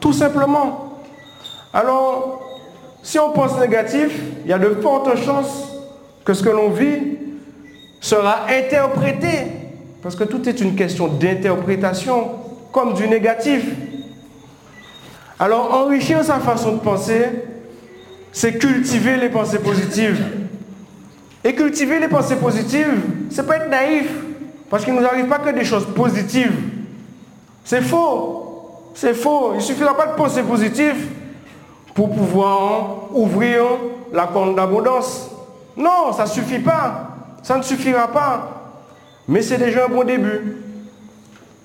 Tout 0.00 0.12
simplement. 0.12 0.98
Alors, 1.72 2.42
si 3.00 3.18
on 3.20 3.30
pense 3.30 3.58
négatif, 3.60 4.10
il 4.44 4.50
y 4.50 4.52
a 4.52 4.58
de 4.58 4.74
fortes 4.82 5.16
chances 5.24 5.68
que 6.24 6.34
ce 6.34 6.42
que 6.42 6.50
l'on 6.50 6.70
vit 6.70 7.18
sera 8.00 8.46
interprété. 8.48 9.63
Parce 10.04 10.16
que 10.16 10.24
tout 10.24 10.46
est 10.46 10.60
une 10.60 10.76
question 10.76 11.08
d'interprétation, 11.08 12.32
comme 12.70 12.92
du 12.92 13.08
négatif. 13.08 13.64
Alors, 15.40 15.72
enrichir 15.72 16.22
sa 16.22 16.40
façon 16.40 16.72
de 16.72 16.80
penser, 16.80 17.24
c'est 18.30 18.58
cultiver 18.58 19.16
les 19.16 19.30
pensées 19.30 19.60
positives. 19.60 20.22
Et 21.42 21.54
cultiver 21.54 22.00
les 22.00 22.08
pensées 22.08 22.36
positives, 22.36 23.00
c'est 23.30 23.46
pas 23.46 23.56
être 23.56 23.70
naïf, 23.70 24.10
parce 24.68 24.84
qu'il 24.84 24.92
ne 24.92 25.00
nous 25.00 25.06
arrive 25.06 25.26
pas 25.26 25.38
que 25.38 25.48
des 25.48 25.64
choses 25.64 25.86
positives. 25.86 26.52
C'est 27.64 27.80
faux. 27.80 28.90
C'est 28.92 29.14
faux. 29.14 29.52
Il 29.52 29.56
ne 29.56 29.62
suffira 29.62 29.96
pas 29.96 30.08
de 30.08 30.16
penser 30.16 30.42
positif 30.42 30.94
pour 31.94 32.14
pouvoir 32.14 33.10
ouvrir 33.14 33.62
la 34.12 34.26
compte 34.26 34.54
d'abondance. 34.54 35.30
Non, 35.78 36.12
ça 36.12 36.24
ne 36.24 36.28
suffit 36.28 36.58
pas. 36.58 37.08
Ça 37.42 37.56
ne 37.56 37.62
suffira 37.62 38.06
pas. 38.08 38.53
Mais 39.28 39.42
c'est 39.42 39.58
déjà 39.58 39.86
un 39.86 39.88
bon 39.88 40.04
début. 40.04 40.58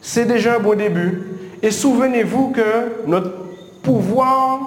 C'est 0.01 0.25
déjà 0.25 0.55
un 0.55 0.59
bon 0.59 0.77
début. 0.77 1.23
Et 1.61 1.71
souvenez-vous 1.71 2.51
que 2.51 3.05
notre 3.05 3.31
pouvoir 3.83 4.59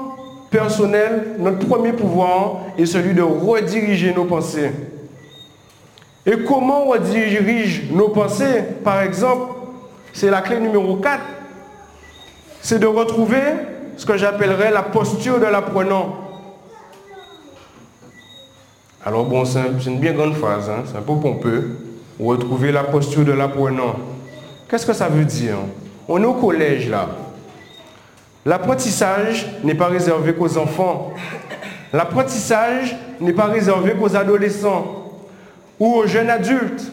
personnel, 0.50 1.36
notre 1.38 1.66
premier 1.66 1.92
pouvoir 1.92 2.60
est 2.76 2.86
celui 2.86 3.14
de 3.14 3.22
rediriger 3.22 4.12
nos 4.12 4.24
pensées. 4.24 4.70
Et 6.26 6.44
comment 6.44 6.84
on 6.86 6.90
redirige 6.90 7.90
nos 7.90 8.10
pensées? 8.10 8.62
Par 8.84 9.00
exemple, 9.02 9.54
c'est 10.12 10.30
la 10.30 10.42
clé 10.42 10.60
numéro 10.60 10.96
4. 10.96 11.20
C'est 12.60 12.78
de 12.78 12.86
retrouver 12.86 13.40
ce 13.96 14.06
que 14.06 14.16
j'appellerais 14.16 14.70
la 14.70 14.82
posture 14.82 15.40
de 15.40 15.46
l'apprenant. 15.46 16.16
Alors 19.04 19.24
bon, 19.24 19.44
c'est 19.44 19.60
une 19.86 19.98
bien 19.98 20.12
grande 20.12 20.34
phrase, 20.34 20.70
hein, 20.70 20.84
c'est 20.86 20.96
un 20.96 21.02
peu 21.02 21.16
pompeux. 21.16 21.76
Retrouver 22.20 22.72
la 22.72 22.84
posture 22.84 23.24
de 23.24 23.32
l'apprenant. 23.32 23.96
Qu'est-ce 24.68 24.86
que 24.86 24.92
ça 24.92 25.08
veut 25.08 25.24
dire? 25.24 25.56
On 26.08 26.22
est 26.22 26.26
au 26.26 26.34
collège 26.34 26.88
là. 26.88 27.08
L'apprentissage 28.44 29.46
n'est 29.62 29.74
pas 29.74 29.86
réservé 29.86 30.34
qu'aux 30.34 30.58
enfants. 30.58 31.12
L'apprentissage 31.92 32.96
n'est 33.20 33.32
pas 33.32 33.46
réservé 33.46 33.92
qu'aux 33.92 34.16
adolescents 34.16 35.02
ou 35.78 35.94
aux 35.94 36.06
jeunes 36.06 36.30
adultes. 36.30 36.90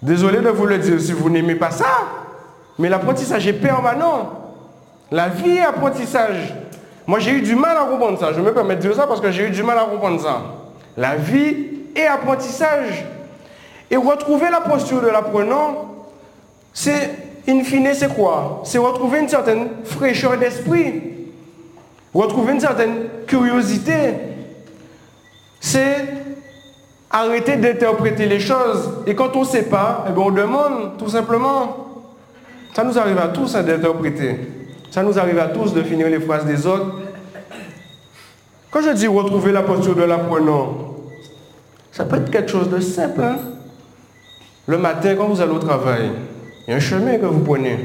Désolé 0.00 0.40
de 0.40 0.48
vous 0.48 0.66
le 0.66 0.78
dire 0.78 1.00
si 1.00 1.12
vous 1.12 1.28
n'aimez 1.28 1.56
pas 1.56 1.70
ça, 1.70 1.86
mais 2.78 2.88
l'apprentissage 2.88 3.46
est 3.46 3.52
permanent. 3.54 4.52
La 5.10 5.28
vie 5.28 5.56
est 5.56 5.62
apprentissage. 5.62 6.54
Moi, 7.06 7.18
j'ai 7.18 7.32
eu 7.32 7.40
du 7.40 7.56
mal 7.56 7.76
à 7.76 7.84
comprendre 7.84 8.18
ça. 8.18 8.32
Je 8.32 8.40
me 8.40 8.52
permets 8.52 8.76
de 8.76 8.82
dire 8.82 8.94
ça 8.94 9.06
parce 9.06 9.20
que 9.20 9.30
j'ai 9.30 9.46
eu 9.46 9.50
du 9.50 9.62
mal 9.62 9.78
à 9.78 9.84
comprendre 9.84 10.20
ça. 10.20 10.42
La 10.96 11.16
vie 11.16 11.56
est 11.96 12.06
apprentissage. 12.06 13.04
Et 13.90 13.96
retrouver 13.96 14.50
la 14.50 14.60
posture 14.60 15.00
de 15.00 15.08
l'apprenant, 15.08 16.06
c'est, 16.72 17.10
in 17.48 17.62
fine, 17.64 17.88
c'est 17.94 18.14
quoi? 18.14 18.62
C'est 18.64 18.78
retrouver 18.78 19.20
une 19.20 19.28
certaine 19.28 19.68
fraîcheur 19.84 20.36
d'esprit, 20.36 21.02
retrouver 22.12 22.52
une 22.52 22.60
certaine 22.60 23.08
curiosité. 23.26 24.14
C'est 25.60 26.04
arrêter 27.10 27.56
d'interpréter 27.56 28.26
les 28.26 28.40
choses. 28.40 28.90
Et 29.06 29.14
quand 29.14 29.34
on 29.34 29.40
ne 29.40 29.46
sait 29.46 29.64
pas, 29.64 30.04
eh 30.08 30.12
bien, 30.12 30.22
on 30.22 30.30
demande, 30.30 30.98
tout 30.98 31.08
simplement. 31.08 31.86
Ça 32.74 32.84
nous 32.84 32.98
arrive 32.98 33.18
à 33.18 33.28
tous 33.28 33.56
hein, 33.56 33.62
d'interpréter. 33.62 34.38
Ça 34.90 35.02
nous 35.02 35.18
arrive 35.18 35.38
à 35.38 35.46
tous 35.48 35.72
de 35.72 35.82
finir 35.82 36.08
les 36.08 36.20
phrases 36.20 36.44
des 36.44 36.66
autres. 36.66 37.00
Quand 38.70 38.82
je 38.82 38.90
dis 38.90 39.06
retrouver 39.06 39.52
la 39.52 39.62
posture 39.62 39.96
de 39.96 40.02
l'apprenant, 40.02 40.94
ça 41.90 42.04
peut 42.04 42.16
être 42.16 42.30
quelque 42.30 42.50
chose 42.50 42.68
de 42.68 42.80
simple. 42.80 43.22
Hein. 43.22 43.38
Le 44.68 44.76
matin, 44.76 45.14
quand 45.16 45.28
vous 45.28 45.40
allez 45.40 45.52
au 45.52 45.58
travail, 45.58 46.10
il 46.66 46.70
y 46.70 46.74
a 46.74 46.76
un 46.76 46.80
chemin 46.80 47.16
que 47.16 47.24
vous 47.24 47.40
prenez. 47.40 47.78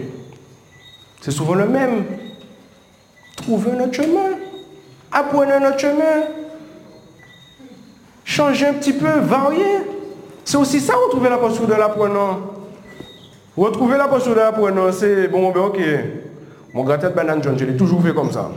C'est 1.21 1.31
souvent 1.31 1.53
le 1.53 1.65
même. 1.65 2.03
Trouvez 3.37 3.71
notre 3.71 3.93
chemin. 3.93 4.31
Apprenez 5.09 5.61
notre 5.61 5.79
chemin. 5.79 6.27
Changez 8.25 8.67
un 8.67 8.73
petit 8.73 8.91
peu, 8.91 9.19
variez. 9.21 9.77
C'est 10.43 10.57
aussi 10.57 10.81
ça, 10.81 10.93
retrouver 11.05 11.29
la 11.29 11.37
posture 11.37 11.67
de 11.67 11.73
l'apprenant. 11.73 12.39
Retrouver 13.55 13.95
la 13.97 14.09
posture 14.09 14.33
de 14.33 14.39
l'apprenant, 14.39 14.91
c'est 14.91 15.29
bon, 15.29 15.51
ben 15.51 15.61
ok. 15.61 15.79
Mon 16.73 16.83
gâteau 16.83 17.07
de 17.07 17.13
banane 17.13 17.41
jaune, 17.41 17.57
je 17.57 17.63
l'ai 17.63 17.77
toujours 17.77 18.03
fait 18.03 18.13
comme 18.13 18.31
ça. 18.33 18.51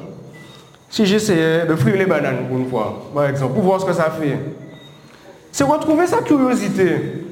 Si 0.91 1.07
j'essayais 1.07 1.64
de 1.64 1.77
frire 1.77 1.97
les 1.97 2.07
bananes 2.07 2.49
pour 2.49 2.59
une 2.59 2.68
fois, 2.68 3.05
par 3.14 3.27
exemple, 3.27 3.55
pour 3.55 3.62
voir 3.62 3.81
ce 3.81 3.87
que 3.87 3.93
ça 3.93 4.11
fait, 4.11 4.37
c'est 5.53 5.62
retrouver 5.62 6.09
sa 6.09 6.22
curiosité. 6.22 7.26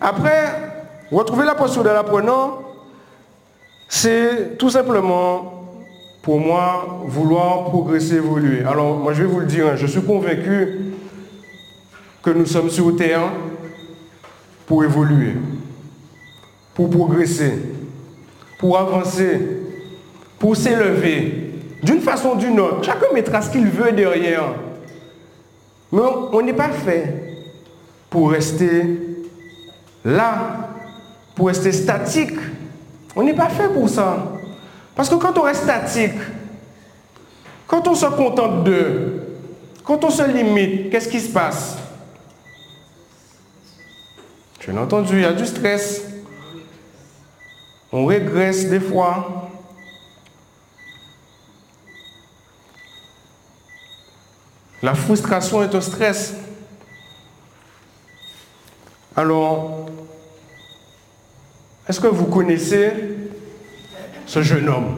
Après, 0.00 0.72
retrouver 1.10 1.44
la 1.44 1.54
posture 1.54 1.82
de 1.82 1.88
l'apprenant, 1.88 2.60
c'est 3.88 4.58
tout 4.58 4.70
simplement, 4.70 5.64
pour 6.22 6.38
moi, 6.38 7.02
vouloir 7.06 7.64
progresser, 7.64 8.16
évoluer. 8.16 8.62
Alors, 8.64 8.96
moi, 8.96 9.12
je 9.12 9.22
vais 9.22 9.28
vous 9.28 9.40
le 9.40 9.46
dire, 9.46 9.68
hein, 9.68 9.76
je 9.76 9.86
suis 9.86 10.02
convaincu 10.02 10.80
que 12.22 12.30
nous 12.30 12.46
sommes 12.46 12.70
sur 12.70 12.94
Terre 12.96 13.22
pour 14.66 14.84
évoluer, 14.84 15.34
pour 16.74 16.90
progresser, 16.90 17.54
pour 18.58 18.78
avancer, 18.78 19.40
pour 20.38 20.56
s'élever, 20.56 21.52
d'une 21.82 22.00
façon 22.00 22.30
ou 22.30 22.36
d'une 22.36 22.58
autre. 22.58 22.84
Chacun 22.84 23.06
mettra 23.14 23.40
ce 23.40 23.50
qu'il 23.50 23.68
veut 23.68 23.92
derrière. 23.92 24.54
Mais 25.92 26.02
on 26.32 26.42
n'est 26.42 26.52
pas 26.52 26.70
fait 26.70 27.14
pour 28.10 28.32
rester 28.32 29.15
là, 30.06 30.68
pour 31.34 31.48
rester 31.48 31.72
statique. 31.72 32.38
On 33.14 33.22
n'est 33.22 33.34
pas 33.34 33.48
fait 33.48 33.68
pour 33.68 33.88
ça. 33.88 34.16
Parce 34.94 35.08
que 35.10 35.16
quand 35.16 35.36
on 35.36 35.42
reste 35.42 35.64
statique, 35.64 36.14
quand 37.66 37.86
on 37.88 37.94
se 37.94 38.06
contente 38.06 38.64
de, 38.64 39.20
quand 39.84 40.02
on 40.04 40.10
se 40.10 40.22
limite, 40.22 40.90
qu'est-ce 40.90 41.08
qui 41.08 41.20
se 41.20 41.30
passe? 41.30 41.76
Bien 44.60 44.78
entendu, 44.78 45.16
il 45.16 45.22
y 45.22 45.24
a 45.24 45.32
du 45.32 45.46
stress. 45.46 46.02
On 47.92 48.06
régresse 48.06 48.68
des 48.68 48.80
fois. 48.80 49.48
La 54.82 54.94
frustration 54.94 55.62
est 55.62 55.74
un 55.74 55.80
stress. 55.80 56.34
Alors, 59.16 59.86
est-ce 61.88 62.00
que 62.00 62.06
vous 62.06 62.26
connaissez 62.26 62.90
ce 64.26 64.42
jeune 64.42 64.68
homme? 64.68 64.96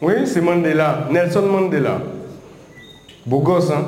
Oui, 0.00 0.14
c'est 0.24 0.40
Mandela, 0.40 1.08
Nelson 1.10 1.42
Mandela. 1.42 2.00
Beau 3.26 3.40
gosse, 3.40 3.70
hein? 3.70 3.86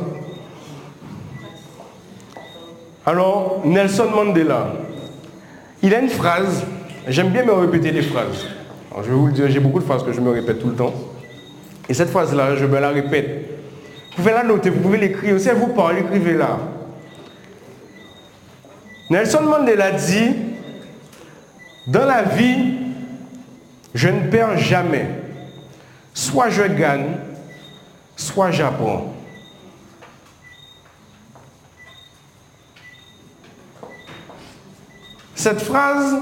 Alors, 3.06 3.62
Nelson 3.64 4.10
Mandela, 4.14 4.74
il 5.82 5.94
a 5.94 5.98
une 6.00 6.10
phrase, 6.10 6.64
j'aime 7.08 7.30
bien 7.30 7.44
me 7.44 7.52
répéter 7.52 7.90
des 7.90 8.02
phrases. 8.02 8.46
je 8.98 9.08
vais 9.08 9.14
vous 9.14 9.26
le 9.26 9.32
dire, 9.32 9.50
j'ai 9.50 9.58
beaucoup 9.58 9.80
de 9.80 9.84
phrases 9.84 10.04
que 10.04 10.12
je 10.12 10.20
me 10.20 10.30
répète 10.30 10.60
tout 10.60 10.68
le 10.68 10.76
temps. 10.76 10.94
Et 11.88 11.94
cette 11.94 12.10
phrase-là, 12.10 12.56
je 12.56 12.66
me 12.66 12.78
la 12.78 12.90
répète 12.90 13.52
vous 14.12 14.22
pouvez 14.22 14.34
la 14.34 14.42
noter, 14.42 14.68
vous 14.68 14.80
pouvez 14.80 14.98
l'écrire. 14.98 15.40
Si 15.40 15.48
elle 15.48 15.56
vous 15.56 15.68
parle, 15.68 16.00
écrivez-la. 16.00 16.58
Nelson 19.12 19.42
Mandela 19.42 19.92
dit, 19.92 20.34
dans 21.86 22.06
la 22.06 22.22
vie, 22.22 22.76
je 23.94 24.08
ne 24.08 24.30
perds 24.30 24.56
jamais. 24.56 25.06
Soit 26.14 26.48
je 26.48 26.62
gagne, 26.62 27.18
soit 28.16 28.52
j'apprends. 28.52 29.12
Cette 35.34 35.60
phrase, 35.60 36.16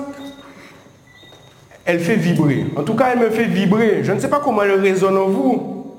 elle 1.85 2.01
fait 2.01 2.17
vibrer. 2.17 2.67
En 2.75 2.83
tout 2.83 2.97
cas, 2.97 3.11
elle 3.13 3.21
me 3.21 3.31
fait 3.31 3.45
vibrer. 3.45 4.03
Je 4.03 4.11
ne 4.11 4.19
sais 4.19 4.29
pas 4.29 4.41
comment 4.41 4.65
elle 4.65 4.81
résonne 4.81 5.17
en 5.17 5.29
vous. 5.29 5.95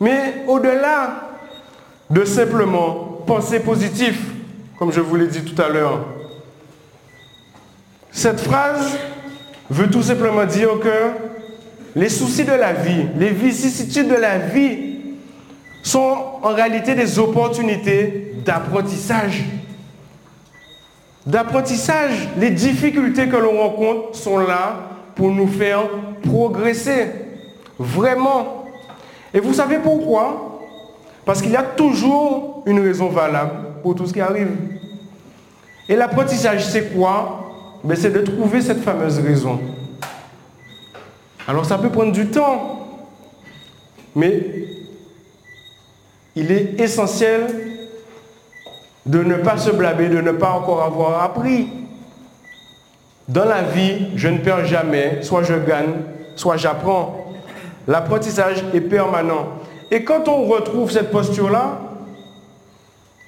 Mais 0.00 0.42
au-delà 0.48 1.28
de 2.10 2.24
simplement 2.24 3.20
penser 3.24 3.60
positif, 3.60 4.35
comme 4.78 4.92
je 4.92 5.00
vous 5.00 5.16
l'ai 5.16 5.26
dit 5.26 5.42
tout 5.42 5.60
à 5.60 5.68
l'heure, 5.68 6.04
cette 8.10 8.40
phrase 8.40 8.98
veut 9.70 9.90
tout 9.90 10.02
simplement 10.02 10.44
dire 10.44 10.78
que 10.80 11.10
les 11.94 12.08
soucis 12.08 12.44
de 12.44 12.52
la 12.52 12.72
vie, 12.72 13.06
les 13.16 13.30
vicissitudes 13.30 14.08
de 14.08 14.14
la 14.14 14.38
vie 14.38 14.96
sont 15.82 16.16
en 16.42 16.54
réalité 16.54 16.94
des 16.94 17.18
opportunités 17.18 18.34
d'apprentissage. 18.44 19.44
D'apprentissage, 21.24 22.28
les 22.38 22.50
difficultés 22.50 23.28
que 23.28 23.36
l'on 23.36 23.58
rencontre 23.58 24.16
sont 24.16 24.38
là 24.38 24.90
pour 25.14 25.30
nous 25.30 25.48
faire 25.48 25.80
progresser. 26.22 27.08
Vraiment, 27.78 28.66
et 29.32 29.40
vous 29.40 29.54
savez 29.54 29.78
pourquoi? 29.78 30.55
Parce 31.26 31.42
qu'il 31.42 31.50
y 31.50 31.56
a 31.56 31.62
toujours 31.64 32.62
une 32.66 32.80
raison 32.80 33.08
valable 33.08 33.82
pour 33.82 33.96
tout 33.96 34.06
ce 34.06 34.12
qui 34.12 34.20
arrive. 34.20 34.56
Et 35.88 35.96
l'apprentissage, 35.96 36.64
c'est 36.64 36.94
quoi? 36.94 37.42
Ben, 37.82 37.96
C'est 37.96 38.10
de 38.12 38.20
trouver 38.20 38.62
cette 38.62 38.82
fameuse 38.82 39.18
raison. 39.18 39.60
Alors 41.48 41.66
ça 41.66 41.78
peut 41.78 41.90
prendre 41.90 42.12
du 42.12 42.28
temps, 42.28 42.88
mais 44.14 44.40
il 46.34 46.50
est 46.50 46.80
essentiel 46.80 47.46
de 49.04 49.22
ne 49.22 49.36
pas 49.36 49.56
se 49.56 49.70
blâmer, 49.70 50.08
de 50.08 50.20
ne 50.20 50.32
pas 50.32 50.50
encore 50.50 50.82
avoir 50.82 51.22
appris. 51.22 51.68
Dans 53.28 53.44
la 53.44 53.62
vie, 53.62 54.08
je 54.16 54.28
ne 54.28 54.38
perds 54.38 54.66
jamais, 54.66 55.22
soit 55.22 55.42
je 55.42 55.54
gagne, 55.54 55.94
soit 56.36 56.56
j'apprends. 56.56 57.34
L'apprentissage 57.86 58.64
est 58.74 58.80
permanent. 58.80 59.48
Et 59.90 60.04
quand 60.04 60.28
on 60.28 60.46
retrouve 60.46 60.90
cette 60.90 61.10
posture-là, 61.10 61.80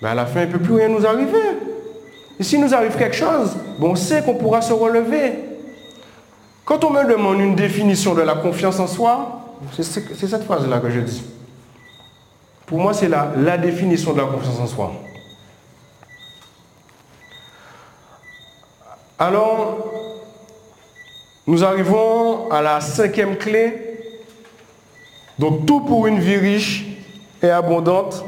ben 0.02 0.10
à 0.10 0.14
la 0.14 0.26
fin, 0.26 0.42
il 0.42 0.48
ne 0.48 0.52
peut 0.52 0.58
plus 0.58 0.74
rien 0.74 0.88
nous 0.88 1.06
arriver. 1.06 1.38
Et 2.38 2.44
s'il 2.44 2.60
nous 2.60 2.74
arrive 2.74 2.96
quelque 2.96 3.16
chose, 3.16 3.56
bon, 3.78 3.90
on 3.90 3.96
sait 3.96 4.22
qu'on 4.22 4.34
pourra 4.34 4.62
se 4.62 4.72
relever. 4.72 5.32
Quand 6.64 6.84
on 6.84 6.90
me 6.90 7.04
demande 7.04 7.40
une 7.40 7.54
définition 7.54 8.14
de 8.14 8.22
la 8.22 8.34
confiance 8.34 8.78
en 8.78 8.86
soi, 8.86 9.40
c'est 9.72 9.82
cette 9.82 10.44
phrase-là 10.44 10.78
que 10.80 10.90
je 10.90 11.00
dis. 11.00 11.22
Pour 12.66 12.78
moi, 12.78 12.92
c'est 12.92 13.08
la, 13.08 13.32
la 13.36 13.56
définition 13.56 14.12
de 14.12 14.18
la 14.18 14.26
confiance 14.26 14.60
en 14.60 14.66
soi. 14.66 14.92
Alors, 19.18 19.90
nous 21.46 21.64
arrivons 21.64 22.50
à 22.50 22.60
la 22.60 22.80
cinquième 22.80 23.36
clé. 23.36 23.87
Donc, 25.38 25.66
tout 25.66 25.80
pour 25.80 26.06
une 26.06 26.18
vie 26.18 26.36
riche 26.36 26.84
et 27.42 27.50
abondante. 27.50 28.24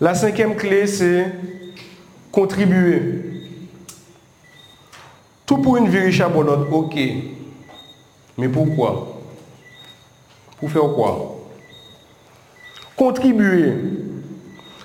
La 0.00 0.14
cinquième 0.14 0.54
clé, 0.54 0.86
c'est 0.86 1.26
contribuer. 2.30 3.24
Tout 5.46 5.58
pour 5.58 5.76
une 5.76 5.88
vie 5.88 5.98
riche 5.98 6.20
et 6.20 6.22
abondante, 6.22 6.66
ok. 6.70 6.96
Mais 8.38 8.48
pourquoi? 8.48 9.20
Pour 10.58 10.70
faire 10.70 10.82
quoi? 10.94 11.38
Contribuer. 12.96 13.74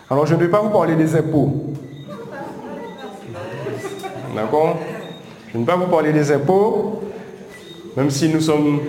Alors, 0.10 0.26
je 0.26 0.34
ne 0.34 0.40
vais 0.40 0.50
pas 0.50 0.62
vous 0.62 0.70
parler 0.70 0.96
des 0.96 1.16
impôts. 1.16 1.74
D'accord? 4.36 4.78
Je 5.52 5.58
ne 5.58 5.64
vais 5.64 5.72
pas 5.72 5.78
vous 5.78 5.88
parler 5.88 6.14
des 6.14 6.32
impôts, 6.32 7.02
même 7.96 8.10
si 8.10 8.30
nous 8.30 8.42
sommes 8.42 8.80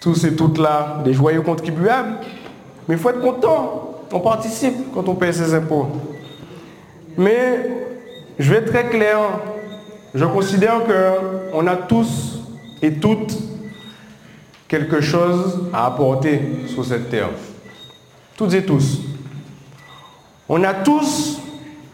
tous 0.00 0.24
et 0.24 0.34
toutes 0.34 0.58
là 0.58 1.00
des 1.04 1.12
joyeux 1.12 1.42
contribuables. 1.42 2.16
Mais 2.86 2.94
il 2.94 3.00
faut 3.00 3.10
être 3.10 3.20
content. 3.20 3.94
On 4.12 4.20
participe 4.20 4.92
quand 4.94 5.08
on 5.08 5.14
paye 5.14 5.34
ses 5.34 5.52
impôts. 5.54 5.88
Mais 7.16 7.68
je 8.38 8.50
vais 8.50 8.58
être 8.58 8.70
très 8.70 8.88
clair. 8.88 9.18
Je 10.14 10.24
considère 10.24 10.80
qu'on 10.84 11.66
a 11.66 11.76
tous 11.76 12.40
et 12.80 12.94
toutes 12.94 13.36
quelque 14.68 15.00
chose 15.00 15.68
à 15.72 15.86
apporter 15.86 16.40
sur 16.66 16.84
cette 16.84 17.10
terre. 17.10 17.30
Toutes 18.36 18.54
et 18.54 18.64
tous. 18.64 19.00
On 20.48 20.62
a 20.64 20.72
tous 20.72 21.40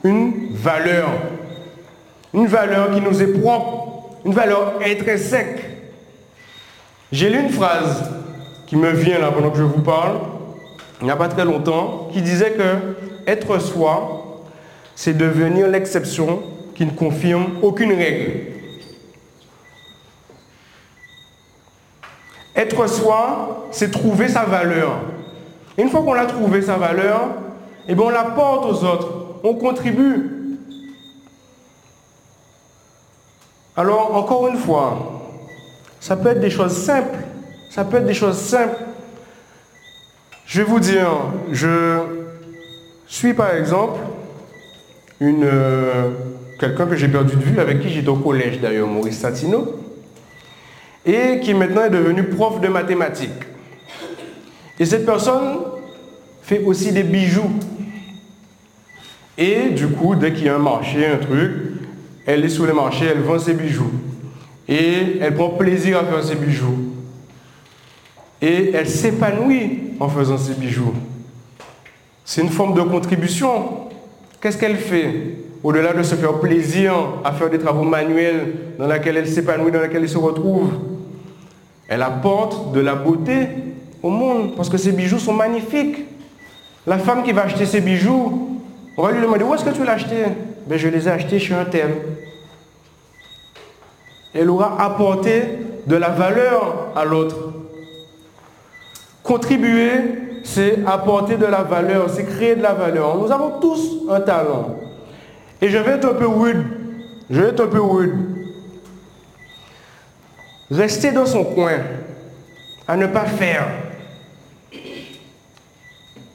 une 0.05 0.53
valeur. 0.53 1.09
Une 2.33 2.47
valeur 2.47 2.93
qui 2.93 3.01
nous 3.01 3.23
est 3.23 3.41
propre. 3.41 4.17
Une 4.25 4.33
valeur 4.33 4.75
intrinsèque. 4.85 5.74
J'ai 7.15 7.31
lu 7.31 7.39
une 7.39 7.51
phrase 7.51 8.11
qui 8.67 8.75
me 8.75 8.91
vient 8.91 9.21
là 9.21 9.31
pendant 9.31 9.51
que 9.51 9.57
je 9.57 9.63
vous 9.63 9.83
parle, 9.83 10.19
il 11.01 11.05
n'y 11.05 11.13
a 11.13 11.17
pas 11.17 11.29
très 11.29 11.45
longtemps, 11.45 12.09
qui 12.13 12.21
disait 12.21 12.55
que 12.55 12.97
être 13.25 13.61
soi, 13.61 14.43
c'est 14.97 15.17
devenir 15.17 15.69
l'exception 15.69 16.43
qui 16.75 16.85
ne 16.85 16.91
confirme 16.91 17.47
aucune 17.63 17.93
règle. 17.93 18.33
Être 22.57 22.89
soi, 22.89 23.69
c'est 23.71 23.93
trouver 23.93 24.27
sa 24.27 24.43
valeur. 24.43 24.99
Une 25.79 25.91
fois 25.91 26.03
qu'on 26.03 26.15
a 26.15 26.27
trouvé 26.27 26.63
sa 26.63 26.79
valeur, 26.79 27.29
eh 27.87 27.95
bien 27.95 28.07
on 28.07 28.11
la 28.11 28.25
porte 28.25 28.67
aux 28.67 28.85
autres, 28.85 29.39
on 29.45 29.55
contribue. 29.55 30.33
Alors, 33.77 34.17
encore 34.17 34.49
une 34.49 34.59
fois, 34.59 35.14
ça 36.05 36.17
peut 36.17 36.29
être 36.29 36.41
des 36.41 36.51
choses 36.51 36.77
simples. 36.77 37.17
Ça 37.71 37.83
peut 37.83 37.97
être 37.97 38.05
des 38.05 38.13
choses 38.13 38.37
simples. 38.37 38.77
Je 40.45 40.61
vais 40.61 40.69
vous 40.69 40.79
dire, 40.79 41.09
je 41.51 41.99
suis 43.07 43.33
par 43.33 43.55
exemple 43.55 44.01
euh, 45.23 46.11
quelqu'un 46.61 46.85
que 46.85 46.95
j'ai 46.95 47.09
perdu 47.09 47.37
de 47.37 47.41
vue, 47.41 47.59
avec 47.59 47.81
qui 47.81 47.89
j'étais 47.89 48.11
au 48.11 48.17
collège 48.17 48.61
d'ailleurs, 48.61 48.87
Maurice 48.87 49.17
Satino, 49.19 49.81
et 51.07 51.41
qui 51.41 51.55
maintenant 51.55 51.87
est 51.87 51.91
devenu 51.91 52.25
prof 52.25 52.61
de 52.61 52.69
mathématiques. 52.69 53.31
Et 54.79 54.85
cette 54.85 55.07
personne 55.07 55.57
fait 56.43 56.63
aussi 56.65 56.93
des 56.93 57.05
bijoux. 57.05 57.51
Et 59.39 59.71
du 59.71 59.87
coup, 59.87 60.17
dès 60.17 60.35
qu'il 60.35 60.45
y 60.45 60.49
a 60.51 60.57
un 60.57 60.59
marché, 60.59 61.07
un 61.07 61.17
truc, 61.17 61.51
elle 62.27 62.45
est 62.45 62.51
sur 62.51 62.67
le 62.67 62.75
marché, 62.75 63.07
elle 63.07 63.23
vend 63.23 63.39
ses 63.39 63.55
bijoux. 63.55 63.91
Et 64.69 65.19
elle 65.21 65.35
prend 65.35 65.51
plaisir 65.51 65.99
à 65.99 66.05
faire 66.05 66.23
ses 66.23 66.37
bijoux. 66.37 66.79
Et 68.41 68.73
elle 68.75 68.89
s'épanouit 68.89 69.81
en 70.01 70.09
faisant 70.09 70.39
ses 70.39 70.55
bijoux. 70.55 70.95
C'est 72.25 72.41
une 72.41 72.49
forme 72.49 72.75
de 72.75 72.81
contribution. 72.83 73.89
Qu'est-ce 74.41 74.59
qu'elle 74.59 74.77
fait 74.77 75.37
Au-delà 75.63 75.93
de 75.93 76.03
se 76.03 76.15
faire 76.15 76.41
plaisir 76.41 76.95
à 77.25 77.33
faire 77.33 77.51
des 77.51 77.59
travaux 77.59 77.85
manuels 77.85 78.55
dans 78.79 78.87
lesquels 78.87 79.17
elle 79.19 79.29
s'épanouit, 79.29 79.71
dans 79.73 79.81
lesquels 79.81 80.03
elle 80.03 80.09
se 80.09 80.19
retrouve, 80.19 80.71
elle 81.89 82.03
apporte 82.03 82.73
de 82.73 82.81
la 82.81 82.95
beauté 82.95 83.49
au 84.03 84.11
monde 84.11 84.55
parce 84.57 84.69
que 84.69 84.77
ses 84.77 84.93
bijoux 84.93 85.19
sont 85.19 85.33
magnifiques. 85.35 85.99
La 86.87 86.99
femme 86.99 87.23
qui 87.23 87.33
va 87.33 87.43
acheter 87.43 87.67
ses 87.67 87.81
bijoux, 87.81 88.61
on 88.97 89.03
va 89.03 89.13
lui 89.13 89.21
demander 89.21 89.45
où 89.45 89.55
est-ce 89.55 89.65
que 89.65 89.71
tu 89.71 89.85
l'as 89.85 89.93
acheté? 89.93 90.17
Ben, 90.67 90.79
Je 90.79 90.89
les 90.89 91.09
ai 91.09 91.11
achetés 91.11 91.39
chez 91.39 91.55
un 91.55 91.65
tel. 91.65 91.91
Elle 94.35 94.51
aura 94.51 94.83
apporté 94.83 95.45
de 95.87 95.97
la 95.97 96.09
valeur 96.09 96.93
à 96.97 97.05
l'autre. 97.05 97.37
Contribuer, 99.23 99.93
c'est 100.43 100.85
apporter 100.87 101.37
de 101.37 101.47
la 101.47 101.63
valeur, 101.63 102.11
c'est 102.11 102.25
créer 102.25 102.57
de 102.57 102.63
la 102.63 102.75
valeur. 102.75 103.17
Nous 103.17 103.31
avons 103.31 103.61
tous 103.61 104.03
un 104.11 104.21
talent. 104.21 104.77
Et 105.63 105.69
je 105.69 105.79
vais 105.79 105.93
être 105.93 106.07
un 106.07 106.15
peu 106.15 106.27
rude. 106.27 106.65
Je 107.31 107.41
vais 107.41 107.49
être 107.49 107.65
un 107.65 107.69
peu 107.69 107.81
rude. 107.81 108.15
Rester 110.71 111.13
dans 111.13 111.27
son 111.27 111.45
coin, 111.45 111.79
à 112.89 112.97
ne 112.97 113.07
pas 113.07 113.25
faire, 113.27 113.67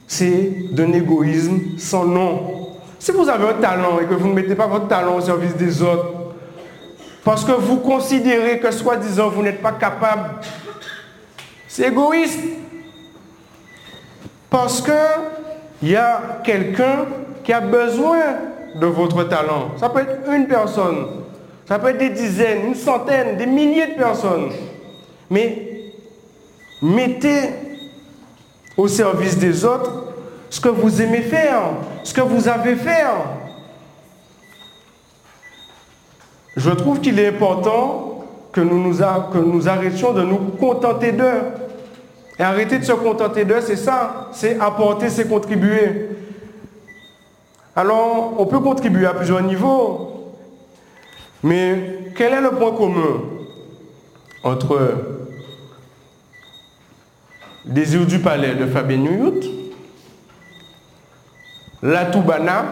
c'est 0.06 0.72
d'un 0.72 0.92
égoïsme 0.92 1.78
sans 1.78 2.04
nom. 2.04 2.76
Si 2.98 3.12
vous 3.12 3.28
avez 3.28 3.48
un 3.48 3.60
talent 3.60 4.00
et 4.00 4.06
que 4.06 4.14
vous 4.14 4.28
ne 4.28 4.34
mettez 4.34 4.54
pas 4.54 4.66
votre 4.66 4.88
talent 4.88 5.16
au 5.16 5.20
service 5.20 5.56
des 5.56 5.82
autres, 5.82 6.19
parce 7.24 7.44
que 7.44 7.52
vous 7.52 7.76
considérez 7.78 8.58
que 8.58 8.70
soi-disant 8.70 9.28
vous 9.28 9.42
n'êtes 9.42 9.62
pas 9.62 9.72
capable, 9.72 10.30
c'est 11.68 11.88
égoïste. 11.88 12.40
Parce 14.48 14.82
qu'il 14.82 15.88
y 15.88 15.96
a 15.96 16.40
quelqu'un 16.42 17.06
qui 17.44 17.52
a 17.52 17.60
besoin 17.60 18.18
de 18.74 18.86
votre 18.86 19.24
talent. 19.24 19.72
Ça 19.78 19.88
peut 19.88 20.00
être 20.00 20.32
une 20.32 20.46
personne, 20.48 21.06
ça 21.68 21.78
peut 21.78 21.88
être 21.88 21.98
des 21.98 22.10
dizaines, 22.10 22.66
une 22.66 22.74
centaine, 22.74 23.36
des 23.36 23.46
milliers 23.46 23.88
de 23.88 23.94
personnes. 23.94 24.50
Mais 25.30 25.92
mettez 26.82 27.50
au 28.76 28.88
service 28.88 29.38
des 29.38 29.64
autres 29.64 30.06
ce 30.48 30.60
que 30.60 30.68
vous 30.68 31.00
aimez 31.00 31.22
faire, 31.22 31.60
ce 32.02 32.12
que 32.12 32.20
vous 32.20 32.48
avez 32.48 32.74
faire. 32.74 33.14
Je 36.56 36.70
trouve 36.70 37.00
qu'il 37.00 37.18
est 37.18 37.28
important 37.28 38.26
que 38.52 38.60
nous, 38.60 38.78
nous 38.78 39.68
arrêtions 39.68 40.12
de 40.12 40.22
nous 40.22 40.38
contenter 40.58 41.12
d'eux. 41.12 41.42
Et 42.38 42.42
arrêter 42.42 42.78
de 42.78 42.84
se 42.84 42.92
contenter 42.92 43.44
d'eux, 43.44 43.60
c'est 43.60 43.76
ça, 43.76 44.28
c'est 44.32 44.58
apporter, 44.58 45.10
c'est 45.10 45.28
contribuer. 45.28 46.08
Alors, 47.76 48.34
on 48.38 48.46
peut 48.46 48.60
contribuer 48.60 49.06
à 49.06 49.14
plusieurs 49.14 49.42
niveaux, 49.42 50.34
mais 51.42 52.12
quel 52.16 52.32
est 52.32 52.40
le 52.40 52.50
point 52.50 52.72
commun 52.72 53.22
entre 54.42 54.78
Désir 57.64 58.06
du 58.06 58.18
palais 58.18 58.54
de 58.54 58.66
Fabien 58.66 58.96
Nuyut, 58.96 59.46
la 61.82 62.06
Toubana 62.06 62.64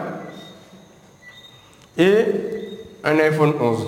et 1.97 2.25
un 3.03 3.19
iPhone 3.19 3.53
11 3.59 3.87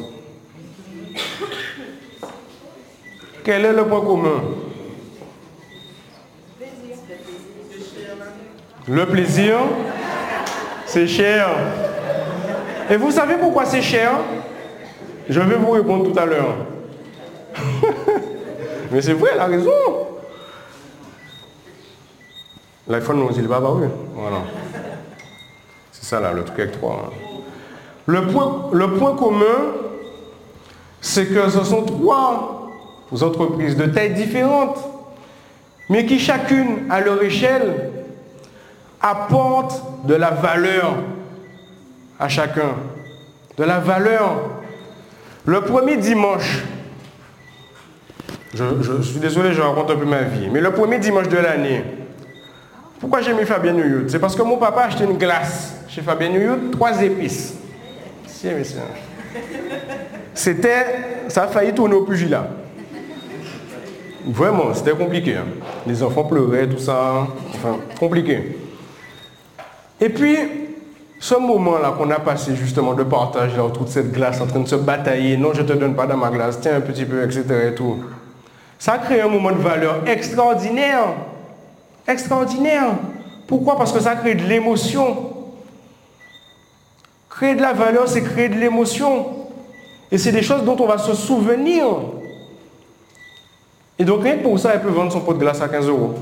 Quel 3.44 3.66
est 3.66 3.74
le 3.74 3.86
point 3.86 4.02
commun? 4.02 4.42
Le 8.88 9.06
plaisir, 9.06 9.58
c'est 10.86 11.08
cher. 11.08 11.50
Et 12.90 12.98
vous 12.98 13.12
savez 13.12 13.36
pourquoi 13.36 13.66
c'est 13.66 13.82
cher? 13.82 14.12
Je 15.30 15.40
vais 15.40 15.56
vous 15.56 15.72
répondre 15.72 16.12
tout 16.12 16.20
à 16.20 16.26
l'heure. 16.26 16.56
Mais 18.92 19.02
c'est 19.02 19.14
vrai, 19.14 19.32
la 19.38 19.46
raison. 19.46 19.72
L'iPhone 22.88 23.22
11, 23.22 23.38
il 23.38 23.48
va 23.48 23.62
oui. 23.72 23.88
Voilà. 24.14 24.38
C'est 25.92 26.06
ça 26.06 26.20
là, 26.20 26.34
le 26.34 26.44
truc 26.44 26.60
avec 26.60 26.72
3. 26.74 27.14
Le, 28.12 28.88
point, 28.98 29.16
commun, 29.16 29.46
c'est 31.00 31.28
que 31.28 31.50
ce 31.50 31.64
sont 31.64 31.84
trois 31.84 32.70
entreprises 33.22 33.78
de 33.78 33.86
tailles 33.86 34.14
différentes, 34.14 34.78
mais 35.90 36.06
qui 36.06 36.20
chacune, 36.20 36.88
à 36.90 37.00
leur 37.00 37.24
échelle, 37.24 37.92
apporte 39.02 39.82
de 40.06 40.14
la 40.14 40.32
valeur 40.32 40.96
à 42.20 42.28
chacun. 42.28 42.76
De 43.58 43.64
la 43.64 43.80
valeur. 43.80 44.36
Le 45.46 45.62
premier 45.62 45.98
dimanche 45.98 46.64
Je, 48.54 48.64
je 48.82 49.02
suis 49.02 49.20
désolé, 49.20 49.54
je 49.54 49.62
raconte 49.62 49.90
un 49.90 49.96
peu 49.96 50.06
ma 50.06 50.22
vie. 50.24 50.50
Mais 50.52 50.62
le 50.62 50.72
premier 50.72 51.00
dimanche 51.00 51.30
de 51.30 51.38
l'année, 51.38 51.84
pourquoi 53.00 53.22
j'ai 53.22 53.34
mis 53.34 53.46
Fabien 53.46 53.74
Nuyut? 53.74 54.10
C'est 54.10 54.20
parce 54.20 54.36
que 54.36 54.44
mon 54.44 54.58
papa 54.58 54.82
a 54.82 54.86
acheté 54.86 55.06
une 55.06 55.18
glace 55.18 55.76
chez 55.88 56.02
Fabien 56.02 56.30
Nuyut, 56.30 56.72
trois 56.72 57.02
épices. 57.02 57.61
C'était. 60.34 60.86
Ça 61.28 61.44
a 61.44 61.48
failli 61.48 61.74
tourner 61.74 61.96
au 61.96 62.04
pugilat. 62.04 62.48
Vraiment, 64.26 64.74
c'était 64.74 64.92
compliqué. 64.92 65.36
hein. 65.38 65.46
Les 65.88 66.04
enfants 66.04 66.24
pleuraient, 66.24 66.68
tout 66.68 66.78
ça. 66.80 67.28
Enfin, 67.56 67.78
compliqué. 68.00 68.58
Et 70.00 70.10
puis, 70.10 70.38
ce 71.20 71.36
moment-là 71.36 71.94
qu'on 71.98 72.10
a 72.12 72.20
passé 72.20 72.56
justement 72.56 72.94
de 72.94 73.04
partage 73.04 73.56
là, 73.56 73.64
autour 73.64 73.86
de 73.86 73.90
cette 73.90 74.12
glace, 74.12 74.42
en 74.42 74.48
train 74.48 74.60
de 74.60 74.68
se 74.68 74.76
batailler, 74.76 75.38
non, 75.38 75.54
je 75.54 75.62
te 75.62 75.74
donne 75.74 75.96
pas 75.96 76.06
dans 76.08 76.18
ma 76.18 76.30
glace, 76.30 76.60
tiens 76.60 76.76
un 76.76 76.82
petit 76.82 77.06
peu, 77.06 77.24
etc. 77.24 77.44
Et 77.72 77.76
tout. 77.76 77.98
Ça 78.78 78.94
a 78.94 78.98
créé 78.98 79.22
un 79.22 79.28
moment 79.28 79.52
de 79.52 79.58
valeur 79.62 80.02
extraordinaire. 80.08 81.06
Extraordinaire. 82.08 82.94
Pourquoi? 83.48 83.78
Parce 83.78 83.92
que 83.92 84.00
ça 84.00 84.16
crée 84.16 84.36
de 84.36 84.44
l'émotion. 84.44 85.31
Créer 87.42 87.56
de 87.56 87.62
la 87.64 87.74
valeur, 87.74 88.08
c'est 88.08 88.22
créer 88.22 88.50
de 88.50 88.60
l'émotion. 88.60 89.26
Et 90.12 90.20
c'est 90.20 90.32
des 90.32 90.44
choses 90.44 90.64
dont 90.64 90.78
on 90.80 90.86
va 90.86 91.00
se 91.00 91.16
souvenir. 91.16 91.88
Et 93.98 94.06
donc, 94.06 94.22
rien 94.22 94.38
que 94.38 94.44
pour 94.44 94.60
ça, 94.60 94.76
elle 94.76 94.82
peut 94.84 94.90
vendre 94.90 95.12
son 95.12 95.22
pot 95.22 95.34
de 95.34 95.40
glace 95.40 95.60
à 95.60 95.68
15 95.68 95.88
euros. 95.88 96.14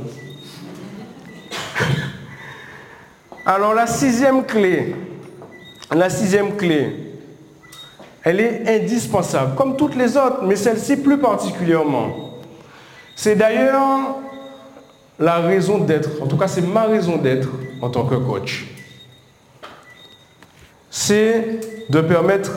Alors, 3.45 3.73
la 3.73 3.85
sixième 3.85 4.45
clé, 4.45 4.95
la 5.91 6.09
sixième 6.09 6.55
clé, 6.55 7.17
elle 8.23 8.39
est 8.39 8.81
indispensable, 8.81 9.55
comme 9.55 9.75
toutes 9.75 9.97
les 9.97 10.15
autres, 10.15 10.43
mais 10.43 10.55
celle-ci 10.55 10.95
plus 10.95 11.17
particulièrement. 11.17 12.11
C'est 13.17 13.35
d'ailleurs 13.35 14.19
la 15.19 15.39
raison 15.39 15.79
d'être, 15.79 16.23
en 16.23 16.27
tout 16.27 16.37
cas, 16.37 16.47
c'est 16.47 16.65
ma 16.65 16.83
raison 16.83 17.17
d'être 17.17 17.49
en 17.81 17.89
tant 17.89 18.05
que 18.05 18.15
coach. 18.15 18.78
C'est 20.89 21.89
de 21.89 22.01
permettre 22.01 22.51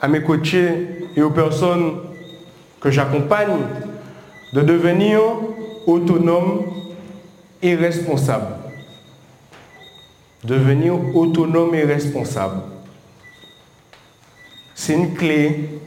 à 0.00 0.08
mes 0.08 0.22
coachés 0.22 1.08
et 1.16 1.22
aux 1.22 1.30
personnes 1.30 2.00
que 2.80 2.90
j'accompagne 2.90 3.60
de 4.52 4.60
devenir 4.60 5.20
autonomes 5.86 6.64
et 7.62 7.74
responsables. 7.74 8.56
Devenir 10.44 10.94
autonome 11.14 11.74
et 11.74 11.84
responsable. 11.84 12.62
C'est 14.74 14.94
une 14.94 15.14
clé 15.14 15.80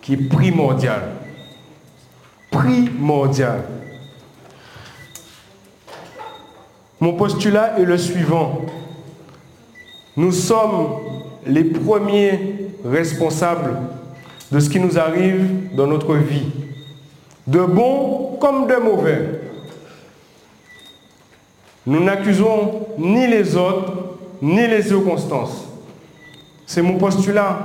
qui 0.00 0.12
est 0.12 0.28
primordiale. 0.28 1.14
Primordiale. 2.50 3.64
Mon 7.00 7.14
postulat 7.14 7.78
est 7.78 7.84
le 7.84 7.98
suivant. 7.98 8.62
Nous 10.16 10.32
sommes 10.32 10.96
les 11.44 11.64
premiers 11.64 12.70
responsables 12.84 13.76
de 14.50 14.58
ce 14.60 14.70
qui 14.70 14.80
nous 14.80 14.98
arrive 14.98 15.74
dans 15.74 15.86
notre 15.86 16.14
vie, 16.14 16.50
de 17.46 17.60
bon 17.60 18.38
comme 18.40 18.66
de 18.66 18.76
mauvais. 18.76 19.40
Nous 21.86 22.02
n'accusons 22.02 22.86
ni 22.98 23.26
les 23.26 23.56
autres, 23.56 23.92
ni 24.40 24.66
les 24.66 24.82
circonstances. 24.82 25.68
C'est 26.66 26.82
mon 26.82 26.96
postulat. 26.96 27.58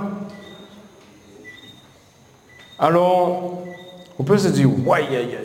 Alors, 2.78 3.64
on 4.20 4.24
peut 4.24 4.38
se 4.38 4.49
dire, 4.49 4.70
ouais, 4.86 5.06
yeah, 5.10 5.22
yeah. 5.22 5.39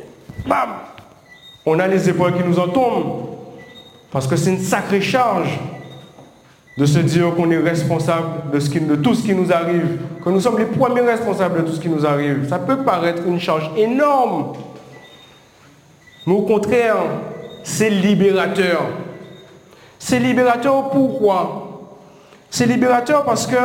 bam, 0.46 0.70
on 1.64 1.78
a 1.78 1.86
les 1.86 2.08
épaules 2.08 2.36
qui 2.36 2.42
nous 2.42 2.58
en 2.58 2.68
tombent, 2.68 3.28
parce 4.10 4.26
que 4.26 4.34
c'est 4.36 4.50
une 4.50 4.60
sacrée 4.60 5.00
charge 5.00 5.58
de 6.76 6.84
se 6.84 6.98
dire 6.98 7.34
qu'on 7.34 7.50
est 7.50 7.58
responsable 7.58 8.50
de, 8.52 8.96
tout 8.96 9.14
ce 9.14 9.22
qui 9.22 9.34
nous 9.34 9.50
arrive, 9.50 9.98
que 10.22 10.28
nous 10.28 10.40
sommes 10.40 10.58
les 10.58 10.66
premiers 10.66 11.00
responsables 11.00 11.62
de 11.62 11.68
tout 11.68 11.76
ce 11.76 11.80
qui 11.80 11.88
nous 11.88 12.04
arrive. 12.04 12.46
Ça 12.48 12.58
peut 12.58 12.78
paraître 12.78 13.22
une 13.26 13.40
charge 13.40 13.70
énorme, 13.76 14.52
mais 16.26 16.34
au 16.34 16.42
contraire, 16.42 16.96
c'est 17.62 17.88
libérateur. 17.88 18.82
C'est 19.98 20.18
libérateur 20.18 20.90
pourquoi? 20.90 21.92
C'est 22.50 22.66
libérateur 22.66 23.24
parce 23.24 23.46
que 23.46 23.56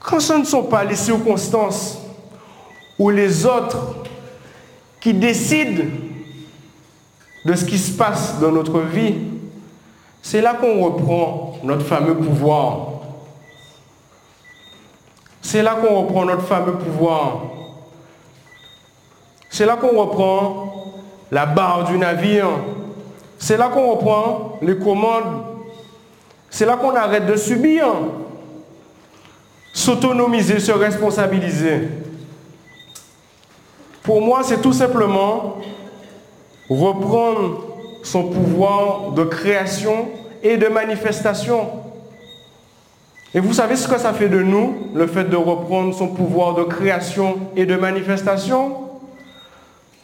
quand 0.00 0.20
ce 0.20 0.34
ne 0.34 0.44
sont 0.44 0.64
pas 0.64 0.84
les 0.84 0.96
circonstances 0.96 1.98
ou 2.98 3.08
les 3.08 3.46
autres 3.46 3.96
qui 5.00 5.14
décident 5.14 5.84
de 7.44 7.54
ce 7.54 7.64
qui 7.64 7.78
se 7.78 7.92
passe 7.92 8.38
dans 8.40 8.52
notre 8.52 8.80
vie, 8.80 9.14
c'est 10.22 10.40
là 10.40 10.54
qu'on 10.54 10.84
reprend 10.84 11.51
notre 11.62 11.84
fameux 11.84 12.16
pouvoir. 12.16 12.88
C'est 15.40 15.62
là 15.62 15.74
qu'on 15.74 16.00
reprend 16.00 16.24
notre 16.24 16.46
fameux 16.46 16.74
pouvoir. 16.74 17.42
C'est 19.50 19.66
là 19.66 19.76
qu'on 19.76 20.00
reprend 20.00 20.72
la 21.30 21.46
barre 21.46 21.84
du 21.84 21.98
navire. 21.98 22.48
C'est 23.38 23.56
là 23.56 23.68
qu'on 23.68 23.90
reprend 23.90 24.58
les 24.62 24.78
commandes. 24.78 25.44
C'est 26.48 26.64
là 26.64 26.76
qu'on 26.76 26.94
arrête 26.94 27.26
de 27.26 27.36
subir. 27.36 27.86
S'autonomiser, 29.74 30.58
se 30.58 30.72
responsabiliser. 30.72 31.88
Pour 34.02 34.20
moi, 34.20 34.42
c'est 34.42 34.60
tout 34.60 34.72
simplement 34.72 35.58
reprendre 36.68 37.62
son 38.02 38.24
pouvoir 38.24 39.12
de 39.12 39.24
création 39.24 40.08
et 40.42 40.56
de 40.56 40.68
manifestation. 40.68 41.68
Et 43.34 43.40
vous 43.40 43.52
savez 43.52 43.76
ce 43.76 43.88
que 43.88 43.98
ça 43.98 44.12
fait 44.12 44.28
de 44.28 44.42
nous, 44.42 44.88
le 44.94 45.06
fait 45.06 45.24
de 45.24 45.36
reprendre 45.36 45.94
son 45.94 46.08
pouvoir 46.08 46.54
de 46.54 46.64
création 46.64 47.38
et 47.56 47.64
de 47.64 47.76
manifestation? 47.76 48.76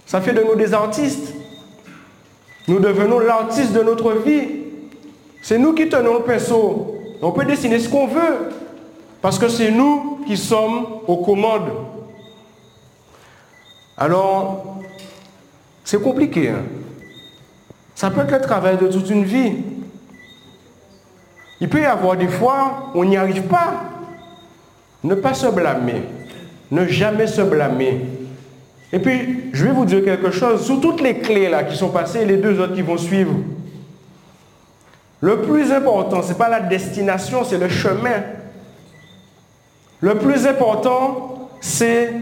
Ça 0.07 0.20
fait 0.22 0.32
de 0.32 0.43
nous 0.43 0.55
des 0.55 0.72
artistes. 0.72 1.34
Nous 2.66 2.78
devenons 2.78 3.18
l'artiste 3.18 3.72
de 3.72 3.82
notre 3.82 4.12
vie. 4.12 4.49
C'est 5.43 5.59
nous 5.59 5.74
qui 5.74 5.89
tenons 5.89 6.14
le 6.14 6.22
pinceau. 6.22 6.95
On 7.20 7.32
peut 7.32 7.45
dessiner 7.45 7.78
ce 7.78 7.89
qu'on 7.89 8.07
veut, 8.07 8.51
parce 9.20 9.39
que 9.39 9.49
c'est 9.49 9.70
nous 9.70 10.20
qui 10.26 10.36
sommes 10.36 10.86
aux 11.07 11.18
commandes. 11.18 11.70
Alors, 13.97 14.78
c'est 15.84 16.03
compliqué. 16.03 16.51
hein. 16.51 16.62
Ça 17.95 18.11
peut 18.11 18.20
être 18.20 18.32
le 18.32 18.41
travail 18.41 18.76
de 18.78 18.86
toute 18.86 19.11
une 19.11 19.24
vie. 19.24 19.55
Il 21.61 21.69
peut 21.69 21.81
y 21.81 21.85
avoir 21.85 22.17
des 22.17 22.29
fois 22.29 22.91
où 22.95 23.01
on 23.01 23.05
n'y 23.05 23.17
arrive 23.17 23.43
pas. 23.43 23.75
Ne 25.03 25.15
pas 25.15 25.35
se 25.35 25.47
blâmer. 25.47 26.03
Ne 26.71 26.87
jamais 26.87 27.27
se 27.27 27.41
blâmer. 27.43 28.05
Et 28.93 28.99
puis, 28.99 29.51
je 29.53 29.65
vais 29.65 29.73
vous 29.73 29.85
dire 29.85 30.05
quelque 30.05 30.31
chose. 30.31 30.65
Sur 30.65 30.81
toutes 30.81 31.01
les 31.01 31.19
clés 31.19 31.49
là 31.49 31.65
qui 31.65 31.77
sont 31.77 31.89
passées, 31.91 32.25
les 32.25 32.37
deux 32.37 32.61
autres 32.61 32.75
qui 32.75 32.83
vont 32.83 32.97
suivre. 32.97 33.33
Le 35.21 35.43
plus 35.43 35.73
important, 35.73 36.23
ce 36.23 36.29
n'est 36.29 36.35
pas 36.39 36.49
la 36.49 36.61
destination, 36.61 37.43
c'est 37.45 37.59
le 37.59 37.69
chemin. 37.69 38.23
Le 40.01 40.15
plus 40.15 40.47
important, 40.47 41.51
c'est 41.61 42.13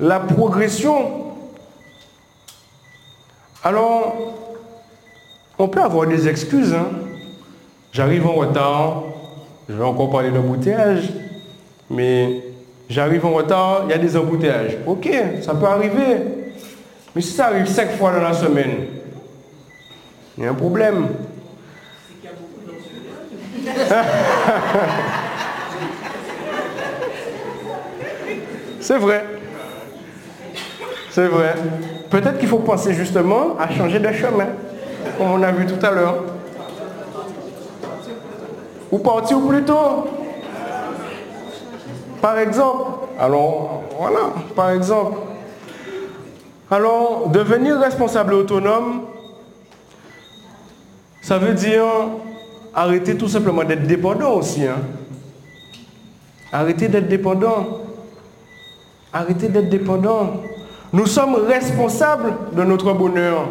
la 0.00 0.18
progression. 0.18 1.26
Alors, 3.62 4.16
on 5.58 5.68
peut 5.68 5.82
avoir 5.82 6.06
des 6.06 6.26
excuses. 6.26 6.72
hein. 6.72 6.86
J'arrive 7.92 8.26
en 8.26 8.32
retard, 8.32 9.02
je 9.68 9.74
vais 9.74 9.84
encore 9.84 10.08
parler 10.10 10.30
d'embouteillage, 10.30 11.10
mais 11.90 12.42
j'arrive 12.88 13.26
en 13.26 13.32
retard, 13.32 13.82
il 13.84 13.90
y 13.90 13.92
a 13.92 13.98
des 13.98 14.16
embouteillages. 14.16 14.78
Ok, 14.86 15.10
ça 15.42 15.54
peut 15.54 15.66
arriver. 15.66 16.22
Mais 17.14 17.20
si 17.20 17.32
ça 17.32 17.48
arrive 17.48 17.66
cinq 17.66 17.90
fois 17.98 18.12
dans 18.12 18.22
la 18.22 18.32
semaine, 18.32 18.86
il 20.38 20.44
y 20.44 20.46
a 20.46 20.50
un 20.50 20.54
problème. 20.54 21.08
C'est 28.80 28.96
vrai. 28.98 29.24
C'est 31.10 31.28
vrai. 31.28 31.54
Peut-être 32.08 32.38
qu'il 32.38 32.48
faut 32.48 32.60
penser 32.60 32.94
justement 32.94 33.58
à 33.58 33.68
changer 33.70 33.98
de 33.98 34.10
chemin, 34.12 34.48
comme 35.18 35.32
on 35.32 35.42
a 35.42 35.52
vu 35.52 35.66
tout 35.66 35.84
à 35.84 35.90
l'heure. 35.90 36.31
Ou 38.92 38.98
partir 38.98 39.40
plus 39.40 39.64
tôt. 39.64 40.06
Par 42.20 42.38
exemple. 42.38 42.90
Alors, 43.18 43.82
voilà, 43.98 44.32
par 44.54 44.70
exemple. 44.70 45.18
Alors, 46.70 47.28
devenir 47.28 47.78
responsable 47.78 48.34
et 48.34 48.36
autonome, 48.36 49.02
ça 51.22 51.38
veut 51.38 51.54
dire 51.54 51.84
arrêter 52.74 53.16
tout 53.16 53.28
simplement 53.28 53.64
d'être 53.64 53.86
dépendant 53.86 54.32
aussi. 54.34 54.66
hein. 54.66 54.76
Arrêter 56.52 56.88
d'être 56.88 57.08
dépendant. 57.08 57.80
Arrêtez 59.12 59.48
d'être 59.48 59.68
dépendants. 59.68 60.34
Nous 60.92 61.06
sommes 61.06 61.34
responsables 61.34 62.34
de 62.52 62.62
notre 62.62 62.92
bonheur. 62.92 63.48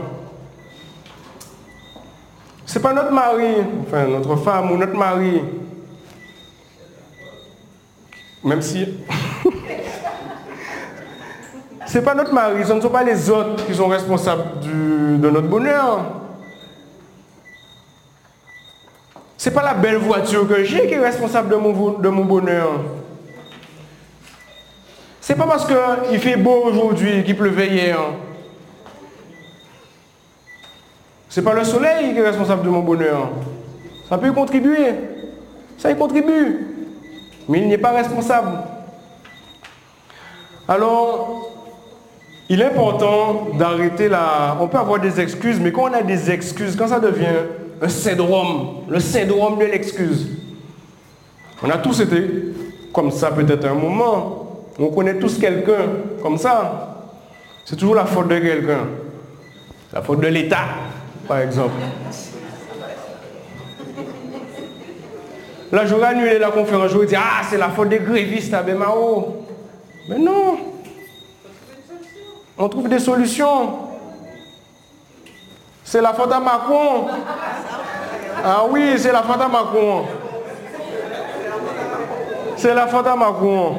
Ce 2.71 2.79
n'est 2.79 2.83
pas 2.83 2.93
notre 2.93 3.11
mari, 3.11 3.55
enfin 3.81 4.07
notre 4.07 4.37
femme 4.37 4.71
ou 4.71 4.77
notre 4.77 4.95
mari. 4.95 5.41
Même 8.45 8.61
si. 8.61 8.85
ce 11.85 11.97
n'est 11.97 12.03
pas 12.05 12.15
notre 12.15 12.33
mari, 12.33 12.63
ce 12.65 12.71
ne 12.71 12.79
sont 12.79 12.87
pas 12.87 13.03
les 13.03 13.29
autres 13.29 13.65
qui 13.65 13.75
sont 13.75 13.89
responsables 13.89 14.61
de 14.61 15.29
notre 15.29 15.49
bonheur. 15.49 16.05
Ce 19.37 19.49
n'est 19.49 19.55
pas 19.55 19.63
la 19.63 19.73
belle 19.73 19.97
voiture 19.97 20.47
que 20.47 20.63
j'ai 20.63 20.87
qui 20.87 20.93
est 20.93 20.99
responsable 20.99 21.49
de 21.49 21.57
mon, 21.57 21.99
de 21.99 22.07
mon 22.07 22.23
bonheur. 22.23 22.69
C'est 25.19 25.35
pas 25.35 25.45
parce 25.45 25.67
qu'il 25.67 26.19
fait 26.21 26.37
beau 26.37 26.67
aujourd'hui 26.67 27.21
qu'il 27.25 27.35
pleuvait 27.35 27.67
hier. 27.67 27.99
C'est 31.31 31.41
pas 31.41 31.53
le 31.53 31.63
soleil 31.63 32.11
qui 32.11 32.19
est 32.19 32.27
responsable 32.27 32.63
de 32.63 32.69
mon 32.69 32.81
bonheur. 32.81 33.29
Ça 34.09 34.17
peut 34.17 34.27
y 34.27 34.33
contribuer. 34.33 34.93
Ça 35.77 35.89
y 35.89 35.95
contribue. 35.95 36.67
Mais 37.47 37.59
il 37.59 37.69
n'est 37.69 37.77
pas 37.77 37.91
responsable. 37.91 38.49
Alors, 40.67 41.49
il 42.49 42.59
est 42.61 42.65
important 42.65 43.47
d'arrêter 43.57 44.09
la... 44.09 44.57
On 44.59 44.67
peut 44.67 44.77
avoir 44.77 44.99
des 44.99 45.21
excuses, 45.21 45.57
mais 45.57 45.71
quand 45.71 45.83
on 45.83 45.93
a 45.93 46.01
des 46.01 46.29
excuses, 46.29 46.75
quand 46.75 46.89
ça 46.89 46.99
devient 46.99 47.27
un 47.81 47.87
syndrome, 47.87 48.83
le 48.89 48.99
syndrome 48.99 49.57
de 49.57 49.65
l'excuse, 49.65 50.27
on 51.63 51.69
a 51.69 51.77
tous 51.77 52.01
été 52.01 52.25
comme 52.91 53.09
ça 53.09 53.31
peut-être 53.31 53.65
un 53.65 53.75
moment. 53.75 54.65
On 54.77 54.89
connaît 54.89 55.17
tous 55.17 55.39
quelqu'un 55.39 55.87
comme 56.21 56.37
ça. 56.37 57.05
C'est 57.63 57.77
toujours 57.77 57.95
la 57.95 58.05
faute 58.05 58.27
de 58.27 58.37
quelqu'un. 58.37 58.87
La 59.93 60.01
faute 60.01 60.19
de 60.19 60.27
l'État, 60.27 60.65
par 61.31 61.39
exemple. 61.39 61.71
Là, 65.71 65.85
j'aurais 65.85 66.07
annulé 66.07 66.37
la 66.37 66.51
conférence, 66.51 66.91
j'aurais 66.91 67.05
dit, 67.05 67.15
ah, 67.15 67.41
c'est 67.49 67.57
la 67.57 67.69
faute 67.69 67.87
des 67.87 67.99
grévistes 67.99 68.53
à 68.53 68.61
Bemao. 68.61 69.45
Mais 70.09 70.17
non. 70.17 70.57
On 72.57 72.67
trouve 72.67 72.89
des 72.89 72.99
solutions. 72.99 73.75
C'est 75.85 76.01
la 76.01 76.11
faute 76.11 76.33
à 76.33 76.41
Macron. 76.41 77.07
Ah 78.43 78.65
oui, 78.69 78.95
c'est 78.97 79.13
la 79.13 79.23
faute 79.23 79.39
à 79.39 79.47
Macron. 79.47 80.03
C'est 82.57 82.73
la 82.73 82.87
faute 82.87 83.07
à 83.07 83.15
Macron. 83.15 83.77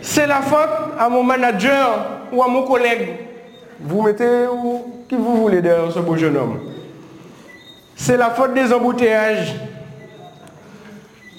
C'est 0.00 0.28
la 0.28 0.42
faute 0.42 0.94
à 0.96 1.08
mon 1.08 1.24
manager 1.24 2.20
ou 2.32 2.40
à 2.40 2.46
mon 2.46 2.62
collègue. 2.62 3.29
Vous 3.82 4.02
mettez 4.02 4.46
où, 4.46 5.04
qui 5.08 5.16
vous 5.16 5.36
voulez 5.36 5.62
derrière 5.62 5.90
ce 5.90 5.98
beau 6.00 6.16
jeune 6.16 6.36
homme. 6.36 6.60
C'est 7.96 8.16
la 8.16 8.30
faute 8.30 8.54
des 8.54 8.72
embouteillages. 8.72 9.54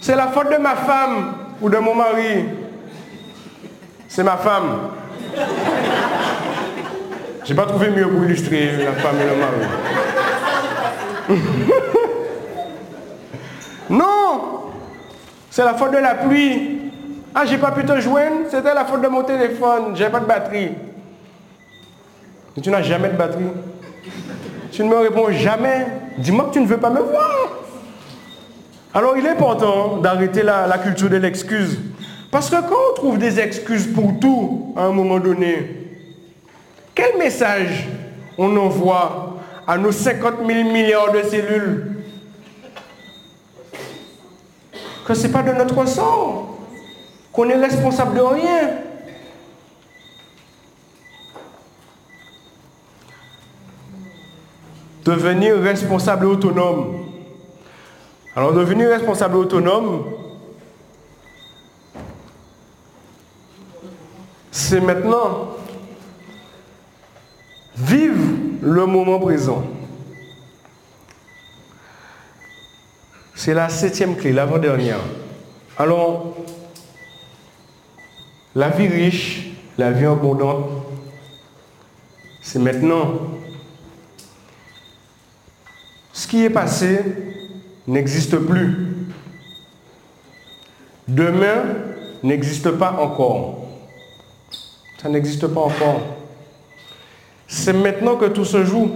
C'est 0.01 0.15
la 0.15 0.27
faute 0.27 0.51
de 0.51 0.57
ma 0.57 0.75
femme 0.75 1.33
ou 1.61 1.69
de 1.69 1.77
mon 1.77 1.93
mari. 1.93 2.45
C'est 4.07 4.23
ma 4.23 4.37
femme. 4.37 4.89
J'ai 7.43 7.53
pas 7.55 7.65
trouvé 7.65 7.89
mieux 7.89 8.07
pour 8.07 8.23
illustrer 8.23 8.77
la 8.83 8.93
femme 8.93 9.15
et 9.19 9.25
le 9.25 9.35
mari. 9.35 9.61
non 13.89 14.71
C'est 15.49 15.63
la 15.63 15.75
faute 15.75 15.91
de 15.91 15.97
la 15.97 16.15
pluie. 16.15 16.79
Ah, 17.33 17.45
j'ai 17.45 17.57
pas 17.57 17.71
pu 17.71 17.85
te 17.85 17.99
joindre, 17.99 18.47
c'était 18.49 18.73
la 18.73 18.83
faute 18.83 19.01
de 19.01 19.07
mon 19.07 19.23
téléphone, 19.23 19.95
j'ai 19.95 20.09
pas 20.09 20.19
de 20.19 20.25
batterie. 20.25 20.71
Tu 22.59 22.69
n'as 22.69 22.81
jamais 22.81 23.09
de 23.09 23.15
batterie. 23.15 23.43
Tu 24.71 24.83
ne 24.83 24.89
me 24.89 24.97
réponds 24.97 25.31
jamais. 25.31 25.87
Dis-moi 26.17 26.45
que 26.45 26.53
tu 26.53 26.59
ne 26.59 26.65
veux 26.67 26.77
pas 26.77 26.89
me 26.89 26.99
voir. 26.99 27.49
Alors 28.93 29.15
il 29.17 29.25
est 29.25 29.29
important 29.29 29.97
d'arrêter 29.97 30.43
la, 30.43 30.67
la 30.67 30.77
culture 30.77 31.09
de 31.09 31.15
l'excuse. 31.17 31.79
Parce 32.29 32.49
que 32.49 32.55
quand 32.55 32.75
on 32.91 32.93
trouve 32.95 33.17
des 33.17 33.39
excuses 33.39 33.87
pour 33.87 34.19
tout 34.19 34.73
à 34.77 34.83
un 34.83 34.91
moment 34.91 35.19
donné, 35.19 35.89
quel 36.93 37.17
message 37.17 37.87
on 38.37 38.55
envoie 38.57 39.37
à 39.67 39.77
nos 39.77 39.91
50 39.91 40.45
000 40.45 40.71
milliards 40.71 41.11
de 41.11 41.21
cellules? 41.23 42.03
Que 45.05 45.13
ce 45.13 45.27
n'est 45.27 45.33
pas 45.33 45.43
de 45.43 45.51
notre 45.51 45.85
sang, 45.87 46.57
qu'on 47.31 47.49
est 47.49 47.55
responsable 47.55 48.15
de 48.15 48.21
rien. 48.21 48.69
Devenir 55.11 55.57
responsable 55.59 56.25
autonome. 56.25 57.03
Alors 58.33 58.53
devenir 58.53 58.87
responsable 58.87 59.35
autonome, 59.35 60.05
c'est 64.51 64.79
maintenant 64.79 65.49
vivre 67.75 68.23
le 68.61 68.85
moment 68.85 69.19
présent. 69.19 69.65
C'est 73.35 73.53
la 73.53 73.67
septième 73.67 74.15
clé, 74.15 74.31
l'avant-dernière. 74.31 75.01
Alors, 75.77 76.37
la 78.55 78.69
vie 78.69 78.87
riche, 78.87 79.49
la 79.77 79.91
vie 79.91 80.05
abondante, 80.05 80.69
c'est 82.41 82.59
maintenant. 82.59 83.41
Qui 86.31 86.45
est 86.45 86.49
passé 86.49 87.03
n'existe 87.85 88.37
plus. 88.37 88.87
Demain 91.05 91.61
n'existe 92.23 92.71
pas 92.71 92.93
encore. 93.01 93.67
Ça 95.01 95.09
n'existe 95.09 95.45
pas 95.47 95.59
encore. 95.59 95.99
C'est 97.49 97.73
maintenant 97.73 98.15
que 98.15 98.27
tout 98.27 98.45
se 98.45 98.63
joue. 98.63 98.89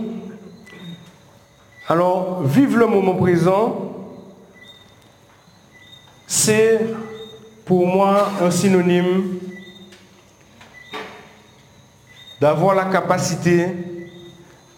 Alors, 1.89 2.41
vivre 2.43 2.77
le 2.77 2.87
moment 2.87 3.15
présent, 3.15 3.97
c'est 6.25 6.85
pour 7.65 7.85
moi 7.85 8.29
un 8.41 8.49
synonyme 8.49 9.39
d'avoir 12.39 12.75
la 12.75 12.85
capacité 12.85 13.67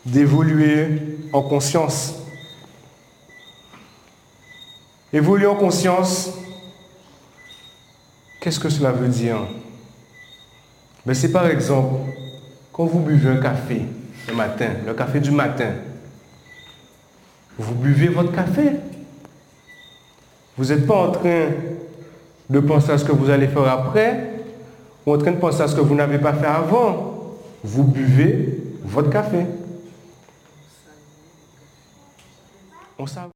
d'évoluer 0.04 0.88
en 1.32 1.44
conscience. 1.44 2.24
Évoluer 5.14 5.48
en 5.48 5.56
conscience, 5.56 6.32
qu'est-ce 8.42 8.60
que 8.60 8.70
cela 8.70 8.92
veut 8.92 9.08
dire? 9.08 9.38
Mais 11.06 11.14
c'est 11.14 11.32
par 11.32 11.48
exemple, 11.48 12.12
quand 12.74 12.86
vous 12.86 13.00
buvez 13.00 13.30
un 13.30 13.38
café 13.38 13.84
le 14.28 14.34
matin, 14.34 14.70
le 14.86 14.94
café 14.94 15.20
du 15.20 15.32
matin, 15.32 15.72
vous 17.58 17.74
buvez 17.74 18.10
votre 18.10 18.34
café. 18.34 18.72
Vous 20.58 20.66
n'êtes 20.66 20.86
pas 20.86 21.08
en 21.08 21.12
train 21.12 21.48
de 22.50 22.60
penser 22.60 22.92
à 22.92 22.98
ce 22.98 23.06
que 23.06 23.12
vous 23.12 23.30
allez 23.30 23.48
faire 23.48 23.68
après, 23.68 24.32
ou 25.06 25.14
en 25.14 25.18
train 25.18 25.32
de 25.32 25.38
penser 25.38 25.62
à 25.62 25.68
ce 25.68 25.76
que 25.76 25.82
vous 25.82 25.96
n'avez 25.96 26.18
pas 26.18 26.34
fait 26.34 26.48
avant. 26.48 27.38
Vous 27.64 27.84
buvez 27.84 28.60
votre 28.84 29.10
café. 29.10 29.46
On. 33.00 33.06